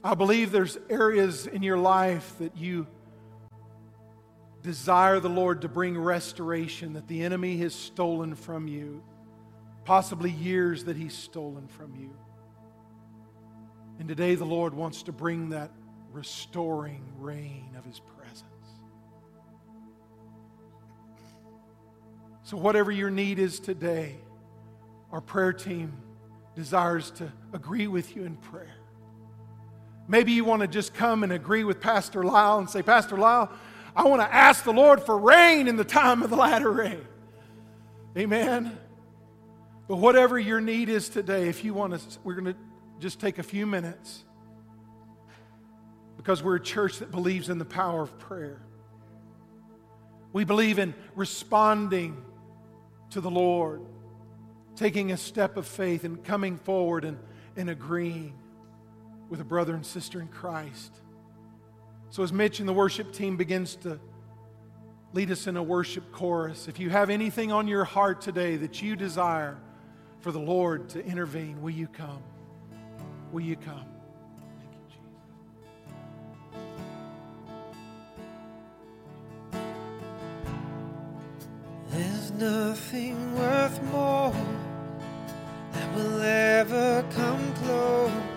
I 0.04 0.14
believe 0.14 0.50
there's 0.50 0.78
areas 0.90 1.46
in 1.46 1.62
your 1.62 1.78
life 1.78 2.34
that 2.40 2.56
you 2.56 2.88
desire 4.62 5.20
the 5.20 5.28
Lord 5.28 5.62
to 5.62 5.68
bring 5.68 5.96
restoration 5.96 6.94
that 6.94 7.06
the 7.06 7.22
enemy 7.22 7.58
has 7.58 7.74
stolen 7.74 8.34
from 8.34 8.66
you, 8.66 9.02
possibly 9.84 10.30
years 10.30 10.84
that 10.84 10.96
he's 10.96 11.14
stolen 11.14 11.68
from 11.68 11.94
you. 11.94 12.10
And 14.00 14.08
today 14.08 14.34
the 14.34 14.44
Lord 14.44 14.74
wants 14.74 15.04
to 15.04 15.12
bring 15.12 15.50
that 15.50 15.70
restoring 16.12 17.04
rain 17.18 17.70
of 17.78 17.84
his 17.84 18.00
presence. 18.00 18.42
So, 22.42 22.56
whatever 22.56 22.90
your 22.90 23.10
need 23.10 23.38
is 23.38 23.60
today, 23.60 24.16
our 25.12 25.20
prayer 25.20 25.52
team 25.52 25.92
desires 26.56 27.12
to 27.12 27.32
agree 27.52 27.86
with 27.86 28.16
you 28.16 28.24
in 28.24 28.34
prayer. 28.36 28.81
Maybe 30.12 30.32
you 30.32 30.44
want 30.44 30.60
to 30.60 30.68
just 30.68 30.92
come 30.92 31.22
and 31.22 31.32
agree 31.32 31.64
with 31.64 31.80
Pastor 31.80 32.22
Lyle 32.22 32.58
and 32.58 32.68
say, 32.68 32.82
Pastor 32.82 33.16
Lyle, 33.16 33.50
I 33.96 34.06
want 34.06 34.20
to 34.20 34.30
ask 34.30 34.62
the 34.62 34.70
Lord 34.70 35.02
for 35.02 35.16
rain 35.16 35.68
in 35.68 35.76
the 35.76 35.84
time 35.84 36.22
of 36.22 36.28
the 36.28 36.36
latter 36.36 36.70
rain. 36.70 37.00
Amen. 38.18 38.78
But 39.88 39.96
whatever 39.96 40.38
your 40.38 40.60
need 40.60 40.90
is 40.90 41.08
today, 41.08 41.48
if 41.48 41.64
you 41.64 41.72
want 41.72 41.98
to, 41.98 42.18
we're 42.24 42.34
going 42.34 42.52
to 42.52 42.56
just 43.00 43.20
take 43.20 43.38
a 43.38 43.42
few 43.42 43.64
minutes 43.64 44.22
because 46.18 46.42
we're 46.42 46.56
a 46.56 46.62
church 46.62 46.98
that 46.98 47.10
believes 47.10 47.48
in 47.48 47.56
the 47.56 47.64
power 47.64 48.02
of 48.02 48.18
prayer. 48.18 48.60
We 50.34 50.44
believe 50.44 50.78
in 50.78 50.92
responding 51.16 52.22
to 53.12 53.22
the 53.22 53.30
Lord, 53.30 53.80
taking 54.76 55.10
a 55.10 55.16
step 55.16 55.56
of 55.56 55.66
faith 55.66 56.04
and 56.04 56.22
coming 56.22 56.58
forward 56.58 57.06
and, 57.06 57.18
and 57.56 57.70
agreeing 57.70 58.34
with 59.32 59.40
a 59.40 59.44
brother 59.44 59.74
and 59.74 59.84
sister 59.86 60.20
in 60.20 60.28
Christ. 60.28 60.92
So, 62.10 62.22
as 62.22 62.34
Mitch 62.34 62.60
and 62.60 62.68
the 62.68 62.72
worship 62.74 63.14
team 63.14 63.38
begins 63.38 63.76
to 63.76 63.98
lead 65.14 65.30
us 65.30 65.46
in 65.46 65.56
a 65.56 65.62
worship 65.62 66.12
chorus, 66.12 66.68
if 66.68 66.78
you 66.78 66.90
have 66.90 67.08
anything 67.08 67.50
on 67.50 67.66
your 67.66 67.84
heart 67.84 68.20
today 68.20 68.56
that 68.56 68.82
you 68.82 68.94
desire 68.94 69.56
for 70.20 70.32
the 70.32 70.38
Lord 70.38 70.90
to 70.90 71.02
intervene, 71.02 71.62
will 71.62 71.70
you 71.70 71.86
come? 71.86 72.22
Will 73.32 73.40
you 73.40 73.56
come? 73.56 73.86
nothing 82.38 83.38
worth 83.38 83.80
more 83.92 84.34
that 85.72 85.94
will 85.94 86.20
ever 86.22 87.04
come 87.14 87.54
close. 87.54 88.31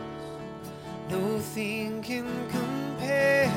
Nothing 1.10 2.02
can 2.02 2.26
compare. 2.50 3.54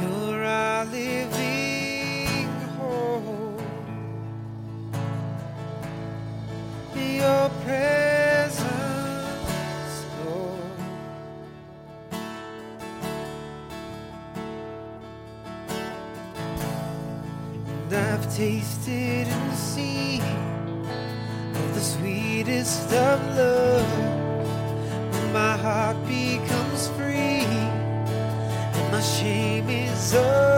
You're 0.00 0.44
our 0.44 0.84
living 0.84 2.46
hope. 2.76 3.62
Your 6.94 7.48
presence, 7.64 8.64
Lord. 10.24 10.78
And 17.90 17.94
I've 17.94 18.36
tasted 18.36 19.26
and 19.26 19.54
seen 19.54 20.22
of 20.22 21.74
the 21.74 21.80
sweetest 21.80 22.92
of 22.92 23.36
love. 23.36 23.89
She 29.00 29.06
shame 29.06 29.70
is 29.70 30.14
over. 30.14 30.49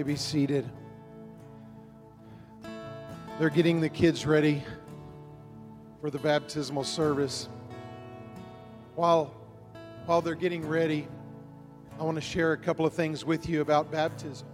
may 0.00 0.12
be 0.12 0.16
seated. 0.16 0.66
They're 3.38 3.50
getting 3.50 3.82
the 3.82 3.90
kids 3.90 4.24
ready 4.24 4.62
for 6.00 6.08
the 6.08 6.18
baptismal 6.18 6.84
service. 6.84 7.50
While, 8.94 9.34
while 10.06 10.22
they're 10.22 10.34
getting 10.34 10.66
ready, 10.66 11.06
I 11.98 12.04
want 12.04 12.14
to 12.14 12.22
share 12.22 12.52
a 12.52 12.56
couple 12.56 12.86
of 12.86 12.94
things 12.94 13.26
with 13.26 13.46
you 13.46 13.60
about 13.60 13.92
baptism. 13.92 14.48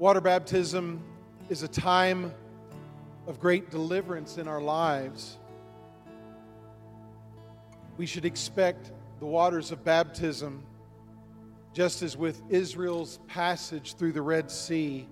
Water 0.00 0.20
baptism 0.20 1.00
is 1.48 1.62
a 1.62 1.68
time 1.68 2.34
of 3.28 3.38
great 3.38 3.70
deliverance 3.70 4.36
in 4.36 4.48
our 4.48 4.60
lives. 4.60 5.38
We 7.96 8.06
should 8.06 8.24
expect 8.24 8.90
the 9.20 9.26
waters 9.26 9.70
of 9.70 9.84
baptism 9.84 10.64
just 11.76 12.00
as 12.00 12.16
with 12.16 12.40
Israel's 12.48 13.18
passage 13.26 13.96
through 13.96 14.12
the 14.12 14.22
Red 14.22 14.50
Sea, 14.50 15.06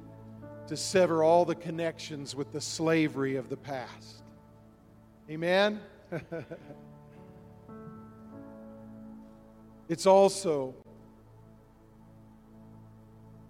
to 0.67 0.79
sever 0.79 1.23
all 1.23 1.45
the 1.45 1.55
connections 1.55 2.35
with 2.35 2.51
the 2.53 2.61
slavery 2.61 3.37
of 3.37 3.51
the 3.51 3.57
past. 3.59 4.23
Amen? 5.29 5.79
it's 9.91 10.07
also 10.07 10.75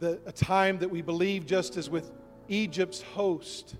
the, 0.00 0.18
a 0.26 0.32
time 0.32 0.80
that 0.80 0.90
we 0.90 1.00
believe, 1.00 1.46
just 1.46 1.76
as 1.76 1.88
with 1.88 2.10
Egypt's 2.48 3.00
host 3.00 3.76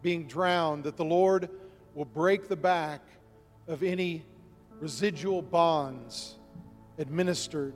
being 0.00 0.26
drowned, 0.26 0.84
that 0.84 0.96
the 0.96 1.04
Lord 1.04 1.50
will 1.94 2.06
break 2.06 2.48
the 2.48 2.56
back 2.56 3.02
of 3.66 3.82
any 3.82 4.24
residual 4.80 5.42
bonds 5.42 6.38
administered 6.96 7.74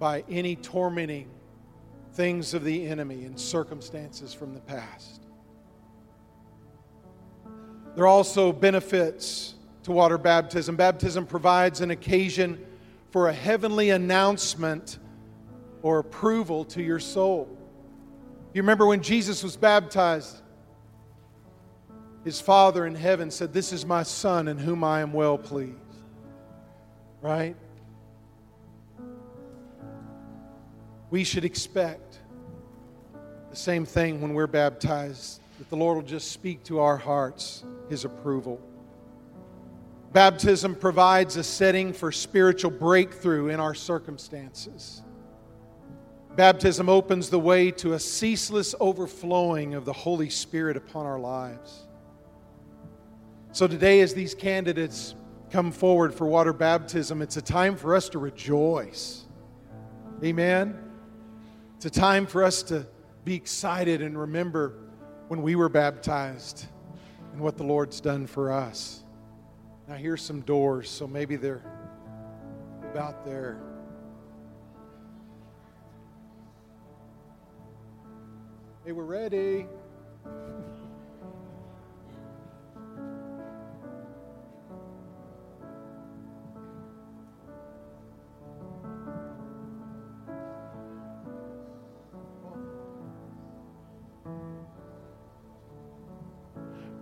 by 0.00 0.24
any 0.30 0.56
tormenting 0.56 1.28
things 2.14 2.54
of 2.54 2.64
the 2.64 2.88
enemy 2.88 3.24
and 3.24 3.38
circumstances 3.38 4.34
from 4.34 4.54
the 4.54 4.60
past. 4.60 5.26
There 7.94 8.04
are 8.04 8.08
also 8.08 8.50
benefits 8.50 9.54
to 9.82 9.92
water 9.92 10.16
baptism. 10.16 10.74
Baptism 10.74 11.26
provides 11.26 11.82
an 11.82 11.90
occasion 11.90 12.66
for 13.10 13.28
a 13.28 13.32
heavenly 13.32 13.90
announcement 13.90 14.98
or 15.82 15.98
approval 15.98 16.64
to 16.64 16.82
your 16.82 16.98
soul. 16.98 17.56
You 18.54 18.62
remember 18.62 18.86
when 18.86 19.02
Jesus 19.02 19.42
was 19.42 19.56
baptized, 19.56 20.40
his 22.24 22.40
Father 22.40 22.86
in 22.86 22.94
heaven 22.94 23.30
said, 23.30 23.52
This 23.52 23.72
is 23.72 23.84
my 23.84 24.02
Son 24.02 24.48
in 24.48 24.56
whom 24.58 24.82
I 24.82 25.00
am 25.00 25.12
well 25.12 25.36
pleased. 25.36 25.76
Right? 27.20 27.56
We 31.10 31.24
should 31.24 31.44
expect 31.44 32.20
the 33.50 33.56
same 33.56 33.84
thing 33.84 34.20
when 34.20 34.32
we're 34.32 34.46
baptized, 34.46 35.40
that 35.58 35.68
the 35.68 35.76
Lord 35.76 35.96
will 35.96 36.04
just 36.04 36.30
speak 36.30 36.62
to 36.64 36.78
our 36.78 36.96
hearts 36.96 37.64
his 37.88 38.04
approval. 38.04 38.60
Baptism 40.12 40.76
provides 40.76 41.36
a 41.36 41.44
setting 41.44 41.92
for 41.92 42.12
spiritual 42.12 42.70
breakthrough 42.70 43.48
in 43.48 43.60
our 43.60 43.74
circumstances. 43.74 45.02
Baptism 46.36 46.88
opens 46.88 47.28
the 47.28 47.38
way 47.38 47.72
to 47.72 47.94
a 47.94 47.98
ceaseless 47.98 48.74
overflowing 48.78 49.74
of 49.74 49.84
the 49.84 49.92
Holy 49.92 50.30
Spirit 50.30 50.76
upon 50.76 51.06
our 51.06 51.18
lives. 51.18 51.88
So, 53.52 53.66
today, 53.66 54.00
as 54.00 54.14
these 54.14 54.32
candidates 54.32 55.16
come 55.50 55.72
forward 55.72 56.14
for 56.14 56.26
water 56.26 56.52
baptism, 56.52 57.20
it's 57.20 57.36
a 57.36 57.42
time 57.42 57.74
for 57.74 57.96
us 57.96 58.08
to 58.10 58.20
rejoice. 58.20 59.24
Amen? 60.22 60.89
It's 61.80 61.86
a 61.86 61.98
time 61.98 62.26
for 62.26 62.44
us 62.44 62.62
to 62.64 62.86
be 63.24 63.34
excited 63.34 64.02
and 64.02 64.18
remember 64.18 64.74
when 65.28 65.40
we 65.40 65.56
were 65.56 65.70
baptized 65.70 66.66
and 67.32 67.40
what 67.40 67.56
the 67.56 67.62
Lord's 67.62 68.02
done 68.02 68.26
for 68.26 68.52
us. 68.52 69.02
Now, 69.88 69.94
here's 69.94 70.20
some 70.20 70.42
doors, 70.42 70.90
so 70.90 71.06
maybe 71.06 71.36
they're 71.36 71.64
about 72.90 73.24
there. 73.24 73.62
Hey, 78.84 78.92
we're 78.92 79.04
ready. 79.04 79.66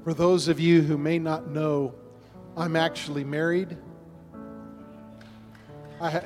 For 0.09 0.15
those 0.15 0.49
of 0.49 0.59
you 0.59 0.81
who 0.81 0.97
may 0.97 1.19
not 1.19 1.51
know, 1.51 1.95
I'm 2.57 2.77
actually 2.77 3.25
married. 3.25 3.77
I 6.01 6.23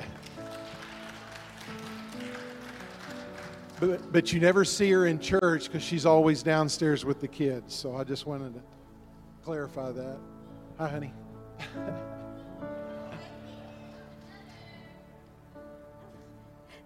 but, 3.81 4.09
but 4.13 4.31
you 4.31 4.39
never 4.39 4.63
see 4.63 4.89
her 4.91 5.07
in 5.07 5.19
church 5.19 5.65
because 5.65 5.83
she's 5.83 6.05
always 6.05 6.41
downstairs 6.43 7.03
with 7.03 7.19
the 7.19 7.27
kids. 7.27 7.75
So 7.75 7.97
I 7.97 8.05
just 8.05 8.25
wanted 8.25 8.53
to 8.53 8.61
clarify 9.43 9.91
that. 9.91 10.17
Hi, 10.77 10.87
honey. 10.87 11.13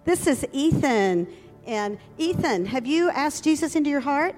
This 0.04 0.26
is 0.26 0.44
Ethan. 0.52 1.28
And 1.64 1.98
Ethan, 2.16 2.66
have 2.66 2.88
you 2.88 3.08
asked 3.10 3.44
Jesus 3.44 3.76
into 3.76 3.88
your 3.88 4.00
heart? 4.00 4.34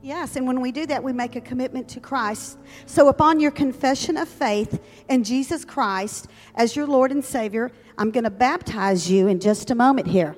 Yes, 0.00 0.36
and 0.36 0.46
when 0.46 0.60
we 0.60 0.70
do 0.70 0.86
that, 0.86 1.02
we 1.02 1.12
make 1.12 1.34
a 1.34 1.40
commitment 1.40 1.88
to 1.88 2.00
Christ. 2.00 2.56
So, 2.86 3.08
upon 3.08 3.40
your 3.40 3.50
confession 3.50 4.16
of 4.16 4.28
faith 4.28 4.80
in 5.08 5.24
Jesus 5.24 5.64
Christ 5.64 6.28
as 6.54 6.76
your 6.76 6.86
Lord 6.86 7.10
and 7.10 7.24
Savior, 7.24 7.72
I'm 7.96 8.12
going 8.12 8.24
to 8.24 8.30
baptize 8.30 9.10
you 9.10 9.26
in 9.26 9.40
just 9.40 9.72
a 9.72 9.74
moment 9.74 10.06
here. 10.06 10.36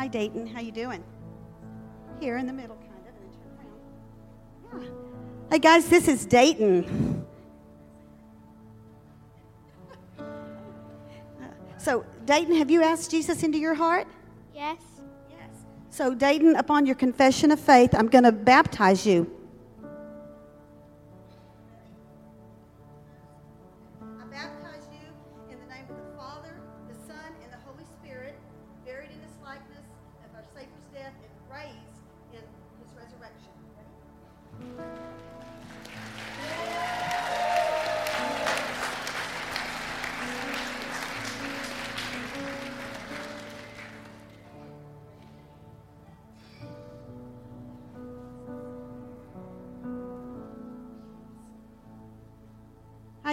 Hi, 0.00 0.08
Dayton. 0.08 0.46
How 0.46 0.60
you 0.60 0.72
doing? 0.72 1.04
Here 2.20 2.38
in 2.38 2.46
the 2.46 2.54
middle, 2.54 2.76
kind 2.76 3.06
of, 3.06 3.12
and 3.20 3.30
then 4.72 4.80
turn 4.80 4.80
around. 4.80 4.94
Yeah. 4.94 5.50
Hey, 5.50 5.58
guys, 5.58 5.90
this 5.90 6.08
is 6.08 6.24
Dayton. 6.24 7.26
So, 11.76 12.04
Dayton, 12.26 12.56
have 12.56 12.70
you 12.70 12.82
asked 12.82 13.10
Jesus 13.10 13.42
into 13.42 13.58
your 13.58 13.74
heart? 13.74 14.06
Yes. 14.54 14.78
Yes. 15.30 15.48
So, 15.88 16.14
Dayton, 16.14 16.56
upon 16.56 16.84
your 16.86 16.94
confession 16.94 17.50
of 17.50 17.60
faith, 17.60 17.94
I'm 17.94 18.08
going 18.08 18.24
to 18.24 18.32
baptize 18.32 19.06
you. 19.06 19.30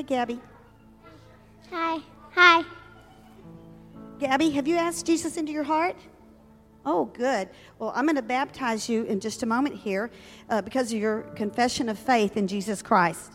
Gabby. 0.08 0.40
Hi. 1.70 2.00
Hi. 2.34 2.64
Gabby, 4.20 4.50
have 4.52 4.68
you 4.68 4.78
asked 4.78 5.06
Jesus 5.06 5.38
into 5.38 5.52
your 5.52 5.64
heart? 5.64 5.96
Oh, 6.86 7.06
good. 7.06 7.50
Well, 7.78 7.92
I'm 7.94 8.06
going 8.06 8.16
to 8.16 8.22
baptize 8.22 8.88
you 8.88 9.04
in 9.04 9.20
just 9.20 9.44
a 9.44 9.46
moment 9.46 9.76
here 9.76 10.10
uh, 10.50 10.62
because 10.62 10.94
of 10.94 11.00
your 11.00 11.24
confession 11.36 11.90
of 11.90 12.00
faith 12.00 12.38
in 12.38 12.48
Jesus 12.48 12.82
Christ. 12.82 13.34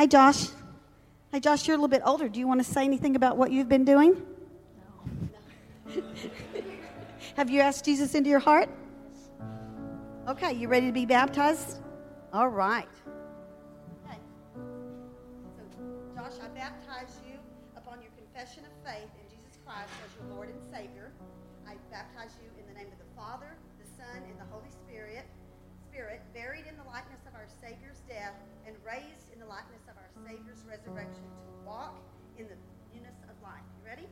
Hi, 0.00 0.06
Josh. 0.06 0.46
Hi, 1.30 1.38
Josh. 1.40 1.68
You're 1.68 1.74
a 1.74 1.76
little 1.76 1.86
bit 1.86 2.00
older. 2.06 2.26
Do 2.26 2.40
you 2.40 2.48
want 2.48 2.64
to 2.64 2.64
say 2.64 2.84
anything 2.84 3.16
about 3.16 3.36
what 3.36 3.52
you've 3.52 3.68
been 3.68 3.84
doing? 3.84 4.16
No. 5.94 6.02
Have 7.36 7.50
you 7.50 7.60
asked 7.60 7.84
Jesus 7.84 8.14
into 8.14 8.30
your 8.30 8.38
heart? 8.38 8.70
Okay, 10.26 10.54
you 10.54 10.68
ready 10.68 10.86
to 10.86 10.92
be 10.92 11.04
baptized? 11.04 11.82
All 12.32 12.48
right. 12.48 12.88
Okay. 14.06 14.16
So, 15.58 15.62
Josh, 16.16 16.38
I 16.42 16.48
baptize 16.48 17.20
you 17.28 17.36
upon 17.76 18.00
your 18.00 18.12
confession 18.16 18.64
of 18.64 18.90
faith 18.90 19.10
in 19.20 19.28
Jesus 19.28 19.58
Christ 19.66 19.90
as 20.02 20.16
your 20.16 20.34
Lord 20.34 20.48
and 20.48 20.62
Savior. 20.74 21.12
I 21.68 21.74
baptize 21.92 22.30
you 22.42 22.48
in 22.58 22.66
the 22.66 22.72
name 22.72 22.90
of 22.90 22.98
the 22.98 23.20
Father, 23.20 23.54
resurrection 30.90 31.22
to 31.22 31.68
walk 31.68 31.94
in 32.38 32.46
the 32.46 32.54
newness 32.94 33.14
of 33.28 33.42
life. 33.42 33.60
You 33.82 33.88
ready? 33.88 34.06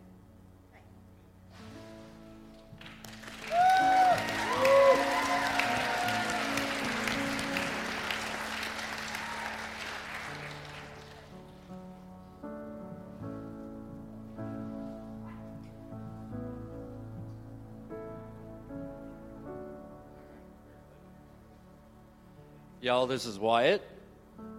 Y'all, 22.80 23.06
this 23.08 23.26
is 23.26 23.38
Wyatt. 23.38 23.82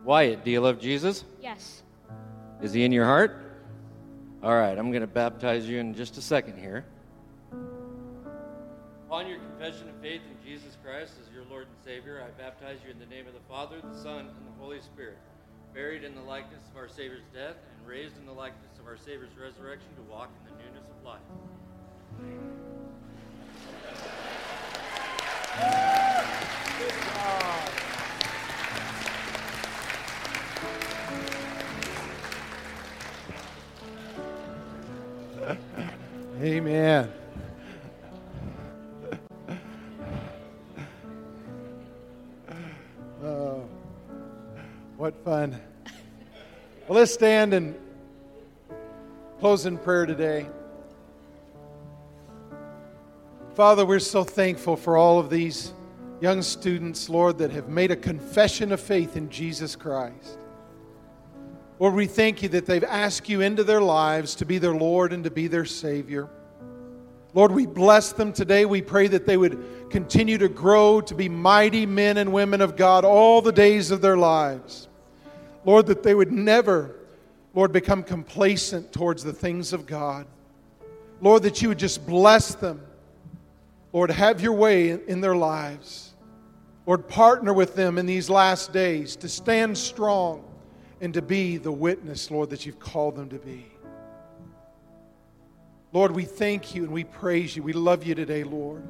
Wyatt, 0.03 0.43
do 0.43 0.51
you 0.51 0.59
love 0.59 0.79
Jesus? 0.79 1.23
Yes. 1.41 1.83
Is 2.61 2.73
he 2.73 2.83
in 2.83 2.91
your 2.91 3.05
heart? 3.05 3.41
All 4.43 4.53
right, 4.53 4.77
I'm 4.77 4.91
going 4.91 5.01
to 5.01 5.07
baptize 5.07 5.67
you 5.67 5.79
in 5.79 5.93
just 5.93 6.17
a 6.17 6.21
second 6.21 6.57
here. 6.57 6.85
Upon 9.07 9.27
your 9.27 9.39
confession 9.39 9.89
of 9.89 9.95
faith 10.01 10.21
in 10.29 10.37
Jesus 10.45 10.77
Christ 10.83 11.13
as 11.25 11.33
your 11.33 11.43
Lord 11.49 11.67
and 11.67 11.75
Savior, 11.83 12.21
I 12.21 12.29
baptize 12.41 12.77
you 12.85 12.91
in 12.91 12.99
the 12.99 13.05
name 13.05 13.27
of 13.27 13.33
the 13.33 13.39
Father, 13.49 13.77
the 13.81 13.97
Son, 13.97 14.19
and 14.19 14.29
the 14.29 14.61
Holy 14.61 14.81
Spirit, 14.81 15.17
buried 15.73 16.03
in 16.03 16.15
the 16.15 16.21
likeness 16.21 16.63
of 16.71 16.77
our 16.77 16.89
Savior's 16.89 17.23
death 17.33 17.55
and 17.77 17.87
raised 17.87 18.17
in 18.17 18.25
the 18.25 18.33
likeness 18.33 18.77
of 18.79 18.87
our 18.87 18.97
Savior's 18.97 19.35
resurrection 19.41 19.87
to 19.95 20.01
walk 20.11 20.29
in 20.45 20.51
the 20.53 20.63
newness 20.63 20.85
of 20.89 21.03
life. 21.03 21.21
Amen. 36.41 37.11
Oh, 43.21 43.65
what 44.95 45.13
fun. 45.25 45.59
Well, 46.87 46.99
let's 46.99 47.13
stand 47.13 47.53
and 47.53 47.75
close 49.39 49.65
in 49.65 49.77
prayer 49.77 50.05
today. 50.05 50.47
Father, 53.55 53.85
we're 53.85 53.99
so 53.99 54.23
thankful 54.23 54.77
for 54.77 54.95
all 54.95 55.19
of 55.19 55.29
these 55.29 55.73
young 56.21 56.41
students, 56.41 57.09
Lord, 57.09 57.37
that 57.39 57.51
have 57.51 57.67
made 57.67 57.91
a 57.91 57.95
confession 57.97 58.71
of 58.71 58.79
faith 58.79 59.17
in 59.17 59.29
Jesus 59.29 59.75
Christ. 59.75 60.39
Lord, 61.79 61.93
we 61.93 62.07
thank 62.07 62.43
you 62.43 62.49
that 62.49 62.65
they've 62.65 62.83
asked 62.83 63.29
you 63.29 63.39
into 63.39 63.63
their 63.63 63.79
lives 63.79 64.35
to 64.35 64.45
be 64.45 64.57
their 64.57 64.75
Lord 64.75 65.13
and 65.13 65.23
to 65.23 65.31
be 65.31 65.47
their 65.47 65.63
Savior. 65.63 66.29
Lord, 67.33 67.53
we 67.53 67.65
bless 67.65 68.11
them 68.11 68.33
today. 68.33 68.65
We 68.65 68.81
pray 68.81 69.07
that 69.07 69.25
they 69.25 69.37
would 69.37 69.89
continue 69.89 70.37
to 70.39 70.49
grow 70.49 70.99
to 70.99 71.15
be 71.15 71.29
mighty 71.29 71.85
men 71.85 72.17
and 72.17 72.33
women 72.33 72.59
of 72.59 72.75
God 72.75 73.05
all 73.05 73.41
the 73.41 73.53
days 73.53 73.91
of 73.91 74.01
their 74.01 74.17
lives. 74.17 74.89
Lord, 75.63 75.85
that 75.85 76.03
they 76.03 76.13
would 76.13 76.33
never, 76.33 76.95
Lord, 77.53 77.71
become 77.71 78.03
complacent 78.03 78.91
towards 78.91 79.23
the 79.23 79.33
things 79.33 79.71
of 79.71 79.85
God. 79.85 80.27
Lord, 81.21 81.43
that 81.43 81.61
you 81.61 81.69
would 81.69 81.79
just 81.79 82.05
bless 82.05 82.55
them. 82.55 82.81
Lord, 83.93 84.11
have 84.11 84.41
your 84.41 84.53
way 84.53 84.89
in 84.89 85.21
their 85.21 85.35
lives. 85.35 86.13
Lord, 86.85 87.07
partner 87.07 87.53
with 87.53 87.75
them 87.75 87.97
in 87.97 88.05
these 88.05 88.29
last 88.29 88.73
days 88.73 89.15
to 89.17 89.29
stand 89.29 89.77
strong 89.77 90.48
and 91.01 91.13
to 91.13 91.21
be 91.21 91.57
the 91.57 91.71
witness, 91.71 92.29
Lord, 92.29 92.49
that 92.49 92.65
you've 92.65 92.79
called 92.79 93.15
them 93.15 93.29
to 93.29 93.39
be. 93.39 93.65
Lord, 95.91 96.11
we 96.11 96.25
thank 96.25 96.75
you 96.75 96.83
and 96.83 96.91
we 96.91 97.03
praise 97.03 97.55
you. 97.55 97.63
We 97.63 97.73
love 97.73 98.05
you 98.05 98.13
today, 98.13 98.43
Lord. 98.43 98.87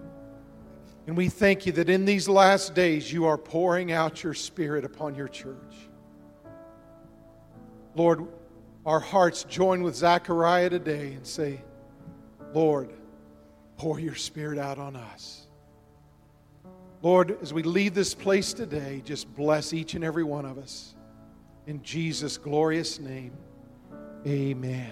And 1.07 1.15
we 1.15 1.29
thank 1.29 1.65
you 1.65 1.71
that 1.73 1.89
in 1.89 2.05
these 2.05 2.27
last 2.27 2.75
days 2.75 3.11
you 3.11 3.25
are 3.25 3.37
pouring 3.37 3.91
out 3.91 4.23
your 4.23 4.33
Spirit 4.33 4.85
upon 4.85 5.15
your 5.15 5.27
church. 5.27 5.75
Lord, 7.95 8.27
our 8.85 8.99
hearts 8.99 9.43
join 9.43 9.81
with 9.81 9.95
Zechariah 9.95 10.69
today 10.69 11.13
and 11.13 11.25
say, 11.25 11.61
Lord, 12.53 12.91
pour 13.77 13.99
your 13.99 14.15
Spirit 14.15 14.59
out 14.59 14.77
on 14.77 14.95
us. 14.95 15.47
Lord, 17.01 17.37
as 17.41 17.53
we 17.53 17.63
leave 17.63 17.93
this 17.93 18.13
place 18.13 18.51
today, 18.51 19.01
just 19.05 19.33
bless 19.35 19.73
each 19.73 19.93
and 19.93 20.03
every 20.03 20.23
one 20.23 20.45
of 20.45 20.57
us. 20.57 20.95
In 21.69 21.83
Jesus' 21.83 22.35
glorious 22.35 22.99
name, 22.99 23.31
amen. 24.25 24.89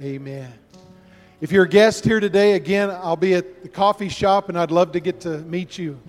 Amen. 0.00 0.52
If 1.40 1.50
you're 1.50 1.64
a 1.64 1.68
guest 1.68 2.04
here 2.04 2.20
today, 2.20 2.52
again, 2.52 2.90
I'll 2.90 3.16
be 3.16 3.34
at 3.34 3.64
the 3.64 3.68
coffee 3.68 4.08
shop 4.08 4.48
and 4.48 4.56
I'd 4.56 4.70
love 4.70 4.92
to 4.92 5.00
get 5.00 5.22
to 5.22 5.38
meet 5.38 5.76
you. 5.78 6.00